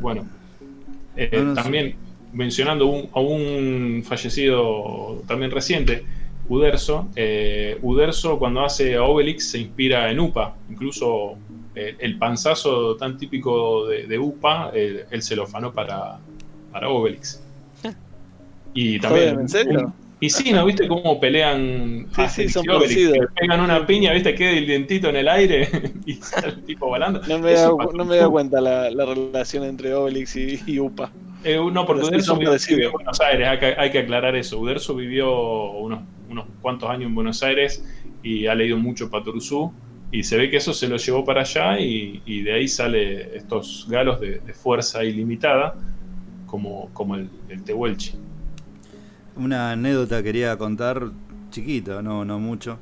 bueno, 0.00 0.26
eh, 1.16 1.52
también 1.54 1.96
mencionando 2.32 3.08
a 3.12 3.20
un 3.20 4.02
fallecido 4.06 5.22
también 5.26 5.50
reciente, 5.50 6.04
Uderzo. 6.48 7.08
Uderzo, 7.82 8.38
cuando 8.38 8.64
hace 8.64 8.96
a 8.96 9.02
Obelix, 9.02 9.50
se 9.50 9.58
inspira 9.58 10.10
en 10.10 10.20
UPA. 10.20 10.54
Incluso 10.70 11.36
el 11.74 12.18
panzazo 12.18 12.96
tan 12.96 13.18
típico 13.18 13.86
de, 13.86 14.18
UPA, 14.18 14.70
él 14.74 15.22
se 15.22 15.36
lo 15.36 15.46
fanó 15.46 15.72
para, 15.72 16.18
para 16.72 16.88
Obelix. 16.88 17.42
Y 18.74 18.98
también. 19.00 19.40
¿En 19.40 19.48
serio? 19.48 19.92
Y 20.20 20.30
sí, 20.30 20.52
¿no 20.52 20.64
viste 20.66 20.88
cómo 20.88 21.20
pelean? 21.20 22.08
Sí, 22.14 22.22
sí, 22.28 22.48
son 22.48 22.64
parecidos. 22.64 23.18
Pegan 23.38 23.60
una 23.60 23.86
piña, 23.86 24.12
¿viste? 24.12 24.34
Queda 24.34 24.50
el 24.50 24.66
dientito 24.66 25.08
en 25.08 25.16
el 25.16 25.28
aire 25.28 25.68
y 26.06 26.14
sale 26.14 26.48
el 26.48 26.64
tipo 26.64 26.86
volando. 26.86 27.20
No 27.28 27.38
me, 27.38 27.52
da, 27.52 27.70
no 27.94 28.04
me 28.04 28.16
da 28.16 28.28
cuenta 28.28 28.60
la, 28.60 28.90
la, 28.90 29.04
relación 29.04 29.64
entre 29.64 29.94
Obelix 29.94 30.34
y, 30.36 30.78
UPA. 30.80 31.12
Eh, 31.44 31.58
no, 31.72 31.86
porque 31.86 32.04
Uderzo 32.04 32.36
vivió 32.36 32.52
en 32.86 32.92
Buenos 32.92 33.20
Aires, 33.20 33.48
hay 33.48 33.58
que, 33.58 33.66
hay 33.78 33.90
que, 33.90 33.98
aclarar 34.00 34.34
eso. 34.34 34.58
Uderzo 34.58 34.94
vivió 34.94 35.70
unos, 35.72 36.00
unos 36.28 36.46
cuantos 36.60 36.90
años 36.90 37.08
en 37.08 37.14
Buenos 37.14 37.42
Aires 37.42 37.84
y 38.22 38.46
ha 38.46 38.54
leído 38.54 38.76
mucho 38.76 39.08
Paturuzú 39.08 39.72
y 40.10 40.24
se 40.24 40.36
ve 40.36 40.50
que 40.50 40.56
eso 40.56 40.72
se 40.72 40.88
lo 40.88 40.96
llevó 40.96 41.24
para 41.24 41.42
allá 41.42 41.78
y, 41.78 42.22
y 42.26 42.42
de 42.42 42.54
ahí 42.54 42.66
sale 42.66 43.36
estos 43.36 43.86
galos 43.88 44.20
de, 44.20 44.40
de 44.40 44.52
fuerza 44.52 45.04
ilimitada 45.04 45.76
como, 46.46 46.88
como 46.92 47.14
el, 47.14 47.28
el 47.48 47.62
Tehuelchi 47.62 48.14
una 49.38 49.72
anécdota 49.72 50.22
quería 50.22 50.56
contar, 50.58 51.10
chiquita, 51.50 52.02
no, 52.02 52.24
no 52.24 52.38
mucho. 52.38 52.78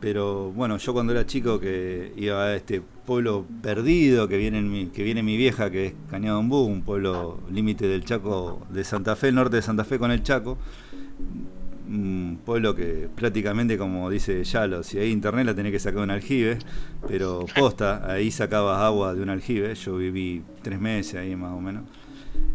Pero 0.00 0.52
bueno, 0.52 0.78
yo 0.78 0.92
cuando 0.92 1.12
era 1.12 1.26
chico 1.26 1.58
que 1.58 2.12
iba 2.16 2.44
a 2.44 2.54
este 2.54 2.82
pueblo 3.08 3.46
perdido 3.62 4.28
que 4.28 4.36
viene, 4.36 4.60
mi, 4.60 4.88
que 4.88 5.02
viene 5.02 5.22
mi 5.22 5.38
vieja, 5.38 5.70
que 5.70 5.86
es 5.86 5.94
Cañadombú, 6.10 6.58
un 6.58 6.82
pueblo 6.82 7.40
límite 7.50 7.88
del 7.88 8.04
Chaco, 8.04 8.66
de 8.68 8.84
Santa 8.84 9.16
Fe, 9.16 9.28
el 9.28 9.34
norte 9.34 9.56
de 9.56 9.62
Santa 9.62 9.84
Fe 9.84 9.98
con 9.98 10.10
el 10.10 10.22
Chaco. 10.22 10.58
Un 11.88 12.38
pueblo 12.44 12.74
que 12.74 13.08
prácticamente, 13.16 13.78
como 13.78 14.10
dice 14.10 14.44
Yalo, 14.44 14.82
si 14.82 14.98
hay 14.98 15.10
internet 15.10 15.46
la 15.46 15.54
tenés 15.54 15.72
que 15.72 15.78
sacar 15.78 16.00
de 16.00 16.04
un 16.04 16.10
aljibe, 16.10 16.58
pero 17.08 17.46
posta, 17.58 18.12
ahí 18.12 18.30
sacabas 18.30 18.78
agua 18.82 19.14
de 19.14 19.22
un 19.22 19.30
aljibe. 19.30 19.74
Yo 19.74 19.96
viví 19.96 20.42
tres 20.60 20.78
meses 20.78 21.14
ahí 21.14 21.34
más 21.34 21.54
o 21.54 21.62
menos. 21.62 21.84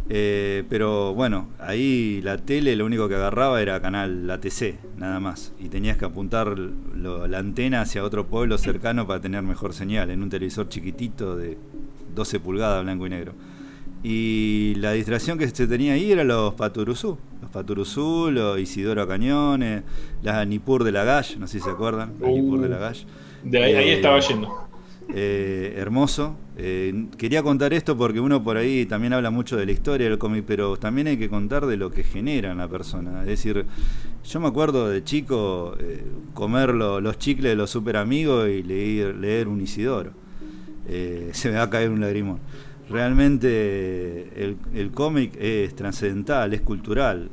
Eh, 0.10 0.64
pero 0.70 1.14
bueno, 1.14 1.48
ahí 1.60 2.22
la 2.24 2.38
tele 2.38 2.76
lo 2.76 2.86
único 2.86 3.08
que 3.08 3.16
agarraba 3.16 3.62
era 3.62 3.82
canal 3.82 4.30
ATC, 4.30 4.76
nada 4.98 5.20
más. 5.20 5.54
Y 5.60 5.70
tenías 5.70 5.98
que 5.98 6.06
apuntar 6.06 6.58
la 6.58 7.38
antena 7.38 7.82
hacia 7.82 8.04
otro 8.04 8.28
pueblo 8.28 8.58
cercano 8.58 9.08
para 9.08 9.22
tener 9.22 9.44
mejor 9.44 9.74
señal, 9.74 10.10
en 10.10 10.22
un 10.22 10.30
televisor 10.30 10.70
chiquitito 10.70 11.36
de 11.38 11.58
12 12.16 12.40
pulgadas, 12.40 12.84
blanco 12.84 13.08
y 13.08 13.10
negro. 13.10 13.34
Y 14.04 14.76
la 14.76 14.92
distracción 14.92 15.38
que 15.38 15.48
se 15.48 15.66
tenía 15.66 15.94
ahí 15.94 16.12
era 16.12 16.26
los 16.26 16.54
Paturuzú. 16.56 17.18
Los 17.42 17.50
Paturuzú, 17.52 18.30
los 18.32 18.60
Isidoro 18.60 19.08
Cañones, 19.08 19.84
las 20.22 20.46
Nipur 20.46 20.84
de 20.84 20.92
la 20.92 21.06
Gash, 21.06 21.38
no 21.38 21.48
sé 21.48 21.60
si 21.60 21.64
se 21.64 21.70
acuerdan. 21.70 22.14
Nipur 22.20 22.60
de 22.60 22.68
la 22.68 22.78
Gash. 22.78 23.06
De 23.44 23.64
ahí, 23.64 23.74
ahí 23.76 23.90
estaba 23.92 24.20
eh, 24.20 24.24
yendo. 24.28 24.68
Eh, 25.10 25.76
hermoso. 25.78 26.36
Eh, 26.58 27.08
quería 27.18 27.44
contar 27.44 27.74
esto 27.74 27.98
porque 27.98 28.20
uno 28.20 28.44
por 28.44 28.58
ahí 28.58 28.86
también 28.86 29.14
habla 29.14 29.32
mucho 29.32 29.58
de 29.58 29.66
la 29.66 29.72
historia 29.72 30.08
del 30.08 30.18
cómic, 30.18 30.46
pero 30.48 30.78
también 30.78 31.08
hay 31.08 31.18
que 31.18 31.30
contar 31.30 31.66
de 31.66 31.78
lo 31.78 31.92
que 31.92 32.04
genera 32.04 32.52
en 32.52 32.58
la 32.60 32.68
persona. 32.68 33.22
Es 33.22 33.28
decir, 33.28 33.66
yo 34.24 34.40
me 34.40 34.48
acuerdo 34.48 34.90
de 34.90 35.04
chico 35.04 35.76
eh, 35.80 36.04
comer 36.34 36.74
los 36.74 37.18
chicles 37.18 37.52
de 37.52 37.56
los 37.56 37.70
super 37.70 37.98
amigos 37.98 38.48
y 38.50 38.64
leer, 38.64 39.48
un 39.48 39.62
Isidoro. 39.62 40.12
se 40.88 41.50
me 41.50 41.56
va 41.56 41.64
a 41.64 41.70
caer 41.70 41.90
un 41.90 42.02
lagrimón. 42.02 42.40
Realmente 42.90 44.28
el, 44.74 44.92
cómic 44.92 45.36
es 45.40 45.76
trascendental, 45.76 46.54
es 46.54 46.62
cultural. 46.62 47.30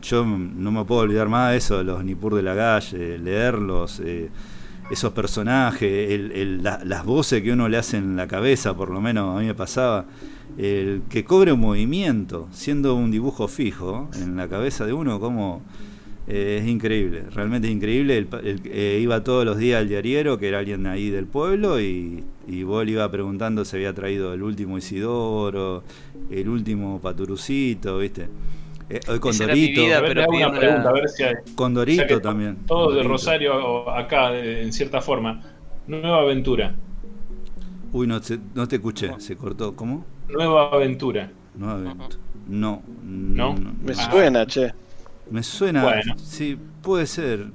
yo 0.00 0.24
no 0.26 0.72
me 0.72 0.84
puedo 0.84 1.02
olvidar 1.02 1.28
más 1.28 1.52
de 1.52 1.58
eso, 1.58 1.82
los 1.82 2.04
Nipur 2.04 2.34
de 2.34 2.42
la 2.42 2.56
calle, 2.56 3.18
leerlos 3.18 4.00
esos 4.90 5.12
personajes, 5.12 6.20
las 6.62 7.04
voces 7.04 7.42
que 7.42 7.52
uno 7.52 7.68
le 7.68 7.78
hace 7.78 7.96
en 7.96 8.16
la 8.16 8.26
cabeza, 8.26 8.76
por 8.76 8.90
lo 8.90 9.00
menos 9.00 9.36
a 9.36 9.40
mí 9.40 9.46
me 9.46 9.54
pasaba, 9.54 10.06
el 10.58 11.02
que 11.08 11.24
cobre 11.24 11.52
un 11.52 11.60
movimiento, 11.60 12.48
siendo 12.52 12.94
un 12.94 13.10
dibujo 13.10 13.48
fijo 13.48 14.10
en 14.20 14.36
la 14.36 14.48
cabeza 14.48 14.84
de 14.84 14.92
uno, 14.92 15.18
como 15.18 15.62
eh, 16.28 16.60
es 16.62 16.68
increíble, 16.68 17.24
realmente 17.30 17.68
es 17.68 17.74
increíble. 17.74 18.18
El, 18.18 18.28
eh, 18.64 19.00
iba 19.02 19.24
todos 19.24 19.44
los 19.44 19.56
días 19.56 19.80
al 19.80 19.88
diariero, 19.88 20.38
que 20.38 20.48
era 20.48 20.58
alguien 20.58 20.86
ahí 20.86 21.10
del 21.10 21.26
pueblo, 21.26 21.80
y, 21.80 22.24
y 22.46 22.64
le 22.64 22.90
iba 22.90 23.10
preguntando 23.10 23.64
si 23.64 23.76
había 23.76 23.94
traído 23.94 24.34
el 24.34 24.42
último 24.42 24.78
Isidoro, 24.78 25.84
el 26.30 26.48
último 26.48 27.00
Paturucito, 27.00 27.98
¿viste? 27.98 28.28
Eh, 28.88 29.00
Condorito. 29.20 29.82
Condorito 31.54 32.20
también. 32.20 32.58
Todo 32.66 32.92
de 32.92 33.02
Rosario 33.02 33.88
acá, 33.90 34.36
en 34.36 34.72
cierta 34.72 35.00
forma. 35.00 35.40
Nueva 35.86 36.20
Aventura. 36.20 36.74
Uy, 37.92 38.06
no 38.06 38.20
te, 38.20 38.38
no 38.54 38.66
te 38.66 38.76
escuché, 38.76 39.12
se 39.18 39.36
cortó. 39.36 39.74
¿Cómo? 39.74 40.04
Nueva 40.28 40.70
Aventura. 40.72 41.30
Nueva 41.54 41.74
Aventura. 41.74 42.16
No. 42.48 42.82
No. 43.02 43.54
Me 43.82 43.94
suena, 43.94 44.46
che. 44.46 44.72
Me 45.30 45.42
suena. 45.42 45.82
Bueno. 45.82 46.14
Sí, 46.18 46.58
puede 46.82 47.06
ser. 47.06 47.46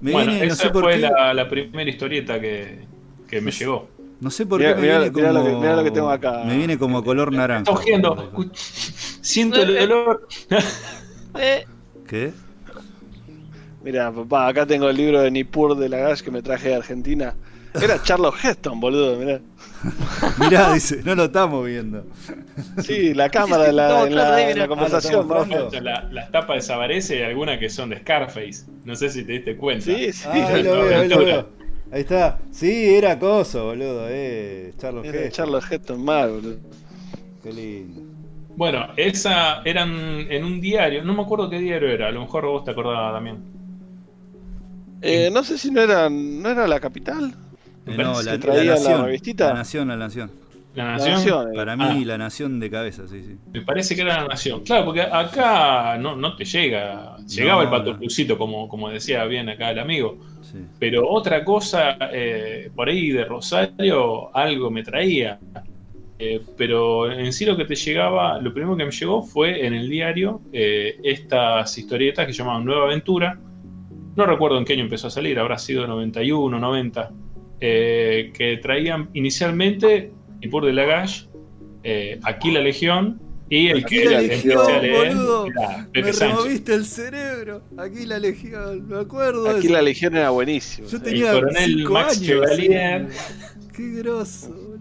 Me 0.00 0.12
bueno, 0.12 0.32
viene, 0.32 0.46
esa 0.46 0.70
fue 0.70 0.98
La, 0.98 1.48
primera 1.48 1.88
historieta 1.88 2.40
que, 2.40 2.80
que 3.28 3.40
me 3.40 3.50
llegó. 3.50 3.88
No 4.24 4.30
sé 4.30 4.46
por 4.46 4.58
qué 4.58 4.74
me 4.74 4.80
viene 4.80 5.12
como. 5.12 5.32
Lo 5.32 5.44
que, 5.44 5.52
lo 5.76 5.84
que 5.84 5.90
tengo 5.90 6.08
acá. 6.08 6.44
Me 6.46 6.56
viene 6.56 6.78
como 6.78 7.04
color 7.04 7.30
naranja. 7.30 7.70
Siento 9.20 9.60
el 9.60 9.92
olor. 9.92 10.26
Eh. 11.38 11.66
¿Qué? 12.06 12.32
Mira, 13.82 14.10
papá, 14.10 14.48
acá 14.48 14.64
tengo 14.64 14.88
el 14.88 14.96
libro 14.96 15.20
de 15.20 15.30
Nippur 15.30 15.76
de 15.76 15.90
la 15.90 15.98
Gash 15.98 16.22
que 16.22 16.30
me 16.30 16.40
traje 16.40 16.68
de 16.68 16.76
Argentina. 16.76 17.34
Era 17.74 18.02
Charles 18.02 18.32
Heston, 18.42 18.80
boludo, 18.80 19.16
mirá. 19.16 19.40
mirá, 20.38 20.72
dice, 20.72 21.02
no 21.04 21.14
lo 21.14 21.24
estamos 21.24 21.66
viendo. 21.66 22.06
Sí, 22.82 23.12
la 23.12 23.28
cámara 23.28 23.64
de 23.64 23.72
la, 23.74 24.06
la, 24.06 24.68
conversación. 24.68 25.28
la, 25.82 26.08
las 26.10 26.30
tapas 26.30 26.56
de 26.56 26.62
Sabarese 26.62 27.18
y 27.18 27.22
algunas 27.22 27.58
que 27.58 27.68
son 27.68 27.90
de 27.90 27.98
Scarface. 27.98 28.64
No 28.84 28.96
sé 28.96 29.10
si 29.10 29.22
te 29.22 29.32
diste 29.32 29.56
cuenta. 29.58 29.84
Sí, 29.84 30.14
sí. 30.14 30.26
Ah, 30.26 30.48
ahí 30.54 30.62
lo 30.62 30.72
veo, 30.82 31.00
ahí 31.00 31.08
lo 31.08 31.18
veo. 31.18 31.63
Ahí 31.90 32.00
está. 32.00 32.38
Sí, 32.50 32.94
era 32.94 33.18
coso, 33.18 33.66
boludo. 33.66 34.06
Eh, 34.08 34.72
Charles 34.78 35.04
Heston. 35.06 35.30
Charles 35.30 35.64
Heston 35.70 36.04
mal, 36.04 36.30
boludo. 36.32 36.58
Qué 37.42 37.52
lindo. 37.52 38.02
Bueno, 38.56 38.88
esa 38.96 39.62
eran 39.64 39.90
en 40.30 40.44
un 40.44 40.60
diario, 40.60 41.02
no 41.02 41.12
me 41.12 41.22
acuerdo 41.22 41.50
qué 41.50 41.58
diario 41.58 41.88
era, 41.88 42.08
a 42.08 42.12
lo 42.12 42.20
mejor 42.20 42.46
vos 42.46 42.64
te 42.64 42.70
acordabas 42.70 43.12
también. 43.14 43.38
Eh, 45.02 45.28
no 45.32 45.42
sé 45.42 45.58
si 45.58 45.70
no 45.70 45.82
era, 45.82 46.08
no 46.08 46.48
era 46.48 46.66
la 46.66 46.80
capital. 46.80 47.34
Eh, 47.86 47.96
no, 47.98 48.22
la, 48.22 48.38
traía 48.38 48.64
la, 48.64 48.74
nación, 48.74 48.92
la, 49.36 49.46
la 49.48 49.54
nación, 49.54 49.88
la 49.88 49.96
nación. 49.96 50.30
La 50.74 50.96
nación. 50.96 51.48
Eh. 51.52 51.54
Para 51.54 51.76
mí, 51.76 51.84
ah. 51.86 52.06
la 52.06 52.18
nación 52.18 52.58
de 52.58 52.70
cabeza, 52.70 53.06
sí, 53.08 53.22
sí. 53.22 53.36
Me 53.52 53.60
parece 53.60 53.94
que 53.94 54.02
era 54.02 54.22
la 54.22 54.28
nación. 54.28 54.62
Claro, 54.64 54.86
porque 54.86 55.02
acá 55.02 55.98
no, 55.98 56.16
no 56.16 56.36
te 56.36 56.44
llega. 56.44 57.16
Llegaba 57.26 57.62
el 57.62 57.70
pato 57.70 57.98
como, 58.38 58.68
como 58.68 58.88
decía 58.88 59.24
bien 59.24 59.48
acá 59.48 59.70
el 59.70 59.78
amigo. 59.78 60.18
Pero 60.78 61.08
otra 61.08 61.44
cosa, 61.44 61.96
eh, 62.12 62.70
por 62.74 62.88
ahí 62.88 63.10
de 63.10 63.24
Rosario, 63.24 64.34
algo 64.36 64.70
me 64.70 64.82
traía. 64.82 65.38
pero 66.56 67.10
en 67.10 67.32
sí 67.32 67.44
lo 67.44 67.56
que 67.56 67.64
te 67.64 67.74
llegaba, 67.74 68.40
lo 68.40 68.54
primero 68.54 68.76
que 68.76 68.84
me 68.84 68.90
llegó 68.90 69.22
fue 69.22 69.66
en 69.66 69.74
el 69.74 69.88
diario 69.88 70.40
estas 70.52 71.76
historietas 71.76 72.26
que 72.26 72.32
llamaban 72.32 72.64
Nueva 72.64 72.84
Aventura. 72.84 73.38
No 74.16 74.26
recuerdo 74.26 74.58
en 74.58 74.64
qué 74.64 74.74
año 74.74 74.84
empezó 74.84 75.08
a 75.08 75.10
salir, 75.10 75.38
habrá 75.38 75.58
sido 75.58 75.86
91, 75.86 76.58
90 76.58 77.10
eh, 77.66 78.30
que 78.36 78.58
traían 78.58 79.08
inicialmente 79.14 80.12
Ipur 80.42 80.66
de 80.66 80.72
Lagash, 80.74 81.24
eh, 81.82 82.18
Aquí 82.22 82.50
la 82.50 82.60
Legión 82.60 83.20
y 83.48 83.68
el 83.68 83.84
que 83.84 84.04
la 84.06 84.20
Legión, 84.20 84.70
a 84.70 84.78
leer, 84.80 85.14
boludo, 85.14 85.46
me 85.92 86.12
removiste 86.12 86.74
el 86.74 86.86
cerebro. 86.86 87.62
Aquí 87.76 88.06
la 88.06 88.18
Legión, 88.18 88.88
me 88.88 88.98
acuerdo. 88.98 89.48
Aquí 89.48 89.68
la 89.68 89.82
Legión 89.82 90.16
era 90.16 90.30
buenísimo. 90.30 90.88
Yo 90.88 91.00
tenía 91.00 91.32
el 91.32 91.40
coronel 91.40 91.84
Max 91.84 92.20
Chevalier. 92.22 93.08
Qué 93.74 93.90
grosso. 93.90 94.73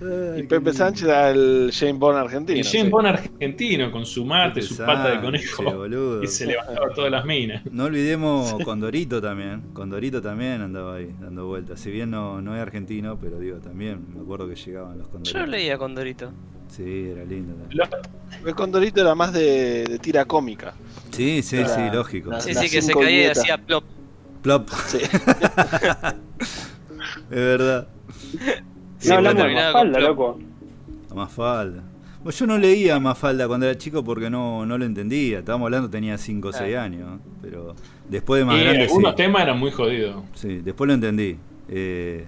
Y 0.00 0.42
Pepe 0.44 0.72
Sánchez 0.72 1.08
era 1.08 1.30
el 1.30 1.70
Jane 1.72 1.94
Bond 1.94 2.18
argentino. 2.18 2.60
El 2.60 2.64
Jane 2.64 2.88
Bond 2.88 3.06
argentino, 3.08 3.90
con 3.90 4.06
su 4.06 4.24
mate, 4.24 4.62
su 4.62 4.76
pata 4.76 5.10
de 5.10 5.20
conejo. 5.20 5.64
Y 6.22 6.26
se 6.26 6.46
levantaba 6.46 6.90
todas 6.94 7.10
las 7.10 7.24
minas. 7.24 7.62
No 7.70 7.84
olvidemos 7.84 8.54
Condorito 8.64 9.20
también. 9.20 9.62
Condorito 9.72 10.22
también 10.22 10.62
andaba 10.62 10.96
ahí, 10.96 11.14
dando 11.20 11.46
vueltas. 11.46 11.80
Si 11.80 11.90
bien 11.90 12.10
no, 12.10 12.40
no 12.40 12.54
es 12.54 12.62
argentino, 12.62 13.18
pero 13.20 13.38
digo, 13.38 13.58
también 13.58 14.04
me 14.14 14.20
acuerdo 14.20 14.48
que 14.48 14.54
llegaban 14.54 14.98
los 14.98 15.08
Condoritos. 15.08 15.40
Yo 15.40 15.46
leía 15.46 15.78
Condorito. 15.78 16.32
Sí, 16.68 17.08
era 17.10 17.24
lindo. 17.24 17.54
El 18.44 18.54
Condorito 18.54 19.00
era 19.00 19.14
más 19.14 19.32
de, 19.32 19.98
tira 20.00 20.24
cómica. 20.26 20.74
Sí, 21.10 21.42
sí, 21.42 21.64
sí, 21.64 21.80
lógico. 21.92 22.38
sí, 22.40 22.54
sí, 22.54 22.70
que 22.70 22.82
se 22.82 22.92
caía 22.92 23.28
y 23.28 23.30
hacía 23.30 23.58
plop. 23.58 23.84
Plop. 24.42 24.68
Sí. 24.86 24.98
es 27.30 27.36
verdad. 27.36 27.88
No 29.06 29.14
hablamos 29.14 29.44
de 29.44 29.54
Mafalda, 29.54 30.00
loco. 30.00 30.38
Mafalda. 31.14 31.82
yo 32.24 32.46
no 32.46 32.58
leía 32.58 32.98
Mafalda 32.98 33.46
cuando 33.46 33.66
era 33.66 33.78
chico 33.78 34.04
porque 34.04 34.28
no, 34.30 34.66
no 34.66 34.78
lo 34.78 34.84
entendía. 34.84 35.40
Estábamos 35.40 35.66
hablando, 35.66 35.88
tenía 35.88 36.18
5 36.18 36.48
o 36.48 36.52
6 36.52 36.76
años. 36.76 37.20
Pero 37.42 37.74
después 38.08 38.40
de 38.40 38.44
más 38.44 38.56
y 38.56 38.60
grande. 38.64 38.82
Algunos 38.84 39.14
temas 39.14 39.42
eran 39.42 39.58
muy 39.58 39.70
jodidos. 39.70 40.22
Sí, 40.34 40.60
después 40.60 40.88
lo 40.88 40.94
entendí. 40.94 41.36
Eh, 41.68 42.26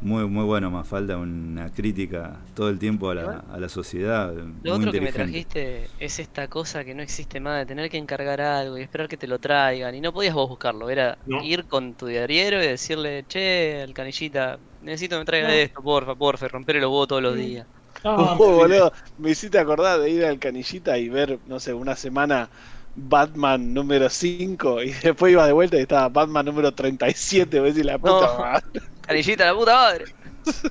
muy, 0.00 0.26
muy 0.26 0.44
bueno 0.44 0.70
Mafalda, 0.70 1.16
una 1.16 1.70
crítica 1.72 2.36
todo 2.54 2.68
el 2.68 2.78
tiempo 2.78 3.10
a 3.10 3.14
la, 3.14 3.44
a 3.50 3.58
la 3.58 3.68
sociedad. 3.68 4.32
Lo 4.62 4.74
otro 4.74 4.92
que 4.92 5.00
me 5.00 5.12
trajiste 5.12 5.88
es 5.98 6.18
esta 6.18 6.48
cosa 6.48 6.84
que 6.84 6.94
no 6.94 7.02
existe 7.02 7.40
más 7.40 7.58
de 7.58 7.66
tener 7.66 7.90
que 7.90 7.96
encargar 7.96 8.40
algo 8.40 8.78
y 8.78 8.82
esperar 8.82 9.08
que 9.08 9.16
te 9.16 9.26
lo 9.26 9.38
traigan. 9.38 9.94
Y 9.94 10.00
no 10.00 10.12
podías 10.12 10.34
vos 10.34 10.48
buscarlo, 10.48 10.90
era 10.90 11.18
ir 11.42 11.64
con 11.64 11.94
tu 11.94 12.06
diariero 12.06 12.62
y 12.62 12.66
decirle, 12.66 13.24
che, 13.26 13.82
al 13.82 13.94
canillita, 13.94 14.58
necesito 14.86 15.16
que 15.16 15.18
me 15.20 15.24
traigan 15.24 15.50
esto, 15.50 15.82
porfa, 15.82 16.14
porfa, 16.14 16.48
romper 16.48 16.76
los 16.76 16.84
huevos 16.84 17.08
todos 17.08 17.22
los 17.22 17.34
días. 17.34 17.66
No, 18.04 18.36
boludo, 18.36 18.92
me 19.18 19.30
hiciste 19.30 19.58
acordar 19.58 20.00
de 20.00 20.10
ir 20.10 20.24
al 20.24 20.38
canillita 20.38 20.96
y 20.96 21.08
ver, 21.08 21.38
no 21.46 21.58
sé, 21.58 21.74
una 21.74 21.96
semana 21.96 22.48
Batman 22.94 23.74
número 23.74 24.08
5 24.08 24.82
y 24.84 24.92
después 25.02 25.32
iba 25.32 25.46
de 25.46 25.52
vuelta 25.52 25.76
y 25.76 25.80
estaba 25.80 26.08
Batman 26.08 26.46
número 26.46 26.72
37, 26.72 27.58
voy 27.58 27.68
a 27.68 27.72
decir 27.72 27.84
la 27.84 27.98
puta 27.98 28.38
madre. 28.38 28.80
Canillita, 29.00 29.46
la 29.46 29.54
puta 29.54 29.74
madre. 29.74 30.04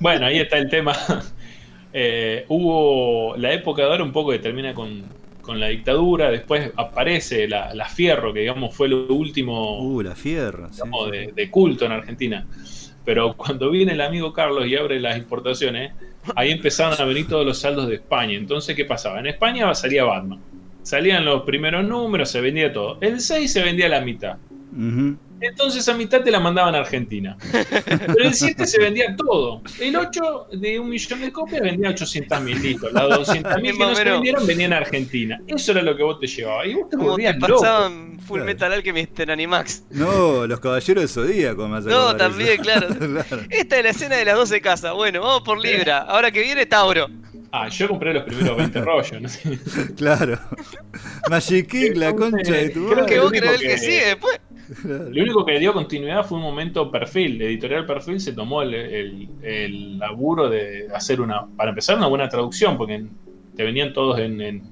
Bueno, 0.00 0.26
ahí 0.26 0.38
está 0.38 0.58
el 0.58 0.68
tema. 0.68 0.96
Eh, 1.98 2.44
hubo 2.48 3.34
la 3.38 3.54
época 3.54 3.80
de 3.80 3.88
ahora 3.88 4.04
un 4.04 4.12
poco 4.12 4.30
que 4.30 4.38
termina 4.38 4.74
con, 4.74 5.04
con 5.40 5.58
la 5.58 5.68
dictadura, 5.68 6.30
después 6.30 6.70
aparece 6.76 7.48
la, 7.48 7.72
la, 7.72 7.88
Fierro, 7.88 8.34
que 8.34 8.40
digamos 8.40 8.74
fue 8.74 8.88
lo 8.88 9.06
último 9.06 9.80
uh, 9.80 10.02
la 10.02 10.14
Fierro, 10.14 10.68
de, 11.10 11.32
de 11.34 11.50
culto 11.50 11.86
en 11.86 11.92
Argentina. 11.92 12.46
Pero 13.06 13.34
cuando 13.34 13.70
viene 13.70 13.92
el 13.92 14.00
amigo 14.02 14.32
Carlos 14.32 14.66
y 14.66 14.76
abre 14.76 15.00
las 15.00 15.16
importaciones, 15.16 15.92
ahí 16.34 16.50
empezaron 16.50 17.00
a 17.00 17.04
venir 17.04 17.28
todos 17.28 17.46
los 17.46 17.58
saldos 17.58 17.88
de 17.88 17.94
España. 17.94 18.36
Entonces, 18.36 18.76
¿qué 18.76 18.84
pasaba? 18.84 19.20
En 19.20 19.26
España 19.26 19.72
salía 19.74 20.04
Batman. 20.04 20.40
Salían 20.82 21.24
los 21.24 21.42
primeros 21.44 21.86
números, 21.86 22.28
se 22.28 22.40
vendía 22.40 22.72
todo. 22.72 22.98
El 23.00 23.20
6 23.20 23.50
se 23.50 23.62
vendía 23.62 23.88
la 23.88 24.00
mitad. 24.00 24.36
Entonces 25.40 25.88
a 25.88 25.94
mitad 25.94 26.22
te 26.22 26.30
la 26.30 26.40
mandaban 26.40 26.74
a 26.74 26.78
Argentina. 26.78 27.36
Pero 27.52 28.24
el 28.24 28.34
7 28.34 28.66
se 28.66 28.80
vendía 28.80 29.14
todo. 29.16 29.62
El 29.80 29.96
8 29.96 30.48
de 30.52 30.78
un 30.78 30.88
millón 30.88 31.20
de 31.20 31.32
copias 31.32 31.60
vendía 31.62 31.90
800 31.90 32.40
mil 32.40 32.62
litros. 32.62 32.92
Las 32.92 33.08
200 33.08 33.62
mil 33.62 33.72
que 33.72 33.78
no 33.84 33.94
se 33.94 34.04
vendieron 34.04 34.46
venían 34.46 34.72
a 34.72 34.78
Argentina. 34.78 35.40
Eso 35.46 35.72
era 35.72 35.82
lo 35.82 35.96
que 35.96 36.02
vos 36.02 36.18
te 36.20 36.26
llevabas. 36.26 36.66
Y 36.66 36.74
vos 36.74 36.88
te 36.90 36.96
volvías 36.96 37.36
loco. 37.36 37.60
pasaban 37.62 38.18
Full 38.20 38.42
Metal 38.42 38.72
Alchemist 38.72 39.20
en 39.20 39.30
Animax. 39.30 39.84
No, 39.90 40.46
los 40.46 40.58
caballeros 40.60 41.02
de 41.02 41.08
Zodíaco 41.08 41.68
más 41.68 41.84
No, 41.84 42.16
también, 42.16 42.56
claro. 42.62 42.88
Esta 43.50 43.76
es 43.78 43.84
la 43.84 43.90
escena 43.90 44.16
de 44.16 44.24
las 44.24 44.36
12 44.36 44.60
casas. 44.60 44.94
Bueno, 44.94 45.20
vamos 45.20 45.42
por 45.42 45.58
Libra. 45.60 45.98
Ahora 45.98 46.30
que 46.30 46.40
viene 46.42 46.66
Tauro. 46.66 47.08
Ah, 47.52 47.68
yo 47.68 47.88
compré 47.88 48.12
los 48.12 48.24
primeros 48.24 48.56
20 48.56 48.80
rollos, 48.80 49.22
no 49.22 49.28
sé. 49.28 49.58
Claro. 49.96 50.38
Magic 51.30 51.68
King, 51.68 51.92
la 51.94 52.14
concha 52.14 52.52
de 52.52 52.70
tu 52.70 52.88
Creo 52.88 53.06
que 53.06 53.20
vos 53.20 53.30
crees 53.30 53.52
el 53.54 53.60
que 53.60 53.78
sigue 53.78 54.06
después. 54.06 54.40
Lo 54.84 55.22
único 55.22 55.44
que 55.44 55.58
dio 55.58 55.72
continuidad 55.72 56.24
fue 56.24 56.38
un 56.38 56.44
momento 56.44 56.90
perfil. 56.90 57.40
Editorial 57.40 57.86
Perfil 57.86 58.20
se 58.20 58.32
tomó 58.32 58.62
el, 58.62 59.98
laburo 59.98 60.48
de 60.48 60.88
hacer 60.94 61.20
una, 61.20 61.46
para 61.46 61.70
empezar, 61.70 61.96
una 61.96 62.08
buena 62.08 62.28
traducción, 62.28 62.76
porque 62.76 63.06
te 63.54 63.64
venían 63.64 63.92
todos 63.92 64.18
en, 64.18 64.62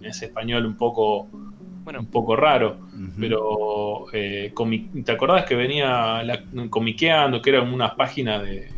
ese 0.00 0.26
español 0.26 0.66
un 0.66 0.76
poco, 0.76 1.28
bueno. 1.84 2.00
un 2.00 2.06
poco 2.06 2.36
raro. 2.36 2.78
Pero 3.18 4.06
eh, 4.12 4.52
¿te 5.04 5.12
acordás 5.12 5.44
que 5.44 5.54
venía 5.54 6.22
la, 6.22 6.42
comiqueando, 6.68 7.40
que 7.40 7.50
era 7.50 7.62
una 7.62 7.94
página 7.94 8.42
de. 8.42 8.68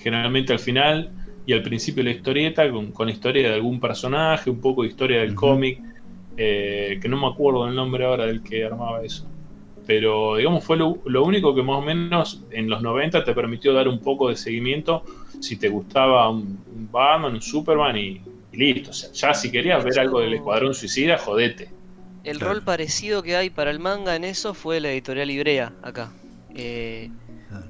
Generalmente 0.00 0.52
al 0.52 0.58
final 0.58 1.12
y 1.46 1.52
al 1.52 1.62
principio 1.62 2.02
la 2.02 2.10
historieta, 2.10 2.68
con, 2.70 2.92
con 2.92 3.08
historia 3.08 3.48
de 3.48 3.54
algún 3.54 3.78
personaje, 3.78 4.50
un 4.50 4.60
poco 4.60 4.82
de 4.82 4.88
historia 4.88 5.20
del 5.20 5.34
cómic, 5.34 5.80
eh, 6.36 6.98
que 7.00 7.08
no 7.08 7.18
me 7.18 7.26
acuerdo 7.26 7.66
el 7.68 7.74
nombre 7.74 8.04
ahora 8.04 8.26
del 8.26 8.42
que 8.42 8.64
armaba 8.64 9.02
eso. 9.02 9.28
Pero 9.86 10.36
digamos 10.36 10.64
fue 10.64 10.76
lo, 10.76 11.24
único 11.24 11.54
que 11.54 11.62
más 11.62 11.76
o 11.76 11.82
menos 11.82 12.42
en 12.50 12.68
los 12.68 12.82
90 12.82 13.24
te 13.24 13.34
permitió 13.34 13.72
dar 13.72 13.88
un 13.88 13.98
poco 13.98 14.28
de 14.28 14.36
seguimiento 14.36 15.04
si 15.40 15.56
te 15.56 15.68
gustaba 15.68 16.28
un, 16.30 16.58
Batman, 16.90 17.34
un 17.34 17.42
Superman 17.42 17.96
y, 17.96 18.20
listo. 18.52 18.90
O 18.90 18.92
sea, 18.92 19.10
ya 19.12 19.34
si 19.34 19.50
querías 19.50 19.82
ver 19.82 19.98
algo 19.98 20.20
del 20.20 20.34
Escuadrón 20.34 20.74
Suicida, 20.74 21.18
jodete. 21.18 21.70
El 22.22 22.38
rol 22.38 22.62
parecido 22.62 23.22
que 23.22 23.36
hay 23.36 23.50
para 23.50 23.70
el 23.70 23.80
manga 23.80 24.14
en 24.14 24.24
eso 24.24 24.54
fue 24.54 24.80
la 24.80 24.92
editorial 24.92 25.30
Ibrea 25.30 25.72
acá. 25.82 26.12
Eh, 26.54 27.10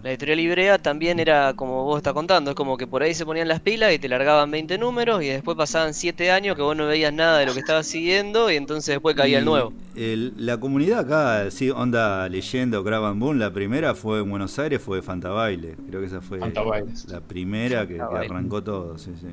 la 0.03 0.11
editorial 0.11 0.41
Ibrea 0.41 0.79
también 0.79 1.21
era 1.21 1.55
como 1.55 1.85
vos 1.85 1.99
estás 1.99 2.13
contando, 2.13 2.51
es 2.51 2.57
como 2.57 2.77
que 2.77 2.87
por 2.87 3.03
ahí 3.03 3.15
se 3.15 3.25
ponían 3.25 3.49
las 3.49 3.61
pilas 3.61 3.93
y 3.93 3.99
te 3.99 4.09
largaban 4.09 4.51
20 4.51 4.79
números 4.79 5.23
y 5.23 5.29
después 5.29 5.57
pasaban 5.57 5.95
7 5.95 6.31
años 6.31 6.57
que 6.57 6.63
vos 6.63 6.77
no 6.77 6.87
veías 6.87 7.13
nada 7.13 7.39
de 7.39 7.47
lo 7.47 7.55
que 7.55 7.61
estabas 7.61 7.87
siguiendo 7.87 8.51
y 8.51 8.57
entonces 8.57 8.95
después 8.95 9.15
caía 9.15 9.39
el 9.39 9.45
nuevo. 9.45 9.73
la 9.95 10.59
comunidad 10.59 11.01
acá, 11.01 11.51
sí, 11.51 11.71
onda 11.71 12.29
leyendo 12.29 12.81
o 12.81 12.85
Craven 12.85 13.19
Boom, 13.19 13.39
la 13.39 13.53
primera 13.53 13.95
fue 13.95 14.21
en 14.21 14.31
Buenos 14.31 14.59
Aires, 14.59 14.81
fue 14.81 15.03
Fantabaile. 15.03 15.77
Creo 15.89 16.01
que 16.01 16.07
esa 16.07 16.21
fue 16.21 16.39
la 16.39 17.21
primera 17.21 17.87
que, 17.87 18.01
arrancó 18.01 18.63
todo, 18.63 18.99
sí, 18.99 19.13
sí. 19.21 19.29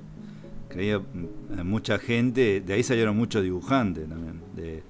Que 0.70 0.76
había 0.76 1.02
mucha 1.64 1.98
gente, 1.98 2.62
de 2.62 2.74
ahí 2.74 2.84
salieron 2.84 3.18
muchos 3.18 3.42
dibujantes 3.42 4.08
también, 4.08 4.40
de, 4.56 4.84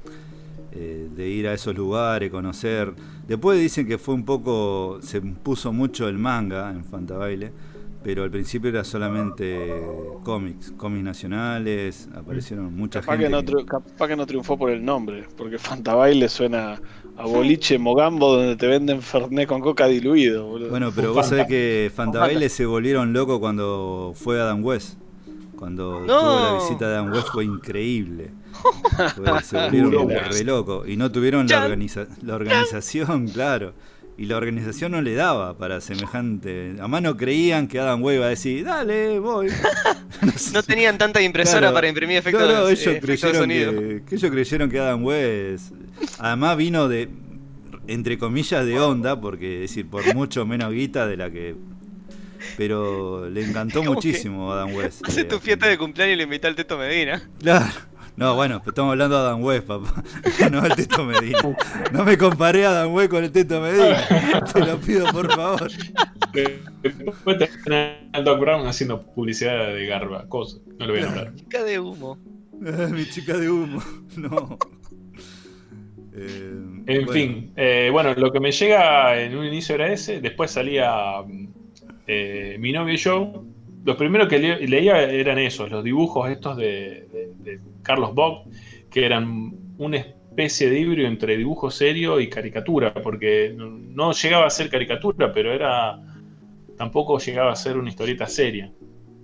eh, 0.71 1.09
de 1.15 1.27
ir 1.27 1.47
a 1.47 1.53
esos 1.53 1.75
lugares, 1.75 2.29
conocer 2.29 2.93
Después 3.29 3.59
dicen 3.59 3.87
que 3.87 3.99
fue 3.99 4.15
un 4.15 4.25
poco, 4.25 4.97
se 5.03 5.21
puso 5.21 5.71
mucho 5.71 6.07
el 6.07 6.17
manga 6.17 6.71
en 6.71 6.83
Fantabaile, 6.83 7.51
pero 8.03 8.23
al 8.23 8.31
principio 8.31 8.71
era 8.71 8.83
solamente 8.83 9.83
cómics, 10.23 10.73
cómics 10.75 11.03
nacionales, 11.03 12.09
aparecieron 12.15 12.75
mucha 12.75 13.01
capaz 13.01 13.17
gente. 13.17 13.25
Que 13.25 13.53
no 13.53 13.65
Capaz 13.67 14.07
que 14.07 14.15
no 14.15 14.25
triunfó 14.25 14.57
por 14.57 14.71
el 14.71 14.83
nombre, 14.83 15.25
porque 15.37 15.59
Fantabaile 15.59 16.27
suena 16.27 16.81
a 17.17 17.25
boliche 17.27 17.77
mogambo 17.77 18.35
donde 18.35 18.55
te 18.55 18.65
venden 18.65 18.99
Fernet 18.99 19.47
con 19.47 19.61
coca 19.61 19.85
diluido. 19.85 20.47
Bueno, 20.67 20.91
pero 20.95 21.13
vos 21.13 21.27
sabés 21.27 21.45
que 21.45 21.91
Fantabaile 21.93 22.49
se 22.49 22.65
volvieron 22.65 23.13
locos 23.13 23.37
cuando 23.37 24.13
fue 24.15 24.41
Adam 24.41 24.65
West. 24.65 24.97
Cuando 25.55 25.99
tuvo 25.99 26.07
la 26.07 26.55
visita 26.55 26.89
de 26.89 26.95
Adam 26.95 27.11
West 27.11 27.27
fue 27.31 27.45
increíble 27.45 28.31
se 29.43 29.57
volvieron 29.57 30.09
re 30.09 30.43
loco. 30.43 30.85
Y 30.85 30.97
no 30.97 31.11
tuvieron 31.11 31.47
la, 31.47 31.67
la 32.21 32.35
organización, 32.35 33.27
claro. 33.27 33.73
Y 34.17 34.25
la 34.25 34.35
organización 34.35 34.91
no 34.91 35.01
le 35.01 35.13
daba 35.13 35.57
para 35.57 35.79
semejante. 35.79 36.75
A 36.81 36.89
mano 36.89 37.15
creían 37.15 37.69
que 37.69 37.79
Adam 37.79 38.03
Wave 38.03 38.15
iba 38.17 38.25
a 38.25 38.29
decir, 38.29 38.65
dale, 38.65 39.17
voy. 39.17 39.47
no, 40.53 40.61
tenían 40.61 40.97
tanta 40.97 41.21
impresora 41.21 41.71
para 41.71 41.87
imprimir 41.87 42.17
efectos, 42.17 42.41
no, 42.41 42.67
ellos 42.67 42.85
eh, 42.85 42.99
creyeron 43.01 43.47
Que, 43.47 44.15
ellos 44.15 44.29
creyeron 44.29 44.69
que 44.69 44.77
Adam 44.77 45.05
West. 45.05 45.71
Además 46.17 46.57
vino 46.57 46.89
de, 46.89 47.07
entre 47.87 48.17
comillas, 48.17 48.65
de 48.65 48.77
onda, 48.77 49.21
porque 49.21 49.59
decir, 49.59 49.89
por 49.89 50.13
mucho 50.13 50.45
menos 50.45 50.73
guita 50.73 51.07
de 51.07 51.15
la 51.15 51.31
que 51.31 51.55
pero 52.57 53.29
le 53.29 53.43
encantó 53.45 53.83
muchísimo 53.85 54.51
a 54.51 54.55
Adam 54.55 54.75
West. 54.75 55.01
Hace 55.07 55.23
tu 55.23 55.39
fiesta 55.39 55.67
de 55.67 55.77
cumpleaños 55.77 56.15
y 56.15 56.17
le 56.17 56.23
invita 56.23 56.49
al 56.49 56.55
Teto 56.55 56.77
Medina. 56.77 57.21
Claro. 57.39 57.88
No, 58.19 58.35
bueno, 58.35 58.61
estamos 58.67 58.91
hablando 58.91 59.15
de 59.15 59.27
Adam 59.27 59.41
West, 59.41 59.65
papá. 59.65 60.03
No 60.51 60.65
el 60.65 60.75
Teto 60.75 61.05
Medina. 61.05 61.39
No 61.93 62.03
me 62.03 62.17
comparé 62.17 62.65
a 62.65 62.71
Adam 62.71 62.93
West 62.93 63.11
con 63.11 63.23
el 63.23 63.31
Teto 63.31 63.61
Medina. 63.61 64.05
Te 64.53 64.59
lo 64.59 64.77
pido, 64.77 65.09
por 65.13 65.31
favor. 65.31 65.71
Después 66.83 67.37
te 67.37 67.49
al 68.11 68.25
Doc 68.25 68.41
Brown 68.41 68.67
haciendo 68.67 69.03
publicidad 69.03 69.73
de 69.73 69.85
garba, 69.85 70.27
cosas. 70.27 70.59
No 70.77 70.85
lo 70.85 70.91
voy 70.91 71.01
a 71.01 71.05
nombrar. 71.05 71.35
Chica 71.35 71.63
de 71.63 71.79
humo. 71.79 72.17
Mi 72.91 73.05
chica 73.05 73.37
de 73.37 73.49
humo. 73.49 73.81
No. 74.17 74.57
Eh, 76.13 76.83
en 76.87 77.07
fin, 77.07 77.53
eh, 77.55 77.87
bueno, 77.89 78.13
lo 78.15 78.33
que 78.33 78.41
me 78.41 78.51
llega 78.51 79.17
en 79.17 79.37
un 79.37 79.45
inicio 79.45 79.75
era 79.75 79.93
ese. 79.93 80.19
Después 80.19 80.51
salía 80.51 81.23
eh, 82.05 82.57
mi 82.59 82.73
novio 82.73 82.95
y 82.95 82.97
yo 82.97 83.45
los 83.85 83.95
primeros 83.95 84.27
que 84.27 84.39
leía 84.39 85.01
eran 85.03 85.39
esos, 85.39 85.71
los 85.71 85.83
dibujos 85.83 86.29
estos 86.29 86.57
de, 86.57 87.07
Carlos 87.83 88.13
Bock, 88.13 88.47
que 88.89 89.05
eran 89.05 89.53
una 89.77 89.97
especie 89.97 90.69
de 90.69 90.79
híbrido 90.79 91.07
entre 91.07 91.37
dibujo 91.37 91.69
serio 91.69 92.19
y 92.19 92.29
caricatura, 92.29 92.93
porque 92.93 93.53
no 93.55 94.11
llegaba 94.13 94.45
a 94.45 94.49
ser 94.49 94.69
caricatura, 94.69 95.31
pero 95.31 95.53
era 95.53 95.99
tampoco 96.79 97.19
llegaba 97.19 97.51
a 97.51 97.55
ser 97.57 97.77
una 97.77 97.89
historieta 97.89 98.25
seria. 98.25 98.71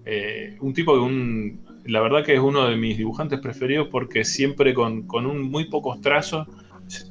Eh, 0.06 0.58
un 0.60 0.74
tipo 0.74 0.94
de 0.94 1.02
un, 1.02 1.66
la 1.86 2.02
verdad 2.02 2.24
que 2.24 2.34
es 2.34 2.40
uno 2.40 2.68
de 2.68 2.76
mis 2.76 2.98
dibujantes 2.98 3.40
preferidos 3.40 3.88
porque 3.90 4.26
siempre 4.26 4.74
con, 4.74 5.06
un 5.10 5.42
muy 5.42 5.70
pocos 5.70 6.02
trazos 6.02 6.48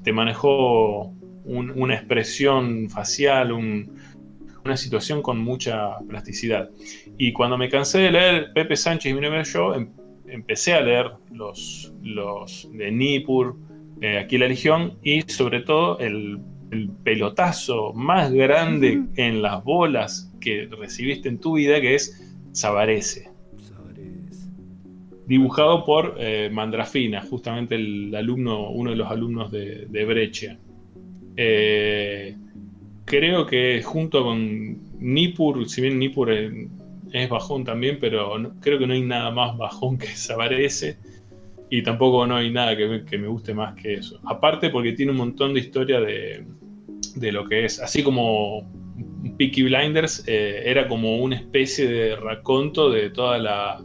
te 0.03 0.12
manejó 0.12 1.14
una 1.47 1.95
expresión 1.95 2.90
facial, 2.90 3.53
una 3.53 4.76
situación 4.76 5.22
con 5.22 5.38
mucha 5.38 5.99
plasticidad. 6.09 6.68
Y 7.16 7.32
cuando 7.32 7.57
me 7.57 7.70
cansé 7.70 8.01
de 8.01 8.11
leer 8.11 8.53
Pepe 8.55 8.76
Sánchez 8.76 9.12
y 9.12 9.14
mi 9.14 9.45
yo, 9.45 9.74
em, 9.74 9.88
empecé 10.29 10.75
a 10.75 10.81
leer 10.81 11.12
los, 11.33 11.93
los 12.03 12.68
de 12.72 12.91
Nippur, 12.91 13.57
eh, 14.01 14.18
aquí 14.18 14.39
la 14.39 14.49
Legión, 14.49 14.99
y 15.03 15.22
sobre 15.22 15.61
todo 15.61 15.99
el, 15.99 16.41
pelotazo 17.05 17.93
más 17.93 18.33
grande 18.33 19.05
en 19.14 19.43
las 19.43 19.62
bolas 19.62 20.35
que 20.41 20.66
recibiste 20.66 21.29
en 21.29 21.39
tu 21.39 21.55
vida, 21.55 21.81
que 21.81 21.95
es 21.95 22.35
Sabarese. 22.51 23.31
Dibujado 25.25 25.85
por 25.85 26.16
eh, 26.18 26.51
Mandrafina, 26.53 27.22
justamente 27.22 27.77
el 27.77 28.12
alumno, 28.12 28.70
uno 28.70 28.91
de 28.91 28.97
los 28.97 29.09
alumnos 29.09 29.53
de, 29.53 29.87
de 29.87 30.05
Breccia. 30.05 30.59
Eh, 31.37 32.37
creo 33.05 33.47
que 33.47 33.83
junto 33.83 34.25
con 34.25 34.79
Nippur, 34.99 35.68
si 35.68 35.81
bien 35.81 35.99
Nippur 35.99 36.33
es 37.14 37.28
bajón 37.28 37.64
también, 37.64 37.98
pero 38.00 38.34
creo 38.60 38.78
que 38.78 38.86
no 38.86 38.92
hay 38.92 39.02
nada 39.02 39.30
más 39.30 39.56
bajón 39.56 39.98
que 39.98 40.08
ese 40.08 40.98
Y 41.70 41.82
tampoco 41.82 42.26
no 42.26 42.36
hay 42.36 42.50
nada 42.50 42.76
que, 42.76 43.18
me 43.18 43.28
guste 43.28 43.54
más 43.54 43.74
que 43.76 43.94
eso. 43.94 44.20
Aparte 44.24 44.70
porque 44.70 44.92
tiene 44.92 45.12
un 45.12 45.18
montón 45.18 45.54
de 45.54 45.60
historia 45.60 46.00
de, 46.00 46.44
lo 47.32 47.48
que 47.48 47.66
es. 47.66 47.80
Así 47.80 48.02
como 48.02 48.68
Peaky 49.38 49.62
Blinders 49.62 50.24
eh, 50.26 50.62
era 50.64 50.88
como 50.88 51.18
una 51.18 51.36
especie 51.36 51.86
de 51.86 52.16
raconto 52.16 52.90
de 52.90 53.10
toda 53.10 53.38
la... 53.38 53.80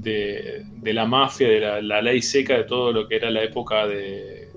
De, 0.00 0.64
la 0.82 1.06
mafia, 1.06 1.48
de 1.48 1.82
la, 1.82 2.02
ley 2.02 2.22
seca, 2.22 2.56
de 2.56 2.64
todo 2.64 2.92
lo 2.92 3.06
que 3.06 3.16
era 3.16 3.30
la 3.30 3.44
época 3.44 3.86
de, 3.86 4.48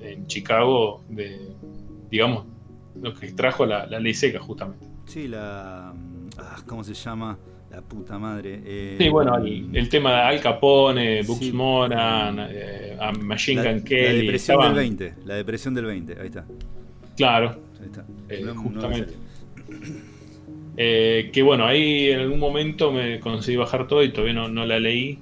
en 0.00 0.26
Chicago, 0.26 1.04
de, 1.08 1.38
digamos, 2.10 2.46
lo 3.00 3.14
que 3.14 3.30
trajo 3.32 3.64
la, 3.64 3.86
la 3.86 4.00
ley 4.00 4.12
seca 4.12 4.40
justamente. 4.40 4.86
Sí, 5.06 5.28
la, 5.28 5.94
¿Cómo 6.66 6.84
se 6.84 6.94
llama? 6.94 7.38
La 7.70 7.82
puta 7.82 8.18
madre. 8.18 8.62
Eh, 8.64 8.96
sí, 8.98 9.08
bueno, 9.10 9.36
el, 9.36 9.88
tema 9.90 10.12
de 10.12 10.20
Al 10.20 10.40
Capone, 10.40 11.22
Books 11.22 11.52
Moran, 11.52 12.38
eh, 12.50 12.96
Machine 13.20 13.62
Gun 13.62 13.82
Kelly. 13.82 14.06
La 14.06 14.22
depresión 14.22 14.60
del 14.62 14.74
20, 14.74 15.14
la 15.26 15.34
depresión 15.34 15.74
del 15.74 15.84
20, 15.84 16.20
ahí 16.20 16.26
está. 16.28 16.46
Claro. 17.16 17.60
Ahí 17.78 17.86
está. 17.86 18.06
Eh, 18.30 18.44
justamente. 18.56 19.14
que 20.76 21.42
bueno, 21.42 21.66
ahí 21.66 22.10
en 22.10 22.20
algún 22.20 22.38
momento 22.38 22.90
me 22.90 23.20
conseguí 23.20 23.56
bajar 23.58 23.86
todo 23.86 24.02
y 24.02 24.12
todavía 24.12 24.34
no, 24.34 24.48
no 24.48 24.64
la 24.64 24.78
leí. 24.78 25.18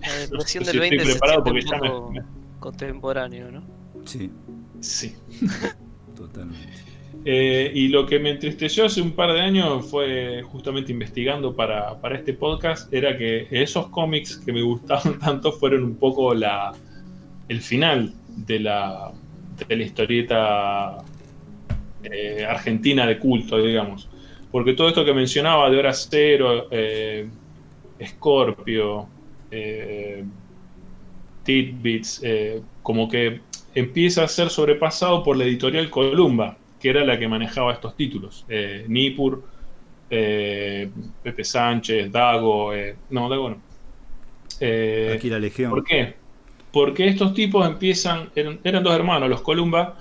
La 0.00 0.16
depresión 0.28 0.64
del 0.64 0.80
20 0.80 0.96
estoy 0.96 1.12
preparado 1.12 1.44
porque 1.44 1.60
ya 1.62 1.78
me, 1.78 2.22
contemporáneo, 2.58 3.52
¿no? 3.52 3.62
Sí. 4.04 4.30
Sí. 4.80 5.14
Totalmente. 6.16 6.85
Eh, 7.28 7.72
y 7.74 7.88
lo 7.88 8.06
que 8.06 8.20
me 8.20 8.30
entristeció 8.30 8.84
hace 8.84 9.02
un 9.02 9.10
par 9.10 9.32
de 9.32 9.40
años 9.40 9.90
fue 9.90 10.44
justamente 10.44 10.92
investigando 10.92 11.56
para, 11.56 11.98
este 12.14 12.34
podcast, 12.34 12.92
era 12.94 13.18
que 13.18 13.48
esos 13.50 13.88
cómics 13.88 14.36
que 14.36 14.52
me 14.52 14.62
gustaban 14.72 15.18
tanto 15.18 15.50
fueron 15.50 15.82
un 15.82 15.96
poco 15.96 16.34
la, 16.34 16.72
el 17.48 17.60
final 17.60 18.14
de 18.28 18.60
la, 18.60 19.10
de 19.66 19.76
la 19.76 19.82
historieta 19.82 20.98
eh, 22.04 22.46
argentina 22.48 23.04
de 23.04 23.18
culto, 23.18 23.58
digamos. 23.58 24.08
Porque 24.52 24.74
todo 24.74 24.86
esto 24.86 25.04
que 25.04 25.12
mencionaba 25.12 25.68
de 25.68 25.78
Hora 25.78 25.92
Cero, 25.94 26.68
eh, 26.70 27.28
Scorpio, 28.04 29.08
eh, 29.50 30.24
Tidbits, 31.42 32.22
como 32.84 33.08
que 33.08 33.40
empieza 33.74 34.22
a 34.22 34.28
ser 34.28 34.48
sobrepasado 34.48 35.24
por 35.24 35.36
la 35.36 35.42
editorial 35.42 35.90
Columba 35.90 36.56
que 36.86 36.90
era 36.90 37.04
la 37.04 37.18
que 37.18 37.26
manejaba 37.26 37.72
estos 37.72 37.96
títulos. 37.96 38.44
Eh, 38.48 38.84
Nipur, 38.86 39.42
eh, 40.08 40.88
Pepe 41.20 41.42
Sánchez, 41.42 42.12
Dago, 42.12 42.72
eh, 42.72 42.94
no, 43.10 43.28
Dago 43.28 43.50
no. 43.50 43.60
Aquí 45.12 45.28
la 45.28 45.40
Legión. 45.40 45.70
¿Por 45.70 45.82
qué? 45.82 46.14
Porque 46.70 47.08
estos 47.08 47.34
tipos 47.34 47.66
empiezan, 47.66 48.30
eran, 48.36 48.84
dos 48.84 48.94
hermanos, 48.94 49.28
los 49.28 49.42
Columba, 49.42 49.98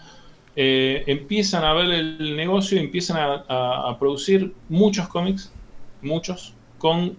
empiezan 0.56 1.64
a 1.64 1.74
ver 1.74 1.90
el 1.90 2.36
negocio 2.36 2.78
y 2.78 2.82
empiezan 2.82 3.18
a, 3.50 3.98
producir 4.00 4.54
muchos 4.70 5.08
cómics, 5.08 5.52
muchos, 6.04 6.54
con 6.78 7.18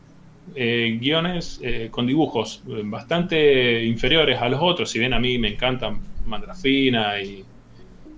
guiones, 0.54 1.60
con 1.90 2.06
dibujos 2.06 2.62
bastante 2.84 3.84
inferiores 3.84 4.40
a 4.40 4.48
los 4.48 4.60
otros, 4.62 4.90
si 4.90 5.00
bien 5.00 5.12
a 5.12 5.18
mí 5.18 5.38
me 5.38 5.48
encantan 5.48 6.00
Mandrafina 6.24 7.20
y 7.20 7.44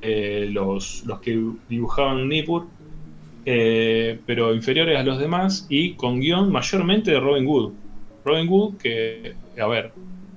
eh, 0.03 0.49
los, 0.53 1.05
los 1.07 1.21
que 1.21 1.39
dibujaban 1.69 2.29
Nippur, 2.29 2.67
eh, 3.45 4.19
pero 4.27 4.55
inferiores 4.55 4.99
a 4.99 5.03
los 5.03 5.19
demás, 5.19 5.67
y 5.69 5.93
con 5.95 6.21
guion 6.21 6.51
mayormente 6.53 7.11
de 7.11 7.21
Robin 7.21 7.47
Wood. 7.47 7.73
Robin 8.25 8.49
Wood, 8.49 8.77
que, 8.77 9.35
a 9.61 9.67
ver, 9.67 9.93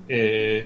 eh, 0.08 0.66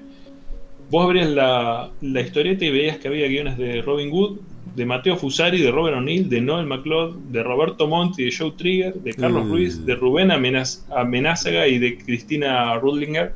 vos 0.91 1.05
abrías 1.05 1.29
la, 1.29 1.89
la 2.01 2.21
historieta 2.21 2.65
y 2.65 2.71
veías 2.71 2.97
que 2.97 3.07
había 3.07 3.27
guiones 3.27 3.57
de 3.57 3.81
Robin 3.81 4.11
Wood, 4.11 4.37
de 4.75 4.85
Mateo 4.85 5.15
Fusari, 5.15 5.61
de 5.61 5.71
Robert 5.71 5.97
O'Neill, 5.97 6.27
de 6.29 6.41
Noel 6.41 6.65
McLeod, 6.67 7.15
de 7.31 7.41
Roberto 7.43 7.87
Monti, 7.87 8.25
de 8.25 8.35
Joe 8.37 8.51
Trigger, 8.57 8.93
de 8.95 9.13
Carlos 9.13 9.45
Mm. 9.45 9.49
Ruiz, 9.49 9.85
de 9.85 9.95
Rubén 9.95 10.29
Amenaz- 10.31 10.83
Amenázaga 10.93 11.65
y 11.67 11.79
de 11.79 11.97
Cristina 11.97 12.75
Rudlinger. 12.77 13.33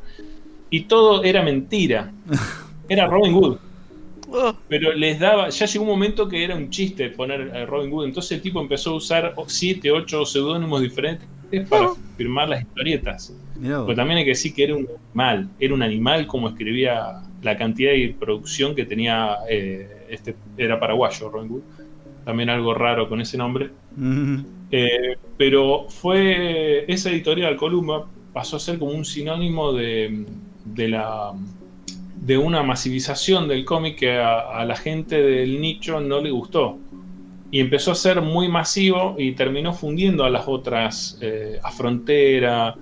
Y 0.68 0.80
todo 0.82 1.24
era 1.24 1.42
mentira. 1.42 2.12
Era 2.88 3.06
Robin 3.06 3.32
Wood. 3.34 3.56
Pero 4.68 4.92
les 4.92 5.18
daba, 5.18 5.48
ya 5.48 5.66
llegó 5.66 5.84
un 5.84 5.90
momento 5.90 6.28
que 6.28 6.44
era 6.44 6.56
un 6.56 6.70
chiste 6.70 7.10
poner 7.10 7.54
a 7.56 7.66
Robin 7.66 7.90
Hood. 7.90 8.06
Entonces 8.06 8.32
el 8.32 8.42
tipo 8.42 8.60
empezó 8.60 8.90
a 8.90 8.94
usar 8.96 9.34
7, 9.46 9.90
8 9.90 10.24
seudónimos 10.26 10.80
diferentes 10.82 11.28
para 11.68 11.88
firmar 12.16 12.48
las 12.48 12.62
historietas. 12.62 13.34
Pero 13.84 13.94
también 13.94 14.18
hay 14.18 14.24
que 14.24 14.30
decir 14.30 14.54
que 14.54 14.64
era 14.64 14.76
un 14.76 14.86
animal, 15.14 15.50
era 15.58 15.74
un 15.74 15.82
animal 15.82 16.26
como 16.26 16.48
escribía 16.48 17.22
la 17.42 17.56
cantidad 17.56 17.92
de 17.92 18.14
producción 18.18 18.74
que 18.74 18.84
tenía 18.84 19.36
eh, 19.48 20.06
este, 20.10 20.36
era 20.56 20.78
paraguayo 20.78 21.28
Robin 21.30 21.48
Hood. 21.50 21.62
También 22.24 22.50
algo 22.50 22.74
raro 22.74 23.08
con 23.08 23.20
ese 23.20 23.36
nombre. 23.36 23.70
Mm, 23.96 24.40
Eh, 24.72 25.16
pero 25.36 25.86
fue 25.88 26.84
esa 26.92 27.10
editorial 27.10 27.56
Columba 27.56 28.06
pasó 28.32 28.56
a 28.56 28.60
ser 28.60 28.78
como 28.78 28.92
un 28.92 29.04
sinónimo 29.04 29.72
de, 29.72 30.24
de 30.64 30.88
la 30.88 31.32
de 32.20 32.38
una 32.38 32.62
masivización 32.62 33.48
del 33.48 33.64
cómic 33.64 33.98
que 33.98 34.18
a, 34.18 34.64
la 34.64 34.76
gente 34.76 35.20
del 35.20 35.60
nicho 35.60 36.00
no 36.00 36.20
le 36.20 36.30
gustó. 36.30 36.78
Y 37.50 37.60
empezó 37.60 37.92
a 37.92 37.94
ser 37.96 38.20
muy 38.22 38.48
masivo 38.48 39.16
y 39.18 39.32
terminó 39.32 39.72
fundiendo 39.72 40.24
a 40.24 40.30
las 40.30 40.46
otras 40.46 41.18
eh, 41.20 41.58
a 41.62 41.72
Frontera 41.72 42.76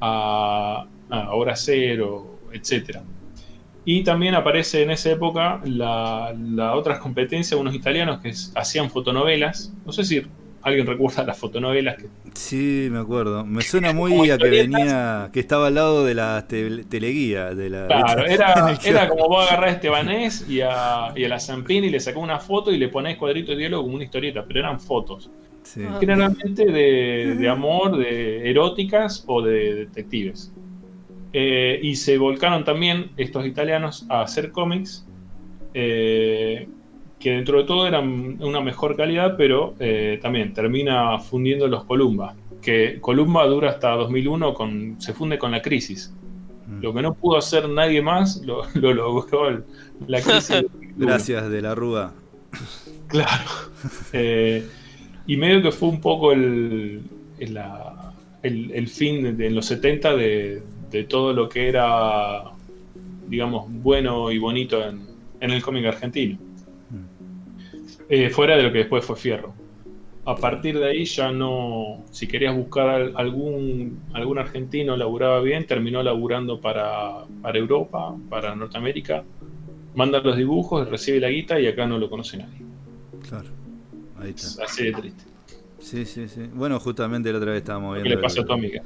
a, 0.00 0.86
a 1.10 1.34
Hora 1.34 1.56
Cero 1.56 2.38
etcétera 2.52 3.02
y 3.84 4.02
también 4.02 4.34
aparece 4.34 4.82
en 4.82 4.90
esa 4.90 5.10
época 5.10 5.60
la, 5.64 6.34
otras 6.74 6.98
competencias 7.00 7.58
unos 7.60 7.74
italianos 7.74 8.20
que 8.20 8.32
hacían 8.54 8.90
fotonovelas. 8.90 9.74
No 9.84 9.92
sé 9.92 10.04
si 10.04 10.22
alguien 10.64 10.86
recuerda 10.86 11.24
las 11.24 11.38
fotonovelas 11.38 11.96
que 11.96 12.06
Sí, 12.34 12.88
me 12.90 12.98
acuerdo. 12.98 13.44
Me 13.44 13.62
suena 13.62 13.92
muy 13.92 14.30
a 14.30 14.38
que 14.38 14.48
venía, 14.48 15.30
que 15.32 15.40
estaba 15.40 15.68
al 15.68 15.74
lado 15.74 16.04
de 16.04 16.14
la 16.14 16.46
tele- 16.48 16.84
teleguía. 16.84 17.54
De 17.54 17.70
la, 17.70 17.86
Claro, 17.86 18.26
era, 18.26 18.78
era 18.84 19.08
como 19.08 19.28
vos 19.28 19.46
agarrás 19.46 19.70
a 19.70 19.74
Estebanés 19.74 20.46
y 20.48 20.60
a, 20.62 21.12
y 21.14 21.24
a 21.24 21.28
la 21.28 21.38
Zampini 21.38 21.86
y 21.86 21.90
le 21.90 22.00
sacás 22.00 22.22
una 22.22 22.40
foto 22.40 22.72
y 22.72 22.78
le 22.78 22.88
ponés 22.88 23.16
cuadritos 23.16 23.54
de 23.54 23.60
diálogo 23.60 23.84
como 23.84 23.94
una 23.96 24.04
historieta, 24.04 24.44
pero 24.46 24.60
eran 24.60 24.80
fotos. 24.80 25.30
Sí. 25.62 25.82
Ah. 25.88 25.96
Generalmente 26.00 26.66
de, 26.66 27.36
de 27.38 27.48
amor, 27.48 27.96
de 27.96 28.50
eróticas 28.50 29.24
o 29.26 29.40
de 29.42 29.74
detectives. 29.74 30.52
Eh, 31.32 31.80
y 31.82 31.96
se 31.96 32.16
volcaron 32.16 32.62
también 32.64 33.10
estos 33.16 33.44
italianos 33.44 34.06
a 34.08 34.22
hacer 34.22 34.52
cómics 34.52 35.04
eh, 35.72 36.68
que 37.24 37.30
dentro 37.30 37.56
de 37.56 37.64
todo 37.64 37.86
eran 37.86 38.36
una 38.42 38.60
mejor 38.60 38.96
calidad, 38.96 39.36
pero 39.38 39.74
eh, 39.80 40.18
también 40.20 40.52
termina 40.52 41.18
fundiendo 41.18 41.66
los 41.68 41.84
Columba. 41.84 42.34
Que 42.60 42.98
Columba 43.00 43.46
dura 43.46 43.70
hasta 43.70 43.92
2001, 43.92 44.52
con, 44.52 45.00
se 45.00 45.14
funde 45.14 45.38
con 45.38 45.50
la 45.50 45.62
crisis. 45.62 46.12
Mm. 46.66 46.82
Lo 46.82 46.92
que 46.92 47.00
no 47.00 47.14
pudo 47.14 47.38
hacer 47.38 47.66
nadie 47.66 48.02
más 48.02 48.42
lo, 48.44 48.64
lo 48.74 48.92
logró 48.92 49.48
el- 49.48 49.64
la 50.06 50.20
crisis. 50.20 50.66
Gracias 50.98 51.48
de 51.48 51.62
la 51.62 51.74
Rúa. 51.74 52.12
Claro. 53.08 53.50
Eh, 54.12 54.66
y 55.26 55.36
medio 55.38 55.62
que 55.62 55.70
fue 55.70 55.88
un 55.88 56.00
poco 56.00 56.32
el, 56.32 57.00
el, 57.38 57.58
el- 58.42 58.70
el 58.70 58.88
fin 58.88 59.22
de, 59.22 59.32
de- 59.32 59.46
en 59.46 59.54
los 59.54 59.64
70 59.66 60.14
de, 60.14 60.62
de 60.90 61.04
todo 61.04 61.32
lo 61.32 61.48
que 61.48 61.68
era, 61.68 62.42
digamos, 63.28 63.64
bueno 63.82 64.30
y 64.30 64.38
bonito 64.38 64.82
en, 64.86 65.06
en 65.40 65.50
el 65.50 65.62
cómic 65.62 65.86
argentino. 65.86 66.36
Eh, 68.08 68.30
fuera 68.30 68.56
de 68.56 68.62
lo 68.62 68.72
que 68.72 68.78
después 68.78 69.04
fue 69.04 69.16
Fierro. 69.16 69.54
A 70.26 70.34
partir 70.36 70.78
de 70.78 70.86
ahí 70.86 71.04
ya 71.04 71.30
no, 71.32 72.04
si 72.10 72.26
querías 72.26 72.56
buscar 72.56 72.88
al- 72.88 73.12
algún, 73.16 73.98
algún 74.14 74.38
argentino 74.38 74.96
laburaba 74.96 75.40
bien, 75.40 75.66
terminó 75.66 76.02
laburando 76.02 76.60
para, 76.60 77.24
para 77.42 77.58
Europa, 77.58 78.14
para 78.30 78.54
Norteamérica, 78.54 79.22
manda 79.94 80.20
los 80.20 80.36
dibujos, 80.36 80.88
recibe 80.88 81.20
la 81.20 81.28
guita 81.28 81.60
y 81.60 81.66
acá 81.66 81.86
no 81.86 81.98
lo 81.98 82.08
conoce 82.08 82.38
nadie. 82.38 82.62
Claro. 83.28 83.48
Ahí 84.18 84.30
Es 84.30 84.44
está. 84.46 84.64
así 84.64 84.84
de 84.84 84.92
triste. 84.92 85.24
Sí, 85.78 86.06
sí, 86.06 86.28
sí. 86.28 86.48
Bueno, 86.54 86.80
justamente 86.80 87.30
la 87.30 87.38
otra 87.38 87.50
vez 87.52 87.58
estábamos 87.58 87.94
¿Qué 87.94 88.02
viendo 88.02 88.16
le 88.16 88.22
pasa 88.22 88.40
a 88.40 88.42
el, 88.42 88.48
tu 88.48 88.52
amiga? 88.54 88.82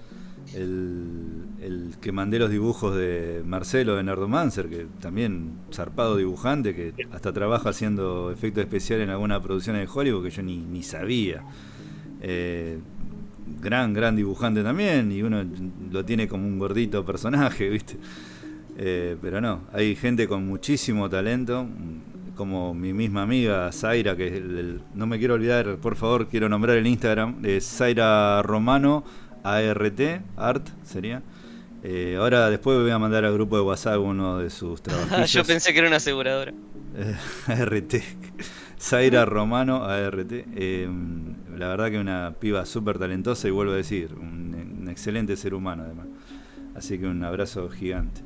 El- 0.55 1.94
que 2.01 2.12
mandé 2.12 2.38
los 2.38 2.51
dibujos 2.51 2.96
de 2.96 3.42
Marcelo 3.44 3.96
de 3.96 4.03
Nerdomancer, 4.03 4.68
que 4.68 4.86
también 5.01 5.53
zarpado 5.72 6.16
dibujante, 6.16 6.74
que 6.74 6.94
hasta 7.12 7.32
trabaja 7.32 7.70
haciendo 7.70 8.30
efectos 8.30 8.62
especiales 8.62 9.05
en 9.05 9.11
alguna 9.11 9.40
producción 9.42 9.76
de 9.76 9.88
Hollywood 9.92 10.24
que 10.24 10.30
yo 10.30 10.42
ni, 10.42 10.82
sabía. 10.82 11.42
Eh, 12.20 12.78
gran, 13.61 13.92
gran 13.94 14.14
dibujante 14.16 14.62
también, 14.62 15.11
y 15.12 15.22
uno 15.22 15.44
lo 15.90 16.05
tiene 16.05 16.28
como 16.28 16.46
un 16.46 16.59
gordito 16.59 17.05
personaje, 17.05 17.68
¿viste? 17.70 17.96
Eh, 18.76 19.16
pero 19.20 19.40
no, 19.40 19.62
hay 19.72 19.96
gente 19.96 20.28
con 20.28 20.46
muchísimo 20.46 21.09
talento, 21.11 21.66
como 22.36 22.72
mi 22.74 22.92
misma 22.92 23.22
amiga 23.22 23.72
Zaira, 23.72 24.16
que 24.16 24.28
el- 24.28 24.80
no 24.94 25.07
me 25.07 25.18
quiero 25.18 25.34
olvidar, 25.34 25.76
por 25.78 25.96
favor, 25.96 26.28
quiero 26.28 26.49
nombrar 26.49 26.76
el 26.76 26.86
Instagram, 26.86 27.44
es 27.44 27.64
Zaira 27.66 28.40
Romano, 28.42 29.03
ART, 29.57 30.01
Art 30.36 30.68
sería. 30.84 31.22
Eh, 31.82 32.16
ahora 32.18 32.51
después 32.51 32.78
voy 32.78 32.90
a 32.90 32.99
mandar 32.99 33.24
al 33.24 33.32
grupo 33.34 33.57
de 33.57 33.62
WhatsApp 33.62 33.99
uno 34.01 34.38
de 34.38 34.51
sus 34.51 34.82
trabajillos. 34.82 35.32
Yo 35.32 35.44
pensé 35.44 35.72
que 35.72 35.78
era 35.78 35.88
una 35.88 35.96
aseguradora. 35.96 36.53
Eh, 36.96 37.14
ART. 37.46 37.94
Zaira 38.80 39.24
Romano, 39.24 39.84
ART. 39.84 40.32
Eh, 40.32 40.88
la 41.57 41.68
verdad 41.68 41.90
que 41.90 41.99
una 41.99 42.34
piba 42.40 42.64
súper 42.66 42.99
talentosa 42.99 43.46
y 43.46 43.51
vuelvo 43.51 43.72
a 43.72 43.76
decir, 43.76 44.14
un, 44.14 44.78
un 44.80 44.88
excelente 44.88 45.36
ser 45.36 45.55
humano 45.55 45.84
además. 45.84 46.07
Así 46.74 46.99
que 46.99 47.07
un 47.07 47.22
abrazo 47.24 47.68
gigante. 47.68 48.22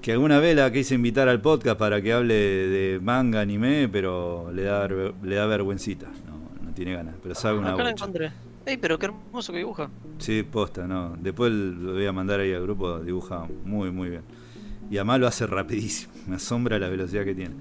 Que 0.00 0.12
alguna 0.12 0.38
vez 0.38 0.54
la 0.54 0.70
quise 0.70 0.94
invitar 0.94 1.28
al 1.28 1.40
podcast 1.40 1.78
para 1.78 2.02
que 2.02 2.12
hable 2.12 2.34
de 2.34 3.00
manga, 3.02 3.40
anime, 3.40 3.88
pero 3.90 4.50
le 4.52 4.62
da, 4.62 4.86
le 4.86 5.34
da 5.34 5.46
vergüencita. 5.46 6.06
No, 6.26 6.64
no 6.66 6.74
tiene 6.74 6.92
ganas, 6.92 7.14
pero 7.22 7.34
sabe 7.34 7.58
una 7.58 7.72
Acá 7.72 7.84
la 7.84 7.90
encontré. 7.90 8.30
Ey, 8.66 8.78
pero 8.78 8.98
qué 8.98 9.06
hermoso 9.06 9.52
que 9.52 9.58
dibuja. 9.58 9.90
Sí, 10.18 10.42
posta, 10.42 10.86
no. 10.86 11.16
Después 11.18 11.52
lo 11.52 11.92
voy 11.92 12.06
a 12.06 12.12
mandar 12.12 12.40
ahí 12.40 12.52
al 12.52 12.62
grupo, 12.62 12.98
dibuja 13.00 13.46
muy, 13.64 13.90
muy 13.90 14.10
bien. 14.10 14.22
Y 14.90 14.96
además 14.96 15.20
lo 15.20 15.26
hace 15.26 15.46
rapidísimo, 15.46 16.12
me 16.26 16.36
asombra 16.36 16.78
la 16.78 16.88
velocidad 16.88 17.24
que 17.24 17.34
tiene. 17.34 17.54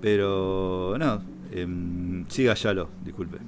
Pero 0.00 0.96
no, 0.98 1.22
em, 1.52 2.24
siga 2.28 2.54
Yalo, 2.54 2.88
disculpe. 3.04 3.38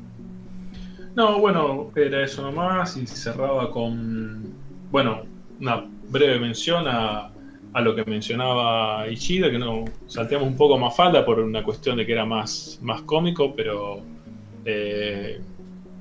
No, 1.17 1.39
bueno, 1.39 1.91
era 1.95 2.25
eso 2.25 2.43
nomás 2.43 2.97
y 2.97 3.07
cerraba 3.07 3.71
con, 3.71 4.53
bueno, 4.91 5.23
una 5.61 5.85
breve 6.11 6.41
mención 6.41 6.87
a, 6.89 7.31
a 7.73 7.81
lo 7.81 7.95
que 7.95 8.05
mencionaba 8.05 9.09
Ishida, 9.09 9.51
que 9.51 9.59
no 9.59 9.85
salteamos 10.07 10.49
un 10.49 10.57
poco 10.57 10.79
más 10.79 10.97
falda 10.97 11.25
por 11.25 11.41
una 11.41 11.63
cuestión 11.63 11.97
de 11.97 12.07
que 12.07 12.13
era 12.13 12.25
más, 12.25 12.79
más 12.83 13.03
cómico, 13.03 13.55
pero 13.55 14.01
eh, 14.65 15.41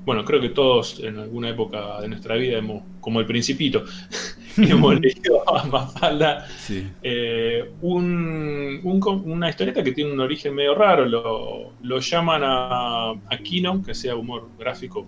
bueno, 0.04 0.24
creo 0.24 0.40
que 0.40 0.50
todos 0.50 1.00
en 1.00 1.18
alguna 1.18 1.48
época 1.50 2.00
de 2.00 2.08
nuestra 2.08 2.36
vida 2.36 2.58
hemos, 2.58 2.82
como 3.00 3.20
el 3.20 3.26
principito, 3.26 3.84
hemos 4.56 5.00
leído 5.00 5.48
a 5.48 5.64
Mafalda 5.64 6.46
Sí. 6.58 6.86
eh, 7.02 7.70
un- 7.80 8.80
una 9.24 9.48
historieta 9.50 9.82
que 9.82 9.92
tiene 9.92 10.12
un 10.12 10.20
origen 10.20 10.54
medio 10.54 10.74
raro. 10.74 11.06
Lo, 11.06 11.72
lo 11.82 11.98
llaman 12.00 12.42
a, 12.44 13.10
a 13.10 13.38
Kino, 13.42 13.82
que 13.82 13.94
sea 13.94 14.14
humor 14.14 14.48
gráfico, 14.58 15.06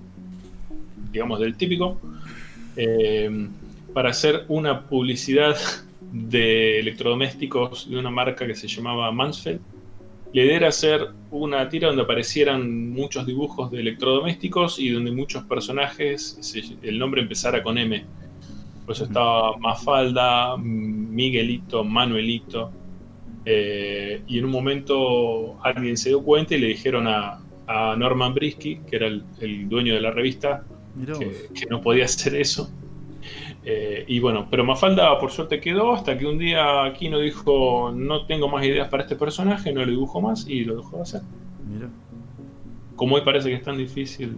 digamos, 1.12 1.40
del 1.40 1.56
típico, 1.56 2.00
eh, 2.76 3.48
para 3.94 4.10
hacer 4.10 4.44
una 4.48 4.82
publicidad 4.82 5.56
de 6.12 6.78
electrodomésticos 6.80 7.88
de 7.90 7.98
una 7.98 8.10
marca 8.10 8.46
que 8.46 8.54
se 8.54 8.68
llamaba 8.68 9.10
Mansfeld. 9.12 9.60
La 10.36 10.42
idea 10.42 10.56
era 10.56 10.68
hacer 10.68 11.00
una 11.30 11.66
tira 11.70 11.88
donde 11.88 12.02
aparecieran 12.02 12.90
muchos 12.90 13.24
dibujos 13.24 13.70
de 13.70 13.80
electrodomésticos 13.80 14.78
y 14.78 14.90
donde 14.90 15.10
muchos 15.10 15.44
personajes, 15.44 16.38
el 16.82 16.98
nombre 16.98 17.22
empezara 17.22 17.62
con 17.62 17.78
M. 17.78 18.04
Por 18.84 18.94
eso 18.94 19.04
estaba 19.04 19.56
Mafalda, 19.56 20.58
Miguelito, 20.58 21.84
Manuelito. 21.84 22.70
eh, 23.46 24.20
y 24.26 24.38
en 24.38 24.44
un 24.44 24.50
momento 24.50 25.58
alguien 25.64 25.96
se 25.96 26.10
dio 26.10 26.22
cuenta 26.22 26.54
y 26.54 26.58
le 26.58 26.66
dijeron 26.66 27.06
a, 27.06 27.40
a 27.66 27.96
Norman 27.96 28.34
Brisky, 28.34 28.80
que 28.86 28.96
era 28.96 29.06
el, 29.06 29.24
el 29.40 29.70
dueño 29.70 29.94
de 29.94 30.02
la 30.02 30.10
revista, 30.10 30.64
que, 31.18 31.48
que 31.54 31.64
no 31.70 31.80
podía 31.80 32.04
hacer 32.04 32.34
eso. 32.34 32.70
Eh, 33.68 34.04
y 34.06 34.20
bueno, 34.20 34.46
pero 34.48 34.62
Mafalda 34.64 35.18
por 35.18 35.32
suerte 35.32 35.60
quedó 35.60 35.92
hasta 35.92 36.16
que 36.16 36.24
un 36.24 36.38
día 36.38 36.92
Kino 36.96 37.18
dijo, 37.18 37.90
no 37.92 38.24
tengo 38.24 38.48
más 38.48 38.64
ideas 38.64 38.88
para 38.88 39.02
este 39.02 39.16
personaje, 39.16 39.72
no 39.72 39.80
lo 39.84 39.90
dibujo 39.90 40.20
más 40.20 40.46
y 40.48 40.64
lo 40.64 40.76
dejó 40.76 40.96
de 40.98 41.02
hacer. 41.02 41.20
Mira. 41.68 41.88
Como 42.94 43.16
hoy 43.16 43.22
parece 43.22 43.48
que 43.48 43.56
es 43.56 43.62
tan 43.64 43.76
difícil 43.76 44.36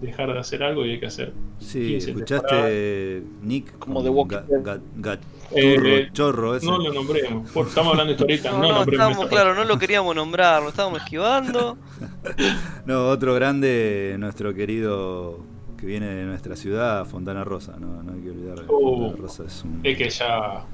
dejar 0.00 0.32
de 0.32 0.38
hacer 0.38 0.62
algo 0.62 0.84
y 0.86 0.92
hay 0.92 0.98
que 1.00 1.06
hacer. 1.06 1.34
Sí, 1.58 1.86
15 1.88 2.10
escuchaste 2.12 3.22
Nick. 3.42 3.78
Como 3.78 4.02
The 4.02 4.08
Walking 4.08 4.36
Dead. 4.48 4.80
Ga- 4.96 5.18
Eh, 5.54 5.76
eh, 5.84 6.08
chorro 6.14 6.56
ese. 6.56 6.64
No 6.66 6.78
lo 6.78 6.90
nombremos. 6.90 7.50
por- 7.50 7.66
Estamos 7.66 7.92
hablando 7.92 8.12
de 8.14 8.32
historietas, 8.32 8.50
No, 8.54 8.58
no, 8.60 8.62
no, 8.68 8.74
nombremos 8.76 8.92
estábamos, 9.10 9.18
esa 9.26 9.28
claro, 9.28 9.54
no 9.54 9.64
lo 9.64 9.78
queríamos 9.78 10.16
nombrar, 10.16 10.62
lo 10.62 10.70
estábamos 10.70 11.02
esquivando. 11.02 11.76
No, 12.86 13.08
otro 13.08 13.34
grande, 13.34 14.16
nuestro 14.18 14.52
querido 14.54 15.38
que 15.76 15.86
viene 15.86 16.06
de 16.06 16.24
nuestra 16.24 16.56
ciudad, 16.56 17.04
Fontana 17.06 17.44
Rosa. 17.44 17.76
No, 17.78 18.02
no 18.02 18.12
hay 18.12 18.20
que 18.20 18.30
olvidar. 18.30 18.56
que 18.60 18.64
Oh. 18.68 18.96
Fontana 19.10 19.22
Rosa 19.22 19.44
es 19.46 19.62
un, 19.64 19.80
Es 19.82 19.96
que 19.98 20.08
ya. 20.10 20.64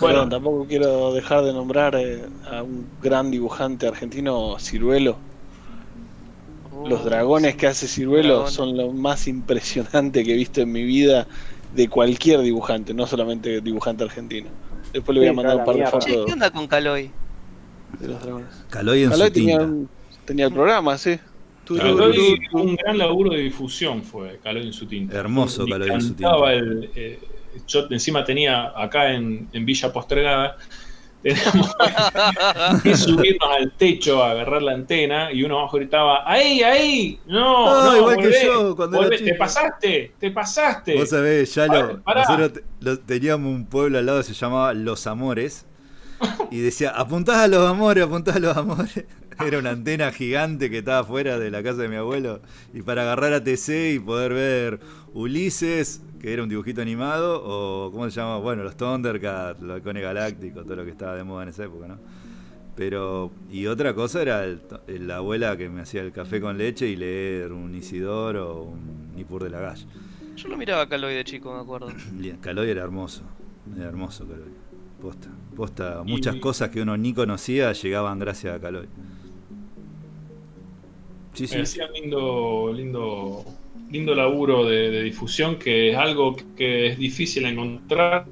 Bueno, 0.00 0.28
tampoco 0.28 0.66
quiero 0.66 1.12
dejar 1.12 1.44
de 1.44 1.52
nombrar 1.52 1.94
eh, 1.96 2.24
a 2.50 2.62
un 2.62 2.86
gran 3.02 3.30
dibujante 3.30 3.86
argentino, 3.86 4.56
Ciruelo. 4.58 5.16
Los 6.86 7.04
dragones 7.04 7.56
que 7.56 7.66
hace 7.66 7.86
Ciruelo 7.88 8.28
Dragones. 8.34 8.52
son 8.54 8.76
lo 8.76 8.92
más 8.92 9.26
impresionante 9.28 10.24
que 10.24 10.32
he 10.34 10.36
visto 10.36 10.60
en 10.60 10.72
mi 10.72 10.82
vida 10.82 11.26
de 11.74 11.88
cualquier 11.88 12.40
dibujante, 12.40 12.94
no 12.94 13.06
solamente 13.06 13.60
dibujante 13.60 14.04
argentino. 14.04 14.48
Después 14.92 15.14
le 15.14 15.20
voy 15.20 15.28
a 15.28 15.30
Sí, 15.30 15.36
mandar 15.36 15.56
un 15.56 15.64
par 15.64 15.76
de 15.76 15.86
fotos 15.86 16.06
¿qué 16.26 16.32
onda 16.32 16.50
con 16.50 16.66
Caloy? 16.66 17.10
de 18.00 18.08
los 18.08 18.20
dragones. 18.22 18.48
Caloy 18.70 19.02
en 19.04 19.12
su 19.12 19.18
tenía, 19.30 19.58
tinta. 19.58 19.64
un- 19.64 19.88
tenía 20.24 20.46
el 20.46 20.52
programa, 20.52 20.98
sí. 20.98 21.18
Un 22.52 22.76
gran 22.76 22.98
laburo 22.98 23.30
de 23.32 23.38
difusión 23.42 24.02
fue 24.02 24.38
Caloy 24.42 24.66
en 24.66 24.72
su 24.72 24.86
tinta. 24.86 25.16
Hermoso 25.16 25.64
Me 25.64 25.72
Caloy 25.72 25.90
en 25.90 26.00
su 26.00 26.06
encantaba 26.08 26.52
tinta. 26.52 26.64
el, 26.66 26.90
eh, 26.94 27.18
yo 27.66 27.86
encima 27.90 28.24
tenía 28.24 28.72
acá 28.80 29.12
en, 29.12 29.48
en 29.52 29.64
Villa 29.66 29.92
Postregada, 29.92 30.56
teníamos 31.22 31.74
que 32.84 32.96
subirnos 32.96 33.48
al 33.58 33.72
techo 33.72 34.22
a 34.22 34.30
agarrar 34.30 34.62
la 34.62 34.72
antena 34.72 35.32
y 35.32 35.42
uno 35.42 35.58
abajo 35.58 35.78
gritaba, 35.78 36.22
¡ahí, 36.30 36.62
ahí! 36.62 37.18
¡No! 37.26 37.68
Ah, 37.68 37.84
no, 37.86 37.96
igual 37.96 38.16
que 38.18 38.32
yo 38.44 38.76
cuando 38.76 38.98
era 38.98 39.06
volvé, 39.06 39.18
¡Te 39.18 39.24
chico". 39.24 39.36
pasaste! 39.38 40.12
¡Te 40.20 40.30
pasaste! 40.30 40.94
Vos 40.94 41.08
sabés, 41.08 41.52
ya 41.54 41.66
lo, 41.66 42.00
nosotros 42.06 42.52
te- 42.52 42.64
lo- 42.80 42.98
teníamos 43.00 43.52
un 43.52 43.66
pueblo 43.66 43.98
al 43.98 44.06
lado 44.06 44.18
que 44.18 44.24
se 44.24 44.34
llamaba 44.34 44.72
Los 44.74 45.06
Amores 45.08 45.66
y 46.52 46.58
decía, 46.60 46.90
apuntás 46.90 47.38
a 47.38 47.48
los 47.48 47.66
amores, 47.68 48.04
apuntás 48.04 48.36
a 48.36 48.38
los 48.38 48.56
amores. 48.56 49.04
Era 49.44 49.58
una 49.58 49.70
antena 49.70 50.10
gigante 50.12 50.70
que 50.70 50.78
estaba 50.78 51.04
fuera 51.04 51.38
de 51.38 51.50
la 51.50 51.62
casa 51.62 51.82
de 51.82 51.88
mi 51.88 51.96
abuelo 51.96 52.40
y 52.72 52.82
para 52.82 53.02
agarrar 53.02 53.32
a 53.34 53.42
TC 53.44 53.94
y 53.94 53.98
poder 53.98 54.32
ver 54.32 54.80
Ulises, 55.12 56.02
que 56.20 56.32
era 56.32 56.42
un 56.42 56.48
dibujito 56.48 56.80
animado, 56.82 57.42
o 57.44 57.90
¿cómo 57.92 58.08
se 58.10 58.18
llama? 58.20 58.38
Bueno, 58.38 58.62
los 58.64 58.76
Thundercats, 58.76 59.60
los 59.60 59.76
Halcones 59.76 60.02
Galácticos, 60.02 60.64
todo 60.64 60.76
lo 60.76 60.84
que 60.84 60.90
estaba 60.90 61.14
de 61.16 61.24
moda 61.24 61.42
en 61.44 61.48
esa 61.50 61.64
época, 61.64 61.88
¿no? 61.88 61.98
Pero, 62.74 63.30
y 63.50 63.66
otra 63.66 63.94
cosa 63.94 64.20
era 64.22 64.44
el- 64.44 64.60
el- 64.86 65.06
la 65.06 65.16
abuela 65.16 65.56
que 65.56 65.68
me 65.70 65.80
hacía 65.80 66.02
el 66.02 66.12
café 66.12 66.40
con 66.40 66.58
leche 66.58 66.86
y 66.86 66.96
leer 66.96 67.52
un 67.52 67.74
Isidoro 67.74 68.54
o 68.56 68.62
un 68.64 69.14
Nipur 69.16 69.44
de 69.44 69.50
la 69.50 69.60
Galle. 69.60 69.86
Yo 70.36 70.48
lo 70.48 70.56
miraba 70.58 70.82
a 70.82 70.88
Caloy 70.88 71.14
de 71.14 71.24
chico, 71.24 71.54
me 71.54 71.60
acuerdo. 71.60 71.88
Caloy 72.42 72.70
era 72.70 72.82
hermoso, 72.82 73.22
era 73.76 73.86
hermoso 73.86 74.26
Caloy. 74.26 74.50
Posta, 75.00 75.28
posta, 75.54 76.02
muchas 76.04 76.36
Y- 76.36 76.40
cosas 76.40 76.68
que 76.70 76.82
uno 76.82 76.96
ni 76.96 77.14
conocía 77.14 77.72
llegaban 77.72 78.18
gracias 78.18 78.54
a 78.56 78.60
Caloy. 78.60 78.88
Sí, 81.36 81.46
sí. 81.46 81.56
Me 81.56 81.62
hacía 81.62 81.86
lindo, 81.88 82.72
lindo, 82.74 83.44
lindo 83.90 84.14
laburo 84.14 84.64
de, 84.64 84.90
de 84.90 85.02
difusión, 85.02 85.56
que 85.58 85.90
es 85.90 85.96
algo 85.96 86.36
que 86.56 86.88
es 86.88 86.98
difícil 86.98 87.44
encontrar. 87.46 88.26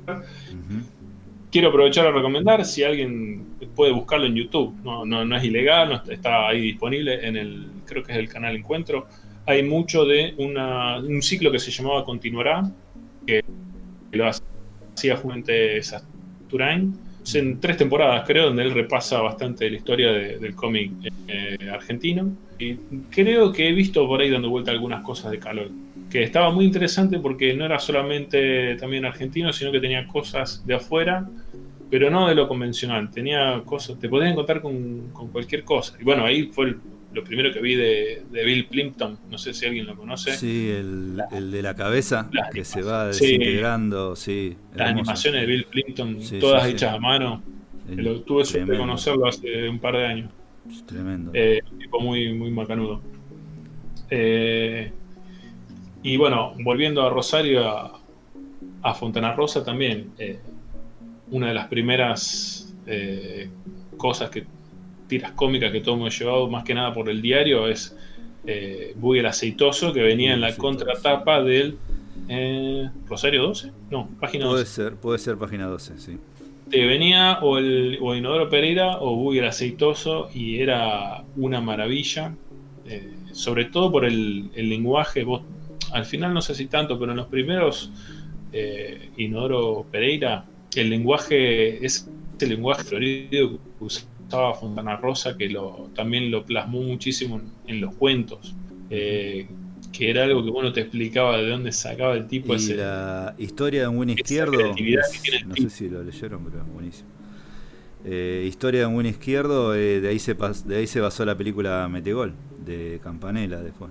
Quiero 1.50 1.68
aprovechar 1.68 2.06
a 2.06 2.10
recomendar, 2.10 2.64
si 2.64 2.82
alguien 2.82 3.44
puede 3.76 3.92
buscarlo 3.92 4.26
en 4.26 4.34
YouTube, 4.34 4.74
no, 4.82 5.04
no, 5.04 5.24
no 5.24 5.36
es 5.36 5.44
ilegal, 5.44 5.88
no 6.04 6.12
está- 6.12 6.48
ahí 6.48 6.60
disponible 6.60 7.24
en 7.26 7.36
el, 7.36 7.66
creo 7.86 8.02
que 8.02 8.12
es 8.12 8.18
el 8.18 8.28
canal 8.28 8.56
Encuentro. 8.56 9.06
Hay 9.46 9.62
mucho 9.62 10.04
de 10.04 10.34
una, 10.38 10.98
un 10.98 11.22
ciclo 11.22 11.52
que 11.52 11.58
se 11.60 11.70
llamaba 11.70 12.04
Continuará, 12.04 12.62
que 13.26 13.40
lo 14.12 14.26
hacía 14.28 15.16
Juvente 15.16 15.80
Sasturain, 15.82 16.98
en 17.32 17.58
tres 17.60 17.76
temporadas 17.76 18.24
creo, 18.26 18.46
donde 18.46 18.62
él 18.64 18.72
repasa 18.72 19.20
bastante 19.20 19.70
la 19.70 19.76
historia 19.76 20.12
de- 20.12 20.38
del 20.38 20.54
cómic 20.54 20.92
eh, 21.26 21.56
argentino. 21.72 22.36
Y 22.58 22.76
creo 23.10 23.50
que 23.52 23.68
he 23.68 23.72
visto 23.72 24.06
por 24.06 24.20
ahí 24.20 24.30
dando 24.30 24.50
vuelta 24.50 24.70
algunas 24.70 25.02
cosas 25.02 25.30
de 25.30 25.38
calor. 25.38 25.70
Que 26.10 26.22
estaba 26.22 26.50
muy 26.50 26.64
interesante 26.66 27.18
porque 27.18 27.54
no 27.54 27.64
era 27.64 27.78
solamente 27.78 28.76
también 28.76 29.04
argentino, 29.04 29.52
sino 29.52 29.72
que 29.72 29.80
tenía 29.80 30.06
cosas 30.06 30.64
de 30.66 30.74
afuera, 30.74 31.26
pero 31.90 32.10
no 32.10 32.28
de 32.28 32.34
lo 32.34 32.46
convencional. 32.46 33.10
Tenía 33.10 33.62
cosas, 33.64 33.98
te 33.98 34.08
podías 34.08 34.30
encontrar 34.32 34.60
con, 34.60 35.10
con 35.12 35.30
cualquier 35.30 35.64
cosa. 35.64 35.96
Y 36.00 36.04
bueno, 36.04 36.24
ahí 36.24 36.50
fue 36.52 36.66
el- 36.66 36.80
lo 37.14 37.22
primero 37.24 37.52
que 37.52 37.60
vi 37.60 37.74
de, 37.76 38.24
de 38.30 38.44
Bill 38.44 38.66
Plimpton. 38.66 39.18
No 39.30 39.38
sé 39.38 39.54
si 39.54 39.66
alguien 39.66 39.86
lo 39.86 39.96
conoce. 39.96 40.36
Sí, 40.36 40.70
el, 40.70 41.22
el 41.32 41.50
de 41.50 41.62
la 41.62 41.74
cabeza 41.74 42.28
que 42.52 42.64
se 42.64 42.82
va 42.82 43.06
desintegrando, 43.06 44.16
sí. 44.16 44.56
Las 44.74 44.90
animaciones 44.90 45.42
de 45.42 45.46
Bill 45.46 45.64
Plimpton, 45.64 46.20
Sí, 46.20 46.38
todas 46.38 46.62
sí, 46.64 46.70
sí. 46.70 46.74
hechas 46.74 46.94
a 46.94 46.98
mano. 46.98 47.42
Lo, 47.88 48.22
tuve 48.22 48.44
suerte 48.44 48.72
de 48.72 48.78
conocerlo 48.78 49.26
hace 49.26 49.68
un 49.68 49.78
par 49.78 49.96
de 49.96 50.06
años. 50.06 50.30
Tremendo. 50.86 51.30
Eh, 51.34 51.60
un 51.70 51.78
tipo 51.78 52.00
muy, 52.00 52.32
muy 52.32 52.50
macanudo. 52.50 53.00
Eh, 54.10 54.90
y 56.02 56.16
bueno, 56.16 56.54
volviendo 56.62 57.02
a 57.06 57.10
Rosario, 57.10 57.68
a, 57.68 58.00
a 58.82 58.94
Fontana 58.94 59.34
Rosa 59.34 59.64
también, 59.64 60.10
eh, 60.18 60.38
una 61.30 61.48
de 61.48 61.54
las 61.54 61.68
primeras 61.68 62.74
eh, 62.86 63.48
cosas 63.96 64.30
que 64.30 64.44
tiras 65.08 65.32
cómicas 65.32 65.72
que 65.72 65.80
todo 65.80 65.94
hemos 65.96 66.18
llevado, 66.18 66.48
más 66.50 66.64
que 66.64 66.74
nada 66.74 66.92
por 66.94 67.08
el 67.10 67.22
diario, 67.22 67.68
es 67.68 67.96
eh, 68.44 68.92
Buggy 68.96 69.20
el 69.20 69.26
Aceitoso, 69.26 69.92
que 69.92 70.02
venía 70.02 70.34
en 70.34 70.40
la 70.40 70.48
Aceitoso. 70.48 70.86
contratapa 70.88 71.42
del 71.42 71.78
eh, 72.28 72.90
Rosario 73.06 73.42
12, 73.44 73.72
no, 73.90 74.16
página 74.20 74.46
puede 74.46 74.60
12. 74.60 74.64
ser, 74.64 74.96
puede 74.96 75.18
ser 75.18 75.36
página 75.38 75.66
12, 75.66 75.98
sí. 75.98 76.20
Te 76.70 76.86
venía 76.86 77.38
o 77.42 77.58
el 77.58 77.98
o 78.00 78.14
Inodoro 78.14 78.48
Pereira 78.48 78.98
o 79.00 79.14
Buggy 79.16 79.38
el 79.38 79.46
Aceitoso 79.46 80.30
y 80.34 80.60
era 80.60 81.24
una 81.36 81.60
maravilla. 81.60 82.36
eh, 82.86 83.14
sobre 83.32 83.66
todo 83.66 83.90
por 83.92 84.04
el, 84.04 84.50
el 84.54 84.68
lenguaje. 84.68 85.24
Vos, 85.24 85.42
al 85.92 86.04
final 86.06 86.32
no 86.34 86.40
sé 86.42 86.54
si 86.54 86.66
tanto, 86.68 86.98
pero 86.98 87.12
en 87.12 87.18
los 87.18 87.26
primeros 87.28 87.92
eh, 88.52 89.10
Inodoro 89.16 89.86
Pereira, 89.90 90.46
el 90.74 90.90
lenguaje 90.90 91.84
es 91.84 92.10
el 92.40 92.48
lenguaje 92.50 92.84
florido 92.84 93.50
que 93.78 93.84
usaba 93.84 94.08
Fontana 94.54 94.96
Rosa, 94.96 95.36
que 95.36 95.48
lo, 95.48 95.92
también 95.94 96.30
lo 96.30 96.44
plasmó 96.46 96.82
muchísimo 96.82 97.36
en, 97.36 97.60
en 97.66 97.80
los 97.80 97.94
cuentos. 97.96 98.58
eh, 98.88 99.56
que 99.92 100.10
era 100.10 100.24
algo 100.24 100.44
que 100.44 100.50
bueno 100.50 100.72
te 100.72 100.80
explicaba 100.80 101.36
de 101.38 101.48
dónde 101.48 101.70
sacaba 101.72 102.14
el 102.14 102.26
tipo 102.26 102.54
Y 102.54 102.56
ese. 102.56 102.74
la 102.74 103.34
historia 103.38 103.82
de 103.82 103.88
un 103.88 103.96
buen 103.96 104.10
izquierdo, 104.10 104.84
es- 104.92 105.30
no 105.46 105.56
sé 105.56 105.70
si 105.70 105.88
lo 105.88 106.02
leyeron, 106.02 106.44
pero 106.44 106.60
es 106.62 106.66
buenísimo. 106.66 107.08
Eh, 108.04 108.44
historia 108.48 108.80
de 108.80 108.86
un 108.86 108.94
buen 108.94 109.06
izquierdo, 109.06 109.74
eh, 109.74 110.00
de, 110.00 110.08
ahí 110.08 110.18
se 110.18 110.36
pas- 110.36 110.64
de 110.64 110.76
ahí 110.76 110.86
se 110.86 111.00
basó 111.00 111.24
la 111.24 111.36
película 111.36 111.88
Metegol, 111.90 112.34
de 112.66 113.00
Campanella 113.02 113.60
después. 113.62 113.90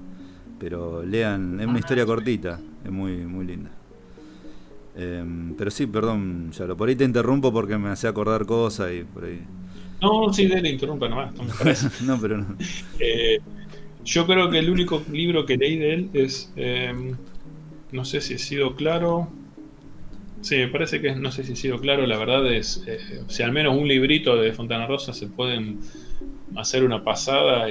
Pero 0.60 1.04
lean, 1.04 1.60
es 1.60 1.68
una 1.68 1.80
historia 1.80 2.06
cortita, 2.06 2.60
es 2.86 2.92
muy, 2.92 3.18
muy 3.26 3.46
linda. 3.46 3.72
Em, 4.96 5.56
pero 5.56 5.72
sí, 5.72 5.88
perdón, 5.88 6.52
Yalo, 6.52 6.78
por 6.78 6.88
ahí 6.88 6.96
te 6.96 7.04
interrumpo 7.04 7.52
porque 7.52 7.78
me 7.78 7.90
hace 7.90 8.08
acordar 8.08 8.46
cosas 8.46 8.92
y 8.94 9.04
por 9.04 9.26
ahí. 9.26 9.42
No, 10.04 10.34
sí, 10.34 10.48
dele, 10.48 10.70
interrumpa 10.70 11.08
nomás, 11.08 11.34
para 11.58 11.72
eso. 11.72 11.90
no, 12.04 12.20
pero 12.20 12.38
no. 12.38 12.56
Eh, 13.00 13.40
yo 14.04 14.26
creo 14.28 14.50
que 14.50 14.60
el 14.60 14.70
único 14.70 15.04
libro 15.12 15.46
que 15.46 15.58
leí 15.58 15.78
de 15.78 15.94
él 15.94 16.10
es. 16.14 16.52
eh, 16.56 16.94
no 17.92 18.06
sé 18.06 18.22
si 18.22 18.34
he 18.36 18.38
sido 18.40 18.76
claro. 18.76 19.30
Sí, 20.42 20.58
me 20.58 20.68
parece 20.68 21.00
que 21.02 21.08
es- 21.10 21.18
no 21.18 21.32
sé 21.32 21.44
si 21.44 21.54
he 21.54 21.56
sido 21.56 21.80
claro. 21.80 22.06
La 22.06 22.18
verdad 22.18 22.52
es. 22.52 22.84
eh, 22.88 23.00
si 23.28 23.44
al 23.44 23.52
menos 23.52 23.78
un 23.78 23.88
librito 23.88 24.36
de 24.36 24.52
Fontana 24.54 24.88
Rosa 24.88 25.14
se 25.14 25.28
pueden 25.28 25.80
hacer 26.56 26.84
una 26.84 27.04
pasada. 27.04 27.68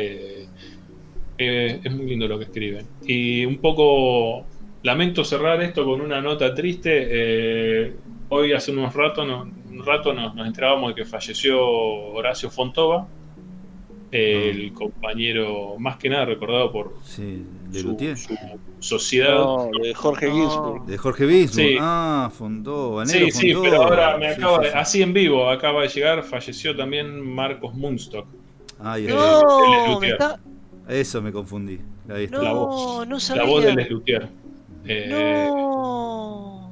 eh, 1.38 1.80
es 1.84 1.92
muy 1.92 2.06
lindo 2.06 2.28
lo 2.28 2.38
que 2.38 2.44
escriben. 2.44 2.86
Y 3.06 3.44
un 3.44 3.58
poco. 3.60 4.46
Lamento 4.82 5.22
cerrar 5.24 5.62
esto 5.62 5.84
con 5.84 6.00
una 6.00 6.20
nota 6.20 6.54
triste. 6.54 7.94
hoy, 8.28 8.52
hace 8.52 8.72
unos 8.72 8.94
ratos, 8.94 9.26
no- 9.26 9.44
un 9.72 9.84
rato 9.86 10.12
nos, 10.12 10.34
nos 10.34 10.46
enterábamos 10.46 10.90
de 10.94 11.02
que 11.02 11.04
falleció 11.08 11.60
Horacio 11.60 12.50
Fontova 12.50 13.06
el 14.10 14.74
compañero 14.74 15.76
más 15.78 15.96
que 15.96 16.10
nada 16.10 16.26
recordado 16.26 16.70
por 16.70 16.92
Sí, 17.02 17.46
de 17.70 17.80
su, 18.14 18.36
sociedad. 18.78 19.36
No, 19.36 19.70
de 19.82 19.94
Jorge 19.94 20.28
No. 20.28 20.34
Ginsburg. 20.34 20.84
De 20.84 20.98
Jorge 20.98 21.24
Bismarck. 21.24 21.70
Sí. 21.70 21.76
Ah, 21.80 22.30
Negro 22.38 23.04
Sí, 23.06 23.30
sí, 23.30 23.54
pero 23.62 23.82
ahora 23.84 24.18
me 24.18 24.34
Sí, 24.34 24.38
acaba 24.38 24.58
sí, 24.58 24.64
de, 24.64 24.70
sí. 24.70 24.76
así 24.76 25.02
en 25.02 25.12
vivo, 25.14 25.48
acaba 25.48 25.80
de 25.82 25.88
llegar, 25.88 26.22
falleció 26.24 26.76
también 26.76 27.34
Marcos 27.34 27.72
Munstock. 27.74 28.26
Él 28.96 29.06
es 29.08 29.14
No, 29.14 29.98
me 30.00 30.08
está. 30.10 30.38
Eso 30.88 31.22
me 31.22 31.32
confundí. 31.32 31.80
Ahí 32.10 32.24
está. 32.24 32.36
No, 32.36 32.42
La 32.42 32.52
voz. 32.52 33.08
no 33.08 33.14
La 33.14 33.20
sabía. 33.20 33.44
voz 33.44 33.64
de 33.64 33.74
Les 33.74 33.90
Luthier. 33.90 34.28
Eh, 34.84 35.06
No. 35.08 36.70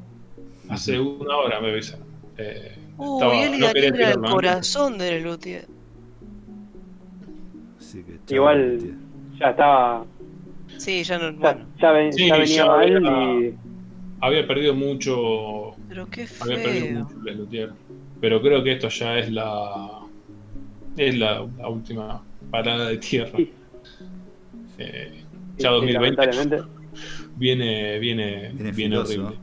Hace 0.69 0.99
una 1.01 1.37
hora 1.37 1.59
me 1.61 1.71
avisaron. 1.71 2.05
Eh, 2.37 2.77
Uy, 3.01 3.15
estaba- 3.15 3.43
él 3.45 3.55
y 3.55 3.59
no 3.59 3.69
era 3.69 4.11
el 4.13 4.21
corazón 4.21 4.99
de 4.99 5.21
Luthier. 5.21 5.67
Así 7.79 8.03
que 8.03 8.13
chao, 8.27 8.37
Igual- 8.37 8.79
tía. 8.79 8.95
Ya 9.41 9.51
estaba. 9.51 10.05
Sí, 10.79 11.03
ya 11.03 11.19
no. 11.19 11.31
Ya, 11.31 11.39
Bueno. 11.39 11.67
ya 11.81 11.91
ven- 11.93 12.13
Sí, 12.13 12.29
ya 12.29 12.37
venía 12.37 12.57
ya 12.57 12.67
mal 12.67 13.43
y. 13.43 13.55
Había 14.21 14.47
perdido 14.47 14.75
mucho. 14.75 15.75
Pero 15.89 16.07
qué 16.11 16.27
Había 16.41 16.57
perdido 16.63 16.87
feo. 16.87 17.05
mucho 17.05 17.23
Les 17.25 17.37
Luthier. 17.37 17.73
Pero 18.21 18.43
creo 18.43 18.63
que 18.63 18.73
esto 18.73 18.89
ya 18.89 19.19
es 19.19 19.31
la. 19.33 20.01
Es 20.97 21.17
la, 21.19 21.47
la 21.59 21.69
última 21.69 22.23
parada 22.51 22.89
de 22.89 22.99
tierra. 22.99 23.33
Sí. 23.37 23.51
Eh, 24.79 25.25
ya 25.57 25.69
sí, 25.69 25.75
2020 25.75 26.27
lamentablemente. 26.27 26.63
viene, 27.37 27.99
viene, 27.99 28.51
Viene 28.75 28.99
horrible. 28.99 29.37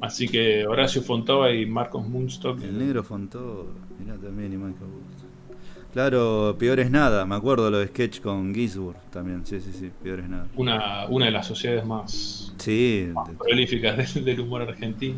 Así 0.00 0.28
que 0.28 0.66
Horacio 0.66 1.02
Fontova 1.02 1.50
y 1.52 1.66
Marcos 1.66 2.06
Munstock. 2.06 2.62
El 2.62 2.78
negro 2.78 3.02
Fontó, 3.02 3.66
mirá 3.98 4.16
también, 4.16 4.52
y 4.52 4.56
Michael 4.56 4.90
Wood. 4.90 5.58
Claro, 5.92 6.54
peor 6.58 6.78
es 6.80 6.90
nada, 6.90 7.24
me 7.24 7.34
acuerdo 7.34 7.70
lo 7.70 7.78
de 7.78 7.88
sketch 7.88 8.20
con 8.20 8.54
Gisburg 8.54 8.96
también, 9.10 9.44
sí, 9.46 9.58
sí, 9.60 9.72
sí, 9.72 9.90
peor 10.02 10.20
es 10.20 10.28
nada. 10.28 10.46
Una, 10.54 11.06
una 11.08 11.24
de 11.24 11.30
las 11.32 11.46
sociedades 11.46 11.84
más 11.84 12.52
Sí, 12.58 13.08
prolíficas 13.38 14.14
del, 14.14 14.24
del 14.24 14.40
humor 14.40 14.62
argentino. 14.62 15.16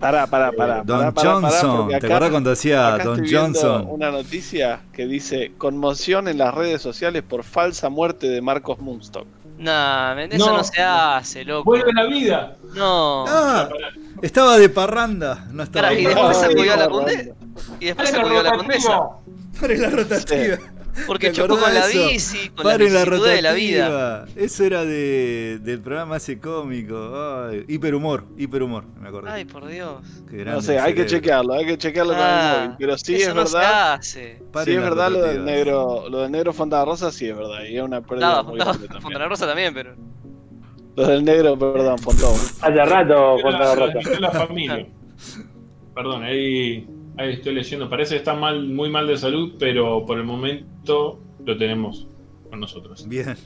Pará, 0.00 0.26
pará, 0.26 0.50
pará. 0.50 0.82
Don 0.82 0.98
pará, 0.98 1.12
pará, 1.12 1.34
Johnson, 1.34 1.88
¿te 1.88 1.94
acá- 1.96 2.06
acordás 2.08 2.30
cuando 2.30 2.50
acá 2.50 3.04
Don 3.04 3.14
estoy 3.24 3.30
viendo 3.30 3.60
Johnson? 3.60 3.86
Una 3.90 4.10
noticia 4.10 4.80
que 4.92 5.06
dice 5.06 5.52
conmoción 5.58 6.26
en 6.26 6.38
las 6.38 6.52
redes 6.54 6.82
sociales 6.82 7.22
por 7.22 7.44
falsa 7.44 7.88
muerte 7.88 8.28
de 8.28 8.40
Marcos 8.40 8.80
Munstock. 8.80 9.26
Nah, 9.58 10.20
eso 10.22 10.46
No. 10.50 10.56
no, 10.58 10.64
se 10.64 10.82
hace, 10.82 11.44
loco. 11.44 11.64
¡Vuelve 11.64 11.92
la 11.92 12.06
vida! 12.06 12.56
No. 12.74 13.24
Ah, 13.28 13.68
estaba 14.20 14.58
de 14.58 14.68
parranda, 14.68 15.46
no 15.52 15.62
estaba 15.62 15.88
Pará, 15.88 15.98
y 16.00 16.04
de 16.04 16.08
después 16.14 16.36
se 16.36 16.46
Ay, 16.46 16.54
murió 16.56 16.72
a 16.72 16.76
la 16.76 16.86
Orlando. 16.86 17.04
conde. 17.06 17.34
Y 17.80 17.84
después 17.86 18.10
se 18.10 18.18
murió 18.20 18.40
a 18.40 18.42
la 18.42 18.50
condesa. 18.52 19.00
Paren 19.60 19.82
la 19.82 19.90
rotativa. 19.90 20.56
Porque 21.06 21.28
¿Te 21.28 21.36
chocó 21.36 21.58
con 21.58 21.72
la 21.72 21.88
eso? 21.88 22.06
bici, 22.08 22.48
con 22.50 22.64
la 22.66 22.72
Paren 22.72 22.92
la 22.92 23.00
vicisitudes 23.04 23.34
de 23.36 23.42
la 23.42 23.52
vida. 23.54 24.26
Eso 24.36 24.64
era 24.64 24.84
de, 24.84 25.58
del 25.62 25.80
programa 25.80 26.18
ese 26.18 26.38
cómico. 26.38 27.12
Ay, 27.48 27.64
hiperhumor, 27.66 28.24
hiperhumor, 28.36 28.84
me 29.00 29.08
acuerdo. 29.08 29.30
Ay, 29.30 29.44
por 29.46 29.66
Dios. 29.66 30.02
Qué 30.28 30.36
grande 30.36 30.52
No 30.56 30.60
sé, 30.62 30.78
hay 30.78 30.94
que 30.94 31.06
chequearlo, 31.06 31.54
hay 31.54 31.64
que 31.64 31.78
chequearlo 31.78 32.12
con 32.12 32.22
el 32.22 32.28
Ah, 32.28 32.56
móvil. 32.64 32.76
Pero 32.78 32.98
sí 32.98 33.14
eso 33.14 33.30
es 33.30 33.34
no 33.34 33.46
se 33.46 33.56
verdad. 33.56 33.92
hace. 33.94 34.38
Sí 34.64 34.70
es 34.72 34.80
verdad 34.82 35.10
lo 35.10 35.18
del 35.22 35.38
rotativas. 35.38 35.44
negro, 35.44 36.08
lo 36.10 36.18
del 36.20 36.30
negro 36.30 36.52
Fontana 36.52 36.84
Rosa 36.84 37.10
sí 37.10 37.26
es 37.28 37.36
verdad, 37.36 37.64
y 37.64 37.76
es 37.78 37.82
una 37.82 38.00
pérdida 38.02 38.28
Estaba, 38.28 38.42
muy 38.42 38.58
grande 38.58 38.78
también. 38.86 39.02
Fontana 39.02 39.28
Rosa 39.28 39.46
también, 39.46 39.74
pero. 39.74 39.94
Lo 40.94 41.06
del 41.06 41.24
negro, 41.24 41.58
perdón, 41.58 41.98
Fontón. 42.00 42.34
Hace 42.60 42.84
rato, 42.84 43.38
la- 43.38 43.74
Rosa. 43.74 44.20
la 44.20 44.30
familia. 44.30 44.86
Perdón, 45.94 46.22
ahí, 46.22 46.86
ahí 47.16 47.34
estoy 47.34 47.54
leyendo. 47.54 47.88
Parece 47.88 48.14
que 48.14 48.18
está 48.18 48.34
mal, 48.34 48.66
muy 48.66 48.90
mal 48.90 49.06
de 49.06 49.16
salud, 49.16 49.54
pero 49.58 50.04
por 50.06 50.18
el 50.18 50.24
momento 50.24 51.20
lo 51.44 51.56
tenemos 51.56 52.06
con 52.50 52.60
nosotros. 52.60 53.06
Bien. 53.08 53.36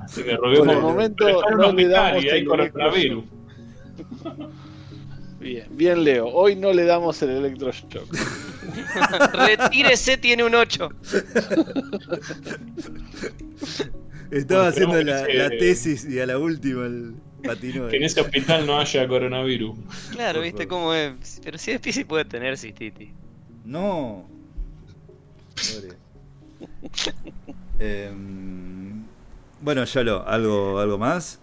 Así 0.00 0.22
que 0.22 0.36
roguemos 0.36 0.66
Por 0.66 0.76
el 0.76 0.80
momento 0.80 1.42
no 1.56 1.72
le 1.72 1.88
damos 1.88 2.24
el 2.24 2.44
coronavirus. 2.44 3.24
Bien, 5.40 5.66
bien 5.72 6.04
Leo, 6.04 6.26
hoy 6.28 6.56
no 6.56 6.72
le 6.72 6.84
damos 6.84 7.20
el 7.20 7.28
electroshock. 7.28 8.10
Retírese, 9.34 10.16
tiene 10.16 10.42
un 10.42 10.54
8. 10.54 10.88
Estaba 14.30 14.70
Bueno, 14.70 14.92
haciendo 14.92 15.02
la, 15.02 15.50
tesis 15.50 16.06
y 16.08 16.18
a 16.18 16.24
la 16.24 16.38
última 16.38 16.86
el 16.86 17.16
Que 17.44 17.96
en 17.96 18.02
ese 18.02 18.20
hospital 18.22 18.66
no 18.66 18.78
haya 18.78 19.06
coronavirus. 19.06 19.76
Claro, 20.12 20.38
Por 20.38 20.44
viste 20.44 20.66
favor. 20.66 20.68
cómo 20.68 20.94
es. 20.94 21.40
Pero 21.44 21.58
si 21.58 21.72
es 21.72 21.80
sí 21.82 22.04
puede 22.04 22.24
tener 22.24 22.56
cistiti. 22.56 23.12
No. 23.64 24.26
Pobre. 25.54 25.96
Em, 27.78 29.04
bueno, 29.60 29.84
Yalo, 29.84 30.26
¿algo, 30.26 30.78
¿algo 30.78 30.98
más? 30.98 31.40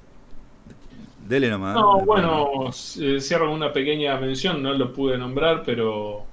Dele 1.28 1.50
nomás. 1.50 1.76
No, 1.76 1.94
Dele 1.96 2.06
bueno, 2.06 2.70
eh, 3.00 3.20
cierro 3.20 3.54
una 3.54 3.72
pequeña 3.72 4.18
mención, 4.18 4.62
no 4.62 4.74
lo 4.74 4.92
pude 4.92 5.18
nombrar, 5.18 5.64
pero 5.64 6.26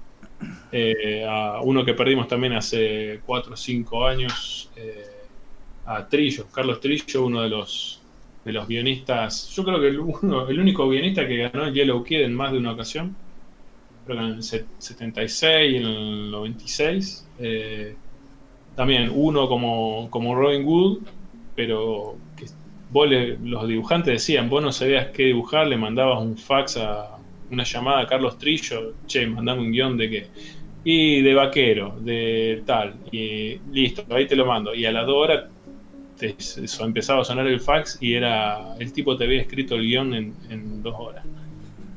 eh, 0.72 1.26
a 1.28 1.60
uno 1.62 1.84
que 1.84 1.94
perdimos 1.94 2.26
también 2.28 2.54
hace 2.54 3.20
4 3.26 3.52
o 3.52 3.56
5 3.56 4.06
años, 4.06 4.70
eh, 4.76 5.04
a 5.86 6.06
Trillo, 6.06 6.46
Carlos 6.52 6.80
Trillo, 6.80 7.24
uno 7.26 7.42
de 7.42 7.48
los 7.48 7.97
de 8.48 8.54
los 8.54 8.68
guionistas, 8.68 9.48
yo 9.54 9.64
creo 9.64 9.80
que 9.80 9.88
el, 9.88 10.00
uno, 10.00 10.48
el 10.48 10.60
único 10.60 10.88
guionista 10.88 11.28
que 11.28 11.36
ganó 11.38 11.66
el 11.66 11.74
Yellow 11.74 12.02
Kid 12.04 12.22
en 12.22 12.34
más 12.34 12.52
de 12.52 12.58
una 12.58 12.72
ocasión, 12.72 13.18
creo 14.04 14.18
que 14.18 14.24
en 14.24 14.30
el 14.34 14.42
se- 14.42 14.70
76 14.78 15.72
y 15.74 15.76
en 15.76 15.84
el 15.86 16.30
96. 16.30 17.30
eh, 17.38 18.00
también 18.74 19.10
uno 19.14 19.48
como, 19.48 20.10
como 20.10 20.34
Robin 20.34 20.64
Wood, 20.66 21.08
pero 21.54 22.22
que 22.36 22.46
vos 22.88 23.08
le- 23.08 23.38
los 23.38 23.68
dibujantes 23.68 24.12
decían, 24.14 24.48
vos 24.48 24.62
no 24.62 24.72
sabías 24.72 25.08
qué 25.12 25.24
dibujar, 25.24 25.66
le 25.66 25.76
mandabas 25.76 26.20
un 26.22 26.36
fax 26.38 26.76
a 26.78 27.18
una 27.50 27.64
llamada 27.64 28.00
a 28.02 28.06
Carlos 28.06 28.38
Trillo, 28.38 28.98
che, 29.06 29.26
mandame 29.26 29.62
un 29.62 29.72
guion 29.72 29.96
de 29.96 30.10
qué. 30.10 30.32
Y 30.84 31.22
de 31.22 31.34
vaquero, 31.34 31.98
de 32.00 32.62
tal, 32.66 33.00
y 33.10 33.58
listo, 33.70 34.04
ahí 34.10 34.26
te 34.26 34.36
lo 34.36 34.46
mando. 34.46 34.74
Y 34.74 34.86
a 34.86 34.92
las 34.92 35.06
dos 35.06 35.16
horas 35.16 35.44
eso, 36.20 36.84
empezaba 36.84 37.22
a 37.22 37.24
sonar 37.24 37.46
el 37.46 37.60
fax 37.60 37.98
y 38.00 38.14
era 38.14 38.74
el 38.78 38.92
tipo 38.92 39.16
te 39.16 39.24
había 39.24 39.40
escrito 39.40 39.74
el 39.76 39.82
guion 39.82 40.14
en, 40.14 40.34
en 40.50 40.82
dos 40.82 40.94
horas. 40.98 41.24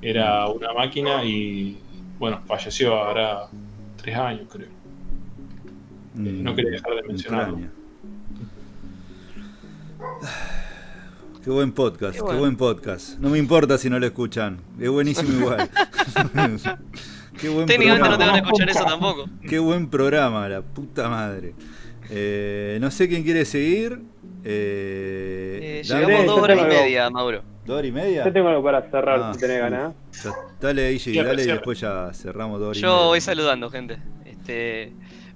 Era 0.01 0.47
una 0.47 0.73
máquina 0.73 1.23
y 1.23 1.77
bueno, 2.19 2.41
falleció 2.45 2.95
ahora 2.95 3.47
tres 3.97 4.15
años 4.15 4.47
creo. 4.51 4.69
Mm, 6.13 6.43
no 6.43 6.55
quería 6.55 6.71
dejar 6.71 6.95
de 6.95 7.03
mencionarlo. 7.03 7.59
Qué 11.43 11.49
buen 11.49 11.71
podcast, 11.71 12.17
Qué 12.17 12.35
buen 12.35 12.55
podcast. 12.55 13.17
No 13.17 13.29
me 13.29 13.39
importa 13.39 13.77
si 13.77 13.89
no 13.89 13.99
lo 13.99 14.05
escuchan. 14.05 14.59
Es 14.79 14.89
buenísimo 14.89 15.31
igual. 15.31 15.69
qué 17.39 17.49
buen 17.49 17.65
Técnicamente 17.65 18.09
no 18.09 18.17
te 18.17 18.25
van 18.25 18.29
a 18.29 18.33
programa. 18.33 18.37
escuchar 18.37 18.69
eso 18.69 18.85
tampoco. 18.85 19.29
Qué 19.47 19.57
buen 19.57 19.89
programa, 19.89 20.47
la 20.47 20.61
puta 20.61 21.09
madre. 21.09 21.55
Eh, 22.11 22.77
no 22.81 22.91
sé 22.91 23.07
quién 23.07 23.23
quiere 23.23 23.45
seguir. 23.45 23.99
Eh, 24.43 25.79
Eh, 25.79 25.83
llegamos 25.83 26.25
dos 26.25 26.39
horas 26.39 26.59
y 26.61 26.65
media, 26.65 27.09
Mauro. 27.09 27.41
¿Dos 27.65 27.77
horas 27.77 27.89
y 27.89 27.91
media? 27.91 28.25
Yo 28.25 28.33
tengo 28.33 28.49
algo 28.49 28.63
para 28.63 28.81
cerrar 28.89 29.19
Ah, 29.21 29.33
si 29.33 29.39
tenés 29.39 29.57
sí. 29.57 29.61
ganas. 29.61 29.93
Dale 30.59 30.99
Cierra, 30.99 31.29
dale 31.29 31.43
y 31.43 31.47
después 31.47 31.79
ya 31.79 32.11
cerramos 32.13 32.59
dos 32.59 32.67
horas 32.69 32.77
y 32.77 32.81
Yo 32.81 32.89
media. 32.93 33.05
voy 33.07 33.21
saludando, 33.21 33.69
gente. 33.69 33.97
Este, 34.25 34.91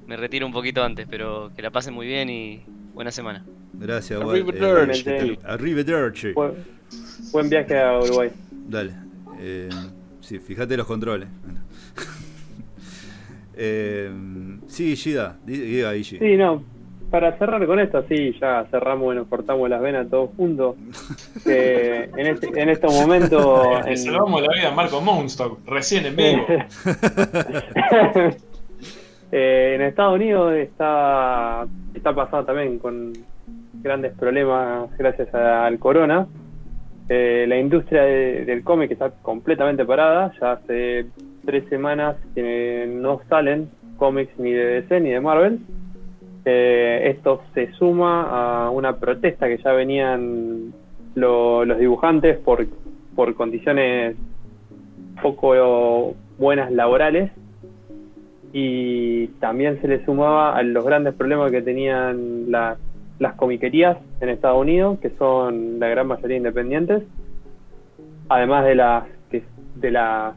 me 0.07 0.17
retiro 0.17 0.45
un 0.45 0.51
poquito 0.51 0.83
antes, 0.83 1.07
pero 1.09 1.51
que 1.55 1.61
la 1.61 1.71
pasen 1.71 1.93
muy 1.93 2.07
bien 2.07 2.29
y 2.29 2.63
buena 2.93 3.11
semana. 3.11 3.45
Gracias. 3.73 4.19
Arrivederci. 4.21 5.09
Eh, 5.09 5.39
arrivederci. 5.45 6.31
Buen, 6.33 6.53
buen 7.31 7.49
viaje 7.49 7.79
a 7.79 7.99
Uruguay. 7.99 8.31
Dale. 8.51 8.93
Eh, 9.39 9.69
sí, 10.21 10.39
fíjate 10.39 10.75
los 10.77 10.87
controles. 10.87 11.27
Eh, 13.57 14.11
sí, 14.67 14.95
Gida, 14.95 15.37
di- 15.45 15.57
diga 15.59 15.89
ahí, 15.89 16.03
Gida. 16.03 16.19
Sí, 16.25 16.37
no. 16.37 16.63
Para 17.11 17.37
cerrar 17.37 17.65
con 17.67 17.79
esto, 17.79 18.03
sí, 18.09 18.35
ya 18.41 18.65
cerramos 18.71 19.13
y 19.13 19.17
nos 19.17 19.27
cortamos 19.27 19.69
las 19.69 19.79
venas 19.81 20.09
todos 20.09 20.31
juntos. 20.35 20.75
Que 21.45 22.09
en, 22.17 22.27
este, 22.27 22.47
en 22.59 22.69
estos 22.69 22.91
momentos. 22.93 23.67
Le 23.85 23.91
en- 23.91 23.97
salvamos 23.97 24.41
la 24.41 24.47
vida 24.53 24.69
a 24.69 24.75
Marco 24.75 24.99
Moonstock, 25.01 25.59
recién 25.67 26.05
en 26.07 26.15
vivo. 26.15 26.45
Eh, 29.31 29.73
en 29.75 29.81
Estados 29.81 30.15
Unidos 30.15 30.53
está, 30.53 31.65
está 31.93 32.13
pasando 32.13 32.45
también 32.45 32.79
con 32.79 33.11
grandes 33.81 34.13
problemas 34.13 34.89
gracias 34.97 35.33
a- 35.33 35.65
al 35.65 35.77
corona. 35.79 36.27
Eh, 37.09 37.45
la 37.47 37.57
industria 37.59 38.03
de- 38.03 38.45
del 38.45 38.63
cómic 38.63 38.91
está 38.91 39.09
completamente 39.21 39.83
parada. 39.83 40.31
Ya 40.39 40.53
hace 40.53 41.07
tres 41.45 41.67
semanas 41.69 42.17
que 42.33 42.87
no 42.89 43.21
salen 43.29 43.69
cómics 43.97 44.37
ni 44.37 44.51
de 44.51 44.81
DC 44.81 44.99
ni 44.99 45.11
de 45.11 45.19
Marvel. 45.21 45.59
Eh, 46.45 47.11
esto 47.15 47.41
se 47.53 47.71
suma 47.73 48.65
a 48.65 48.69
una 48.69 48.97
protesta 48.97 49.47
que 49.47 49.57
ya 49.57 49.71
venían 49.71 50.73
lo- 51.15 51.65
los 51.65 51.79
dibujantes 51.79 52.37
por, 52.37 52.65
por 53.15 53.33
condiciones 53.35 54.15
poco 55.21 56.13
buenas 56.37 56.71
laborales 56.71 57.31
y 58.53 59.27
también 59.39 59.81
se 59.81 59.87
le 59.87 60.05
sumaba 60.05 60.55
a 60.55 60.63
los 60.63 60.85
grandes 60.85 61.13
problemas 61.13 61.51
que 61.51 61.61
tenían 61.61 62.51
la- 62.51 62.77
las 63.19 63.33
comiquerías 63.35 63.97
en 64.21 64.29
Estados 64.29 64.61
Unidos, 64.61 64.99
que 64.99 65.09
son 65.11 65.79
la 65.79 65.87
gran 65.87 66.07
mayoría 66.07 66.37
independientes, 66.37 67.03
además 68.29 68.65
de 68.65 68.75
las 68.75 69.03
de 69.75 69.91
las 69.91 70.35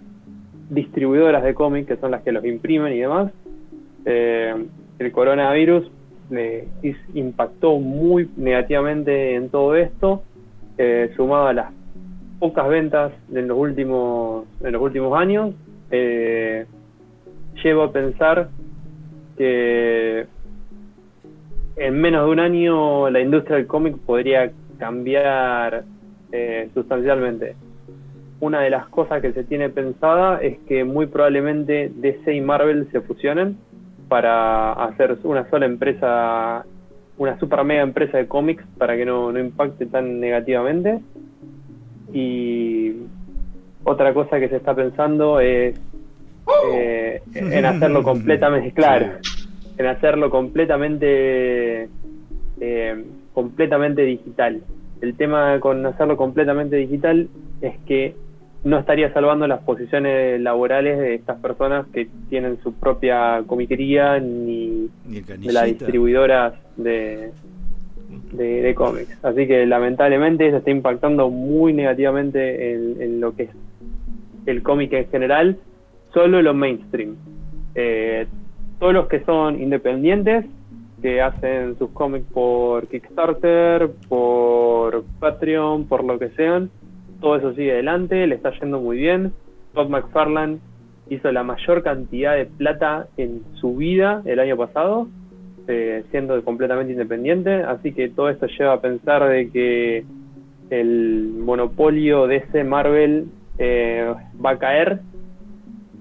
distribuidoras 0.70 1.42
de 1.42 1.54
cómics, 1.54 1.88
que 1.88 1.96
son 1.96 2.10
las 2.10 2.22
que 2.22 2.32
los 2.32 2.44
imprimen 2.44 2.92
y 2.92 2.98
demás. 2.98 3.32
Eh, 4.04 4.54
el 4.98 5.12
coronavirus 5.12 5.90
impactó 7.14 7.78
muy 7.78 8.28
negativamente 8.36 9.34
en 9.34 9.48
todo 9.48 9.74
esto, 9.76 10.22
eh, 10.76 11.10
sumado 11.16 11.46
a 11.46 11.52
las 11.52 11.72
pocas 12.38 12.68
ventas 12.68 13.12
en 13.32 13.48
los 13.48 13.58
últimos 13.58 14.46
en 14.60 14.72
los 14.72 14.82
últimos 14.82 15.18
años. 15.18 15.54
Eh, 15.90 16.66
llevo 17.62 17.84
a 17.84 17.92
pensar 17.92 18.48
que 19.36 20.26
en 21.76 22.00
menos 22.00 22.26
de 22.26 22.30
un 22.32 22.40
año 22.40 23.10
la 23.10 23.20
industria 23.20 23.56
del 23.56 23.66
cómic 23.66 23.96
podría 23.98 24.50
cambiar 24.78 25.84
eh, 26.32 26.68
sustancialmente. 26.74 27.56
Una 28.40 28.60
de 28.60 28.70
las 28.70 28.86
cosas 28.88 29.20
que 29.20 29.32
se 29.32 29.44
tiene 29.44 29.68
pensada 29.68 30.40
es 30.40 30.58
que 30.68 30.84
muy 30.84 31.06
probablemente 31.06 31.90
DC 31.94 32.34
y 32.34 32.40
Marvel 32.40 32.88
se 32.92 33.00
fusionen 33.00 33.58
para 34.08 34.72
hacer 34.72 35.18
una 35.24 35.48
sola 35.50 35.66
empresa, 35.66 36.64
una 37.18 37.38
super 37.38 37.64
mega 37.64 37.82
empresa 37.82 38.18
de 38.18 38.28
cómics 38.28 38.64
para 38.78 38.96
que 38.96 39.04
no, 39.04 39.32
no 39.32 39.38
impacte 39.40 39.86
tan 39.86 40.20
negativamente. 40.20 41.00
Y 42.12 42.94
otra 43.84 44.14
cosa 44.14 44.38
que 44.38 44.48
se 44.48 44.56
está 44.56 44.74
pensando 44.74 45.40
es 45.40 45.78
eh, 46.72 47.20
en 47.34 47.64
hacerlo 47.64 48.02
completamente 48.02 48.72
claro, 48.72 49.18
en 49.76 49.86
hacerlo 49.86 50.30
completamente 50.30 51.88
eh, 52.60 53.04
completamente 53.34 54.02
digital. 54.02 54.62
El 55.00 55.14
tema 55.14 55.60
con 55.60 55.84
hacerlo 55.86 56.16
completamente 56.16 56.76
digital 56.76 57.28
es 57.60 57.78
que 57.86 58.14
no 58.64 58.78
estaría 58.78 59.12
salvando 59.12 59.46
las 59.46 59.62
posiciones 59.62 60.40
laborales 60.40 60.98
de 60.98 61.14
estas 61.14 61.38
personas 61.40 61.86
que 61.92 62.08
tienen 62.28 62.58
su 62.62 62.74
propia 62.74 63.42
comiquería 63.46 64.18
ni, 64.18 64.88
de 65.04 65.52
las 65.52 65.66
distribuidoras 65.66 66.54
de, 66.76 67.30
de, 68.32 68.74
cómics. 68.74 69.16
Así 69.22 69.46
que 69.46 69.64
lamentablemente 69.66 70.48
eso 70.48 70.58
está 70.58 70.70
impactando 70.70 71.30
muy 71.30 71.72
negativamente 71.72 72.74
en, 72.74 73.20
lo 73.20 73.34
que 73.34 73.44
es 73.44 73.50
el 74.46 74.62
cómic 74.62 74.92
en 74.92 75.08
general, 75.08 75.58
solo 76.12 76.42
lo 76.42 76.54
mainstream. 76.54 77.16
Eh, 77.74 78.26
todos 78.78 78.92
los 78.92 79.08
que 79.08 79.20
son 79.24 79.60
independientes, 79.60 80.46
que 81.00 81.20
hacen 81.20 81.78
sus 81.78 81.90
cómics 81.90 82.26
por 82.32 82.88
Kickstarter, 82.88 83.90
por 84.08 85.04
Patreon, 85.20 85.86
por 85.86 86.02
lo 86.02 86.18
que 86.18 86.30
sean, 86.30 86.70
todo 87.20 87.36
eso 87.36 87.54
sigue 87.54 87.72
adelante, 87.72 88.26
le 88.26 88.34
está 88.34 88.50
yendo 88.58 88.80
muy 88.80 88.96
bien. 88.96 89.32
Todd 89.74 89.88
McFarlane 89.88 90.58
hizo 91.10 91.30
la 91.32 91.42
mayor 91.42 91.82
cantidad 91.82 92.36
de 92.36 92.46
plata 92.46 93.08
en 93.16 93.42
su 93.54 93.76
vida 93.76 94.22
el 94.24 94.38
año 94.40 94.56
pasado, 94.56 95.08
eh, 95.66 96.04
siendo 96.10 96.42
completamente 96.44 96.92
independiente, 96.92 97.54
así 97.54 97.92
que 97.92 98.08
todo 98.08 98.28
esto 98.28 98.46
lleva 98.46 98.74
a 98.74 98.80
pensar 98.80 99.28
de 99.28 99.50
que 99.50 100.04
el 100.70 101.32
monopolio 101.38 102.26
de 102.26 102.36
ese 102.36 102.64
Marvel 102.64 103.26
eh, 103.58 104.12
va 104.44 104.50
a 104.50 104.58
caer 104.58 105.00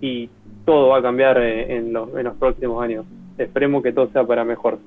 y 0.01 0.29
todo 0.65 0.89
va 0.89 0.99
a 0.99 1.01
cambiar 1.01 1.41
eh, 1.41 1.77
en, 1.77 1.93
los, 1.93 2.13
en 2.15 2.25
los 2.25 2.35
próximos 2.35 2.83
años. 2.83 3.05
Esperemos 3.37 3.81
que 3.83 3.93
todo 3.93 4.09
sea 4.11 4.25
para 4.25 4.43
mejor. 4.43 4.79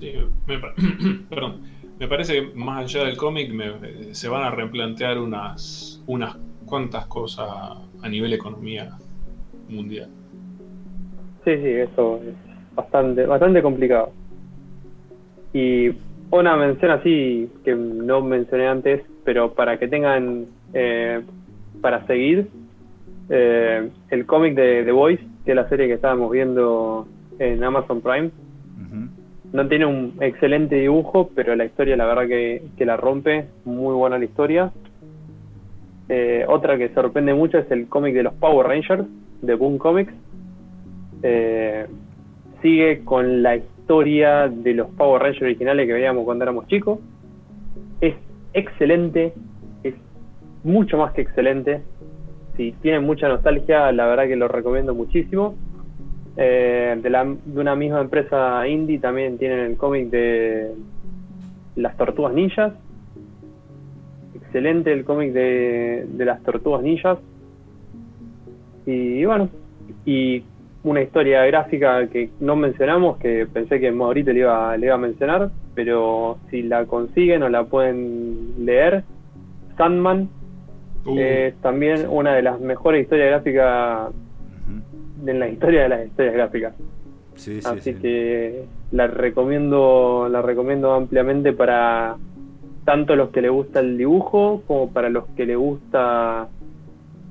Sí, 0.00 0.12
perdón 1.28 1.77
me 1.98 2.06
parece 2.06 2.34
que 2.34 2.54
más 2.54 2.84
allá 2.84 3.04
del 3.06 3.16
cómic 3.16 3.52
se 4.12 4.28
van 4.28 4.42
a 4.42 4.50
replantear 4.50 5.18
unas, 5.18 6.02
unas 6.06 6.36
cuantas 6.64 7.06
cosas 7.06 7.48
a 8.02 8.08
nivel 8.08 8.32
economía 8.32 8.90
mundial. 9.68 10.08
Sí, 11.44 11.56
sí, 11.56 11.68
eso 11.68 12.20
es 12.22 12.34
bastante, 12.74 13.26
bastante 13.26 13.62
complicado. 13.62 14.12
Y 15.52 15.90
una 16.30 16.56
mención 16.56 16.90
así 16.92 17.50
que 17.64 17.74
no 17.74 18.20
mencioné 18.20 18.68
antes, 18.68 19.02
pero 19.24 19.54
para 19.54 19.78
que 19.78 19.88
tengan 19.88 20.46
eh, 20.74 21.22
para 21.80 22.06
seguir, 22.06 22.48
eh, 23.30 23.90
el 24.10 24.26
cómic 24.26 24.54
de 24.54 24.84
The 24.84 24.92
Voice, 24.92 25.24
que 25.44 25.52
es 25.52 25.56
la 25.56 25.68
serie 25.68 25.86
que 25.86 25.94
estábamos 25.94 26.30
viendo 26.30 27.08
en 27.38 27.62
Amazon 27.64 28.00
Prime, 28.00 28.30
no 29.52 29.66
tiene 29.66 29.86
un 29.86 30.14
excelente 30.20 30.76
dibujo, 30.76 31.30
pero 31.34 31.56
la 31.56 31.64
historia 31.64 31.96
la 31.96 32.06
verdad 32.06 32.26
que, 32.26 32.84
la 32.84 32.96
rompe, 32.96 33.46
muy 33.64 33.94
buena 33.94 34.18
la 34.18 34.24
historia. 34.24 34.72
Eh, 36.08 36.44
otra 36.48 36.76
que 36.78 36.88
sorprende 36.94 37.34
mucho 37.34 37.58
es 37.58 37.70
el 37.70 37.88
cómic 37.88 38.14
de 38.14 38.24
los 38.24 38.34
Power 38.34 38.66
Rangers, 38.66 39.04
de 39.42 39.54
Boom 39.54 39.78
Comics. 39.78 40.12
Eh, 41.22 41.86
sigue 42.62 43.04
con 43.04 43.42
la 43.42 43.56
historia 43.56 44.48
de 44.48 44.74
los 44.74 44.88
Power 44.90 45.22
Rangers 45.22 45.42
originales 45.42 45.86
que 45.86 45.92
veíamos 45.94 46.24
cuando 46.24 46.44
éramos 46.44 46.66
chicos. 46.66 46.98
Es 48.00 48.14
excelente, 48.52 49.32
es 49.82 49.94
mucho 50.62 50.98
más 50.98 51.12
que 51.12 51.22
excelente. 51.22 51.82
Si 52.56 52.72
tienen 52.82 53.04
mucha 53.04 53.28
nostalgia, 53.28 53.92
la 53.92 54.06
verdad 54.06 54.26
que 54.26 54.36
lo 54.36 54.48
recomiendo 54.48 54.94
muchísimo. 54.94 55.54
Eh, 56.40 56.96
de, 57.02 57.10
la, 57.10 57.24
de 57.24 57.60
una 57.60 57.74
misma 57.74 58.00
empresa 58.00 58.66
indie 58.68 59.00
también 59.00 59.38
tienen 59.38 59.58
el 59.58 59.76
cómic 59.76 60.08
de 60.08 60.72
las 61.74 61.96
tortugas 61.96 62.32
ninjas. 62.32 62.72
Excelente 64.36 64.92
el 64.92 65.04
cómic 65.04 65.32
de, 65.32 66.06
de 66.08 66.24
las 66.24 66.40
tortugas 66.44 66.82
ninjas. 66.82 67.18
Y, 68.86 69.24
bueno, 69.24 69.48
y 70.06 70.44
una 70.84 71.02
historia 71.02 71.44
gráfica 71.44 72.06
que 72.06 72.30
no 72.38 72.54
mencionamos, 72.54 73.18
que 73.18 73.46
pensé 73.52 73.80
que 73.80 73.90
Maurito 73.90 74.32
le 74.32 74.38
iba, 74.38 74.76
le 74.76 74.86
iba 74.86 74.94
a 74.94 74.98
mencionar, 74.98 75.50
pero 75.74 76.38
si 76.50 76.62
la 76.62 76.86
consiguen 76.86 77.42
o 77.42 77.48
la 77.48 77.64
pueden 77.64 78.64
leer, 78.64 79.02
Sandman 79.76 80.28
uh. 81.04 81.18
es 81.18 81.54
también 81.56 82.06
una 82.08 82.32
de 82.32 82.42
las 82.42 82.60
mejores 82.60 83.02
historias 83.02 83.30
gráficas 83.30 84.12
en 85.26 85.38
la 85.38 85.48
historia 85.48 85.82
de 85.82 85.88
las 85.88 86.06
historias 86.06 86.34
gráficas. 86.34 86.74
Así 87.64 87.94
que 87.94 88.64
la 88.90 89.06
recomiendo, 89.06 90.28
la 90.30 90.42
recomiendo 90.42 90.92
ampliamente 90.92 91.52
para 91.52 92.16
tanto 92.84 93.14
los 93.16 93.30
que 93.30 93.42
le 93.42 93.48
gusta 93.48 93.80
el 93.80 93.96
dibujo 93.96 94.62
como 94.66 94.90
para 94.90 95.08
los 95.08 95.26
que 95.36 95.46
le 95.46 95.56
gusta 95.56 96.48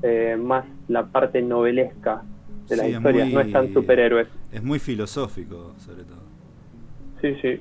eh, 0.04 0.38
más 0.40 0.66
la 0.88 1.08
parte 1.08 1.42
novelesca 1.42 2.22
de 2.70 2.78
las 2.78 2.90
historias, 2.90 3.30
no 3.30 3.42
es 3.42 3.52
tan 3.52 3.74
superhéroes. 3.74 4.28
Es 4.52 4.64
muy 4.64 4.80
filosófico, 4.80 5.74
sobre 5.78 6.04
todo. 6.04 6.22
Sí, 7.22 7.36
sí. 7.42 7.60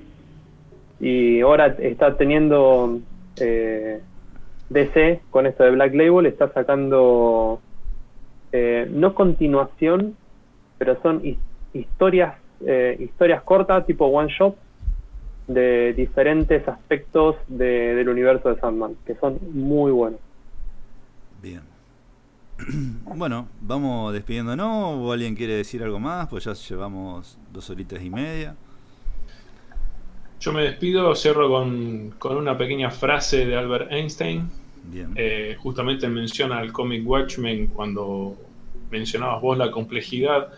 Y 1.00 1.40
ahora 1.40 1.76
está 1.78 2.16
teniendo 2.16 3.00
eh, 3.40 4.00
DC 4.70 5.20
con 5.30 5.46
esto 5.46 5.64
de 5.64 5.70
Black 5.70 5.94
Label, 5.94 6.26
está 6.26 6.52
sacando 6.52 7.60
eh, 8.52 8.88
no 8.90 9.14
continuación, 9.14 10.16
pero 10.78 11.00
son 11.02 11.22
historias, 11.72 12.34
eh, 12.64 12.96
historias 13.00 13.42
cortas, 13.42 13.86
tipo 13.86 14.06
one 14.06 14.32
shot, 14.32 14.56
de 15.46 15.92
diferentes 15.94 16.66
aspectos 16.66 17.36
del 17.46 18.08
universo 18.08 18.52
de 18.52 18.60
Sandman, 18.60 18.96
que 19.06 19.14
son 19.16 19.38
muy 19.52 19.92
buenos. 19.92 20.20
Bien. 21.42 21.62
Bueno, 23.16 23.48
vamos 23.62 24.12
despidiéndonos. 24.12 24.98
¿O 24.98 25.12
alguien 25.12 25.34
quiere 25.34 25.54
decir 25.54 25.82
algo 25.82 25.98
más? 25.98 26.28
Pues 26.28 26.44
ya 26.44 26.52
llevamos 26.52 27.38
dos 27.50 27.70
horitas 27.70 28.02
y 28.02 28.10
media. 28.10 28.54
Yo 30.38 30.52
me 30.52 30.62
despido, 30.62 31.14
cierro 31.14 31.48
con, 31.48 32.14
con 32.18 32.36
una 32.36 32.58
pequeña 32.58 32.90
frase 32.90 33.46
de 33.46 33.56
Albert 33.56 33.90
Einstein. 33.90 34.50
Eh, 35.16 35.56
justamente 35.58 36.08
menciona 36.08 36.60
el 36.60 36.72
cómic 36.72 37.06
Watchmen 37.06 37.68
cuando 37.68 38.36
mencionabas 38.90 39.40
vos 39.40 39.58
la 39.58 39.70
complejidad, 39.70 40.48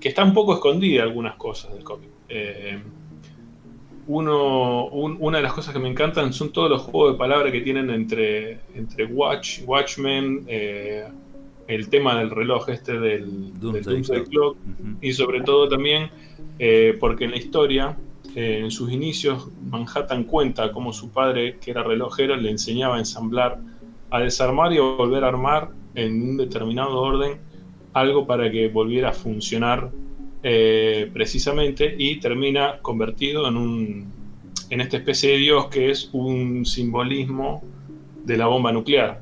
que 0.00 0.08
está 0.08 0.24
un 0.24 0.34
poco 0.34 0.54
escondida 0.54 1.02
algunas 1.02 1.36
cosas 1.36 1.72
del 1.72 1.84
cómic. 1.84 2.10
Eh, 2.28 2.80
uno, 4.08 4.86
una 4.86 5.36
de 5.38 5.42
las 5.44 5.52
cosas 5.52 5.72
que 5.72 5.78
me 5.78 5.88
encantan 5.88 6.32
son 6.32 6.52
todos 6.52 6.68
los 6.68 6.82
juegos 6.82 7.12
de 7.12 7.18
palabras 7.18 7.52
que 7.52 7.60
tienen 7.60 7.88
entre, 7.90 8.58
entre 8.74 9.04
Watch, 9.06 9.60
Watchmen, 9.64 10.44
eh, 10.48 11.06
el 11.68 11.88
tema 11.88 12.18
del 12.18 12.30
reloj 12.30 12.68
este 12.68 12.98
del 12.98 13.58
Doomsday, 13.60 14.24
Clock, 14.24 14.56
y 15.00 15.12
sobre 15.12 15.42
todo 15.42 15.68
también 15.68 16.10
eh, 16.58 16.96
porque 16.98 17.24
en 17.24 17.30
la 17.30 17.36
historia, 17.36 17.96
en 18.34 18.70
sus 18.70 18.90
inicios, 18.90 19.48
Manhattan 19.70 20.24
cuenta 20.24 20.72
cómo 20.72 20.92
su 20.92 21.10
padre, 21.10 21.58
que 21.60 21.70
era 21.70 21.82
relojero, 21.82 22.34
le 22.34 22.50
enseñaba 22.50 22.96
a 22.96 22.98
ensamblar, 22.98 23.60
a 24.10 24.20
desarmar 24.20 24.72
y 24.72 24.78
a 24.78 24.82
volver 24.82 25.22
a 25.24 25.28
armar 25.28 25.70
en 25.94 26.22
un 26.22 26.36
determinado 26.36 26.98
orden 27.00 27.38
algo 27.92 28.26
para 28.26 28.50
que 28.50 28.68
volviera 28.68 29.10
a 29.10 29.12
funcionar 29.12 29.90
eh, 30.42 31.10
precisamente 31.12 31.94
y 31.96 32.18
termina 32.18 32.78
convertido 32.80 33.46
en 33.48 33.56
un 33.56 34.12
en 34.70 34.80
esta 34.80 34.96
especie 34.96 35.32
de 35.32 35.36
dios 35.36 35.66
que 35.66 35.90
es 35.90 36.08
un 36.12 36.64
simbolismo 36.64 37.62
de 38.24 38.36
la 38.38 38.46
bomba 38.46 38.72
nuclear. 38.72 39.20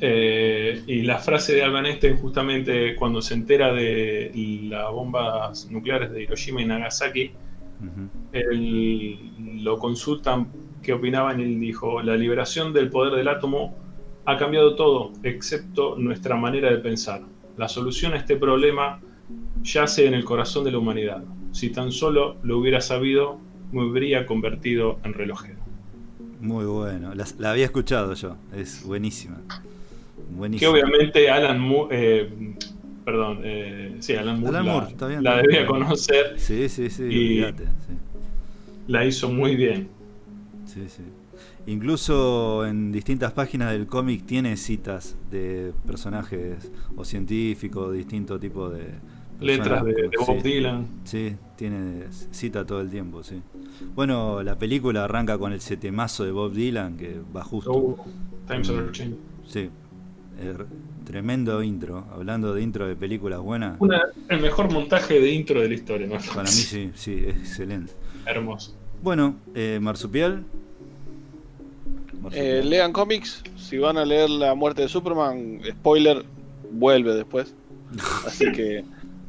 Eh, 0.00 0.82
y 0.86 1.02
la 1.02 1.18
frase 1.18 1.54
de 1.54 1.62
Albert 1.62 1.86
Einstein 1.86 2.16
justamente 2.16 2.94
cuando 2.94 3.20
se 3.20 3.34
entera 3.34 3.72
de 3.72 4.30
las 4.68 4.90
bombas 4.92 5.68
nucleares 5.70 6.12
de 6.12 6.22
Hiroshima 6.22 6.62
y 6.62 6.66
Nagasaki, 6.66 7.32
lo 9.62 9.78
consultan 9.78 10.46
qué 10.80 10.92
opinaban 10.92 11.40
y 11.40 11.42
él 11.42 11.60
dijo, 11.60 12.00
la 12.00 12.16
liberación 12.16 12.72
del 12.72 12.88
poder 12.88 13.14
del 13.14 13.28
átomo 13.28 13.74
ha 14.24 14.36
cambiado 14.36 14.74
todo, 14.76 15.12
excepto 15.22 15.96
nuestra 15.96 16.36
manera 16.36 16.70
de 16.70 16.78
pensar. 16.78 17.22
La 17.56 17.68
solución 17.68 18.12
a 18.14 18.16
este 18.16 18.36
problema 18.36 19.00
yace 19.62 20.06
en 20.06 20.14
el 20.14 20.24
corazón 20.24 20.64
de 20.64 20.72
la 20.72 20.78
humanidad. 20.78 21.22
Si 21.52 21.70
tan 21.70 21.92
solo 21.92 22.36
lo 22.42 22.58
hubiera 22.58 22.80
sabido, 22.80 23.38
me 23.72 23.82
habría 23.82 24.24
convertido 24.26 24.98
en 25.04 25.12
relojero. 25.14 25.58
Muy 26.40 26.64
bueno. 26.64 27.14
La, 27.14 27.24
la 27.38 27.50
había 27.52 27.64
escuchado 27.66 28.14
yo. 28.14 28.36
Es 28.54 28.84
buenísima. 28.84 29.40
Que 30.58 30.66
obviamente 30.66 31.28
Alan 31.30 31.60
Moore, 31.60 31.88
eh, 32.22 32.30
perdón, 33.04 33.40
eh, 33.44 33.96
sí, 34.00 34.14
Alan 34.14 34.40
Moore, 34.40 34.56
Alan 34.58 34.66
la, 34.66 34.72
Moore, 34.72 34.94
bien, 35.08 35.22
la 35.24 35.36
debía 35.36 35.58
bien. 35.58 35.66
conocer, 35.66 36.34
Sí, 36.38 36.68
sí, 36.68 36.88
sí. 36.88 37.02
Y- 37.04 37.42
olvídate, 37.42 37.64
sí. 37.64 37.92
la 38.88 39.04
hizo 39.04 39.28
muy 39.28 39.56
bien. 39.56 39.88
Sí, 40.64 40.84
sí. 40.88 41.02
Incluso 41.66 42.66
en 42.66 42.90
distintas 42.90 43.32
páginas 43.32 43.70
del 43.72 43.86
cómic 43.86 44.26
tiene 44.26 44.56
citas 44.56 45.16
de 45.30 45.72
personajes 45.86 46.70
o 46.96 47.04
científicos, 47.04 47.94
distinto 47.94 48.38
tipo 48.40 48.68
de 48.68 48.86
Letras 49.40 49.84
de. 49.84 50.10
Bob 50.18 50.36
Sí, 50.40 50.48
Dylan. 50.48 50.86
Sí, 51.04 51.36
tiene 51.56 52.04
cita 52.30 52.64
todo 52.64 52.80
el 52.80 52.90
tiempo, 52.90 53.22
sí. 53.24 53.40
Bueno, 53.94 54.42
la 54.42 54.56
película 54.58 55.04
arranca 55.04 55.36
con 55.38 55.52
el 55.52 55.60
setemazo 55.60 56.24
de 56.24 56.30
Bob 56.32 56.52
Dylan 56.52 56.96
que 56.96 57.20
va 57.34 57.42
justo. 57.42 57.72
Uh, 57.72 57.96
Times 58.46 58.68
Are 58.70 58.90
Changing. 58.92 59.18
Sí. 59.46 59.70
Tremendo 61.04 61.62
intro. 61.62 62.06
Hablando 62.12 62.54
de 62.54 62.62
intro 62.62 62.86
de 62.86 62.94
películas 62.96 63.40
buenas, 63.40 63.76
Una- 63.80 64.02
el 64.28 64.40
mejor 64.40 64.72
montaje 64.72 65.20
de 65.20 65.30
intro 65.32 65.60
de 65.60 65.68
la 65.68 65.74
historia, 65.74 66.06
¿no? 66.06 66.14
para 66.34 66.42
mí 66.44 66.48
sí, 66.48 66.90
sí, 66.94 67.24
es 67.26 67.36
excelente. 67.36 67.92
Hermoso. 68.26 68.74
Bueno, 69.02 69.36
eh, 69.54 69.78
Marsupial. 69.82 70.44
Eh, 72.32 72.62
lean 72.64 72.92
cómics, 72.92 73.42
si 73.56 73.78
van 73.78 73.98
a 73.98 74.04
leer 74.04 74.30
La 74.30 74.54
muerte 74.54 74.82
de 74.82 74.88
Superman, 74.88 75.60
spoiler, 75.68 76.24
vuelve 76.70 77.14
después. 77.14 77.54
Así 78.26 78.50
que 78.52 78.84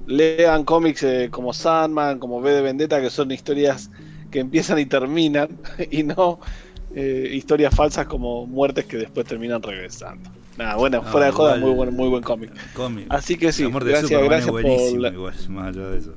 lean 0.06 0.64
cómics 0.64 1.04
eh, 1.04 1.30
como 1.32 1.54
Sandman, 1.54 2.20
como 2.20 2.38
V 2.38 2.52
de 2.52 2.62
Vendetta, 2.62 3.02
que 3.02 3.10
son 3.10 3.32
historias 3.32 3.90
que 4.32 4.40
empiezan 4.40 4.80
y 4.80 4.86
terminan, 4.86 5.50
y 5.92 6.04
no 6.04 6.40
eh, 6.96 7.30
historias 7.34 7.76
falsas 7.76 8.08
como 8.08 8.46
muertes 8.46 8.86
que 8.86 8.98
después 8.98 9.26
terminan 9.26 9.62
regresando. 9.62 10.30
Nada, 10.58 10.76
bueno, 10.76 11.02
fuera 11.02 11.28
de 11.28 11.32
joda, 11.32 11.58
muy 11.58 11.72
buen, 11.72 11.96
muy 11.96 12.10
buen 12.10 12.22
cómic. 12.22 12.52
Cómic. 12.76 13.08
Así 13.10 13.38
que 13.38 13.52
sí, 13.52 13.66
gracias, 13.68 14.12
Superman 14.12 14.30
gracias 14.30 14.52
por 14.52 15.02
la- 15.02 15.10
igual, 15.10 15.34
más 15.50 15.68
allá 15.76 15.90
de 15.90 15.98
eso. 15.98 16.14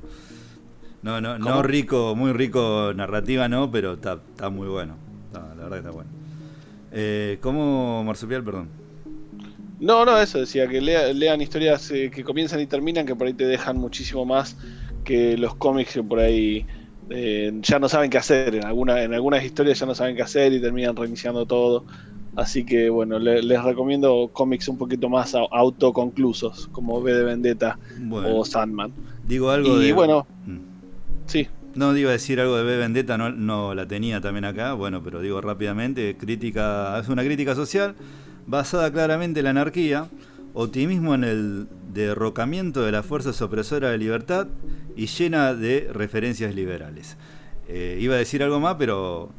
No, 1.02 1.20
no, 1.20 1.38
no 1.38 1.62
rico, 1.62 2.14
muy 2.14 2.32
rico 2.32 2.92
narrativa, 2.94 3.48
no, 3.48 3.70
pero 3.70 3.94
está, 3.94 4.18
está 4.30 4.50
muy 4.50 4.68
bueno. 4.68 4.96
Está- 5.28 5.54
la 5.54 5.62
verdad 5.64 5.78
está 5.78 5.90
bueno. 5.90 6.10
Eh, 6.98 7.36
¿Cómo, 7.42 8.02
Marsupial, 8.04 8.42
perdón? 8.42 8.70
No, 9.78 10.06
no, 10.06 10.18
eso 10.18 10.38
decía, 10.40 10.66
que 10.66 10.80
lea- 10.80 11.12
lean 11.12 11.42
historias 11.42 11.90
eh, 11.90 12.10
que 12.10 12.24
comienzan 12.24 12.58
y 12.60 12.66
terminan, 12.66 13.04
que 13.04 13.14
por 13.14 13.26
ahí 13.26 13.34
te 13.34 13.44
dejan 13.44 13.76
muchísimo 13.76 14.24
más 14.24 14.56
que 15.04 15.36
los 15.36 15.54
cómics 15.56 15.92
que 15.92 16.02
por 16.02 16.20
ahí 16.20 16.66
eh, 17.10 17.52
ya 17.60 17.78
no 17.78 17.86
saben 17.90 18.08
qué 18.08 18.16
hacer. 18.16 18.54
En, 18.54 18.64
alguna, 18.64 19.02
en 19.02 19.12
algunas 19.12 19.44
historias 19.44 19.78
ya 19.78 19.84
no 19.84 19.94
saben 19.94 20.16
qué 20.16 20.22
hacer 20.22 20.54
y 20.54 20.60
terminan 20.62 20.96
reiniciando 20.96 21.44
todo. 21.44 21.84
Así 22.34 22.64
que 22.64 22.88
bueno, 22.88 23.18
le- 23.18 23.42
les 23.42 23.62
recomiendo 23.62 24.30
cómics 24.32 24.66
un 24.68 24.78
poquito 24.78 25.10
más 25.10 25.34
au- 25.34 25.48
autoconclusos, 25.52 26.68
como 26.68 26.96
V 26.98 27.12
de 27.12 27.24
Vendetta 27.24 27.78
Bueno, 27.98 28.36
o 28.38 28.44
Sandman. 28.46 28.92
digo 29.28 29.50
algo 29.50 29.80
y 29.82 29.88
de. 29.88 29.92
bueno. 29.92 30.26
Mm. 30.46 30.56
Sí, 31.26 31.46
No, 31.76 31.94
iba 31.96 32.08
a 32.08 32.12
decir 32.12 32.40
algo 32.40 32.56
de 32.56 32.64
B 32.64 32.78
Vendetta, 32.78 33.18
no, 33.18 33.30
no 33.30 33.74
la 33.74 33.86
tenía 33.86 34.20
también 34.20 34.46
acá, 34.46 34.72
bueno, 34.72 35.02
pero 35.02 35.20
digo 35.20 35.40
rápidamente, 35.42 36.16
crítica, 36.16 36.98
es 36.98 37.08
una 37.08 37.22
crítica 37.22 37.54
social 37.54 37.94
basada 38.46 38.90
claramente 38.90 39.40
en 39.40 39.44
la 39.44 39.50
anarquía, 39.50 40.08
optimismo 40.54 41.14
en 41.14 41.24
el 41.24 41.68
derrocamiento 41.92 42.82
de 42.82 42.92
las 42.92 43.04
fuerzas 43.04 43.42
opresoras 43.42 43.90
de 43.90 43.98
libertad 43.98 44.48
y 44.96 45.06
llena 45.06 45.52
de 45.52 45.90
referencias 45.92 46.54
liberales. 46.54 47.18
Eh, 47.68 47.98
iba 48.00 48.14
a 48.14 48.18
decir 48.18 48.42
algo 48.42 48.58
más, 48.58 48.76
pero 48.78 49.30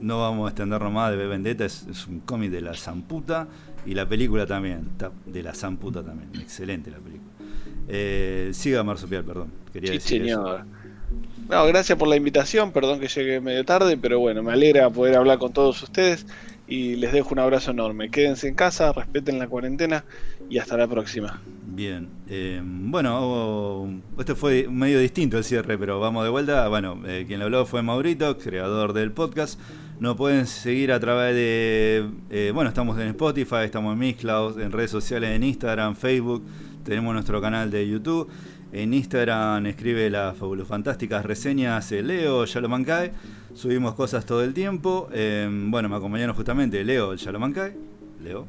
no 0.00 0.20
vamos 0.20 0.46
a 0.46 0.50
extendernos 0.50 0.92
más 0.92 1.12
de 1.12 1.16
B 1.16 1.28
Vendetta, 1.28 1.64
es, 1.64 1.86
es 1.88 2.08
un 2.08 2.20
cómic 2.20 2.50
de 2.50 2.60
la 2.60 2.74
Zamputa 2.74 3.46
y 3.86 3.94
la 3.94 4.08
película 4.08 4.46
también, 4.46 4.88
de 5.26 5.42
la 5.44 5.54
Zamputa 5.54 6.02
también, 6.02 6.30
excelente 6.40 6.90
la 6.90 6.98
película. 6.98 7.30
Eh, 7.86 8.50
siga 8.52 8.82
Marsupial, 8.82 9.24
perdón, 9.24 9.52
quería 9.72 9.92
sí, 9.92 9.98
decir 9.98 10.22
eso. 10.26 10.58
No, 11.48 11.66
gracias 11.66 11.98
por 11.98 12.08
la 12.08 12.16
invitación, 12.16 12.72
perdón 12.72 13.00
que 13.00 13.08
llegué 13.08 13.40
medio 13.40 13.64
tarde, 13.64 13.96
pero 13.96 14.20
bueno, 14.20 14.42
me 14.42 14.52
alegra 14.52 14.90
poder 14.90 15.16
hablar 15.16 15.38
con 15.38 15.52
todos 15.52 15.82
ustedes 15.82 16.26
y 16.66 16.96
les 16.96 17.12
dejo 17.12 17.30
un 17.32 17.38
abrazo 17.38 17.70
enorme. 17.70 18.10
Quédense 18.10 18.48
en 18.48 18.54
casa, 18.54 18.92
respeten 18.92 19.38
la 19.38 19.48
cuarentena 19.48 20.04
y 20.50 20.58
hasta 20.58 20.76
la 20.76 20.86
próxima. 20.86 21.40
Bien, 21.66 22.08
eh, 22.28 22.60
bueno, 22.62 23.88
este 24.18 24.34
fue 24.34 24.68
medio 24.68 25.00
distinto 25.00 25.38
el 25.38 25.44
cierre, 25.44 25.78
pero 25.78 26.00
vamos 26.00 26.24
de 26.24 26.30
vuelta. 26.30 26.68
Bueno, 26.68 27.00
eh, 27.06 27.24
quien 27.26 27.38
lo 27.38 27.46
habló 27.46 27.64
fue 27.64 27.82
Maurito, 27.82 28.36
creador 28.36 28.92
del 28.92 29.12
podcast. 29.12 29.58
Nos 30.00 30.16
pueden 30.16 30.46
seguir 30.46 30.92
a 30.92 31.00
través 31.00 31.34
de, 31.34 32.08
eh, 32.30 32.52
bueno, 32.54 32.68
estamos 32.68 32.98
en 33.00 33.08
Spotify, 33.08 33.64
estamos 33.64 33.94
en 33.94 33.98
Mixcloud, 34.00 34.60
en 34.60 34.70
redes 34.70 34.90
sociales, 34.90 35.30
en 35.30 35.42
Instagram, 35.42 35.96
Facebook, 35.96 36.44
tenemos 36.84 37.12
nuestro 37.14 37.40
canal 37.40 37.70
de 37.70 37.88
YouTube. 37.88 38.28
En 38.72 38.92
Instagram 38.92 39.66
escribe 39.66 40.10
las 40.10 40.36
fantásticas 40.66 41.24
reseñas 41.24 41.90
eh, 41.92 42.02
Leo 42.02 42.44
Yalomancay. 42.44 43.12
Subimos 43.54 43.94
cosas 43.94 44.26
todo 44.26 44.44
el 44.44 44.52
tiempo. 44.52 45.08
Eh, 45.12 45.48
bueno, 45.50 45.88
me 45.88 45.96
acompañaron 45.96 46.36
justamente 46.36 46.84
Leo 46.84 47.14
Yalomancay. 47.14 47.72
Leo. 48.22 48.46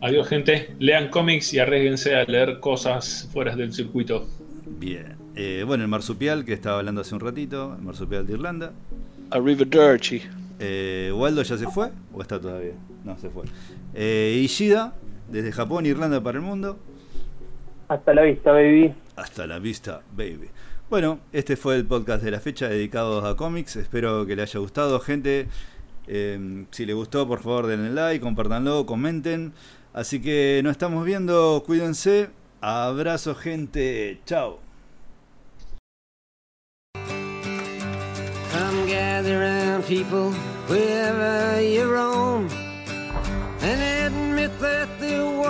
Adiós, 0.00 0.28
gente. 0.28 0.74
Lean 0.78 1.08
cómics 1.08 1.52
y 1.54 1.58
arriesguense 1.58 2.14
a 2.14 2.24
leer 2.24 2.60
cosas 2.60 3.28
fuera 3.32 3.54
del 3.54 3.72
circuito. 3.72 4.28
Bien. 4.78 5.16
Eh, 5.34 5.64
bueno, 5.66 5.84
el 5.84 5.88
marsupial 5.88 6.44
que 6.44 6.54
estaba 6.54 6.78
hablando 6.78 7.02
hace 7.02 7.14
un 7.14 7.20
ratito, 7.20 7.74
el 7.78 7.82
marsupial 7.84 8.26
de 8.26 8.32
Irlanda. 8.32 8.72
Arrivederci. 9.30 10.22
Eh, 10.58 11.12
¿Waldo 11.14 11.42
ya 11.42 11.58
se 11.58 11.66
fue? 11.66 11.90
¿O 12.14 12.22
está 12.22 12.40
todavía? 12.40 12.72
No, 13.04 13.18
se 13.18 13.28
fue. 13.28 13.44
Eh, 13.94 14.40
Ishida, 14.42 14.94
desde 15.30 15.52
Japón, 15.52 15.84
Irlanda 15.84 16.22
para 16.22 16.38
el 16.38 16.44
mundo. 16.44 16.78
Hasta 17.88 18.14
la 18.14 18.22
vista, 18.22 18.52
baby. 18.52 18.94
Hasta 19.16 19.46
la 19.46 19.58
vista, 19.58 20.02
baby. 20.16 20.48
Bueno, 20.90 21.20
este 21.32 21.56
fue 21.56 21.76
el 21.76 21.84
podcast 21.84 22.22
de 22.22 22.30
la 22.30 22.40
fecha 22.40 22.68
dedicado 22.68 23.26
a 23.26 23.36
cómics. 23.36 23.76
Espero 23.76 24.26
que 24.26 24.36
le 24.36 24.42
haya 24.42 24.60
gustado, 24.60 25.00
gente. 25.00 25.48
Eh, 26.06 26.64
si 26.70 26.86
le 26.86 26.94
gustó, 26.94 27.26
por 27.26 27.40
favor, 27.40 27.66
denle 27.66 27.90
like, 27.90 28.20
compártanlo, 28.20 28.86
comenten. 28.86 29.52
Así 29.92 30.20
que 30.20 30.60
nos 30.62 30.72
estamos 30.72 31.04
viendo. 31.04 31.62
Cuídense. 31.66 32.30
Abrazo, 32.60 33.34
gente. 33.34 34.20
Chao. 34.26 34.60
Come 38.52 38.86
gather 38.88 39.40
round, 39.40 39.84
people, 39.86 40.32
wherever 40.68 41.60
you 41.60 41.90
roam, 41.90 42.48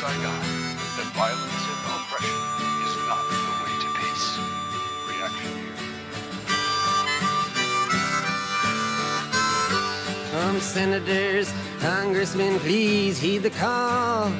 Saigon 0.00 0.40
that 0.96 1.10
violence 1.18 1.64
and 1.72 1.80
oppression 1.90 2.38
is 2.86 2.94
not 3.10 3.24
the 3.34 3.52
way 3.62 3.74
to 3.82 3.88
peace. 3.98 4.28
Reaction. 5.10 5.54
From 10.30 10.54
senators, 10.60 11.52
congressmen, 11.80 12.60
please 12.60 13.18
heed 13.18 13.42
the 13.42 13.50
call. 13.50 14.30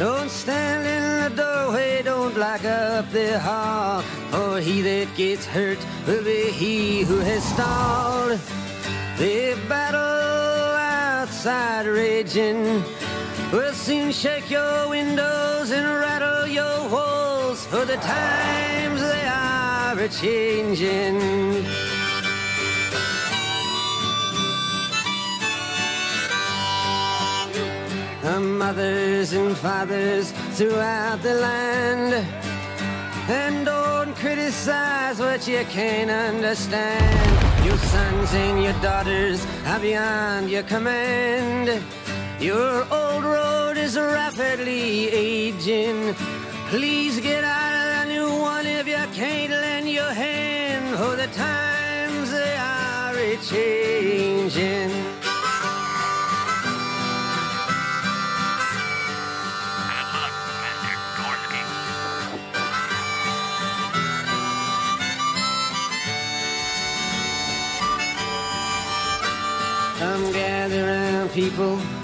Don't 0.00 0.30
stand 0.30 0.82
in 0.84 1.04
the 1.22 1.42
doorway, 1.42 2.02
don't 2.02 2.34
block 2.34 2.64
up 2.64 3.08
the 3.12 3.38
hall. 3.38 4.02
For 4.32 4.58
he 4.58 4.82
that 4.82 5.14
gets 5.14 5.46
hurt 5.46 5.78
will 6.08 6.24
be 6.24 6.50
he 6.50 7.02
who 7.02 7.18
has 7.18 7.44
stalled. 7.44 8.40
The 9.16 9.56
battle 9.68 10.74
outside 11.20 11.86
raging 11.86 12.82
will 13.52 13.72
soon 13.72 14.12
shake 14.12 14.50
your 14.50 14.88
windows 14.88 15.70
and 15.70 15.86
rattle 15.98 16.46
your 16.46 16.88
walls. 16.88 17.66
For 17.66 17.84
the 17.84 17.96
times 17.96 19.00
they 19.00 19.24
are 19.26 19.98
a 19.98 20.08
changing. 20.08 21.66
mothers 28.72 29.32
and 29.32 29.56
fathers 29.56 30.30
throughout 30.52 31.20
the 31.22 31.34
land. 31.34 32.14
And 33.28 33.66
don't 33.66 34.14
criticize 34.14 35.18
what 35.18 35.48
you 35.48 35.64
can't 35.70 36.10
understand. 36.10 37.66
Your 37.66 37.76
sons 37.78 38.32
and 38.32 38.62
your 38.62 38.74
daughters 38.74 39.44
are 39.66 39.80
beyond 39.80 40.50
your 40.50 40.62
command. 40.62 41.82
Your 42.40 42.86
old 42.90 43.22
road 43.22 43.76
is 43.76 43.98
rapidly 43.98 45.10
aging. 45.10 46.14
Please 46.68 47.20
get 47.20 47.44
out 47.44 47.74
of 47.74 48.08
the 48.08 48.14
new 48.14 48.40
one 48.40 48.64
if 48.64 48.88
you 48.88 48.96
can't 49.12 49.50
lend 49.50 49.90
your 49.90 50.10
hand. 50.10 50.96
For 50.96 51.16
the 51.16 51.26
times 51.36 52.30
they 52.30 52.56
are 52.56 53.14
a 53.14 53.36
changing. 53.44 54.90
Come 69.98 70.32
people 71.34 71.99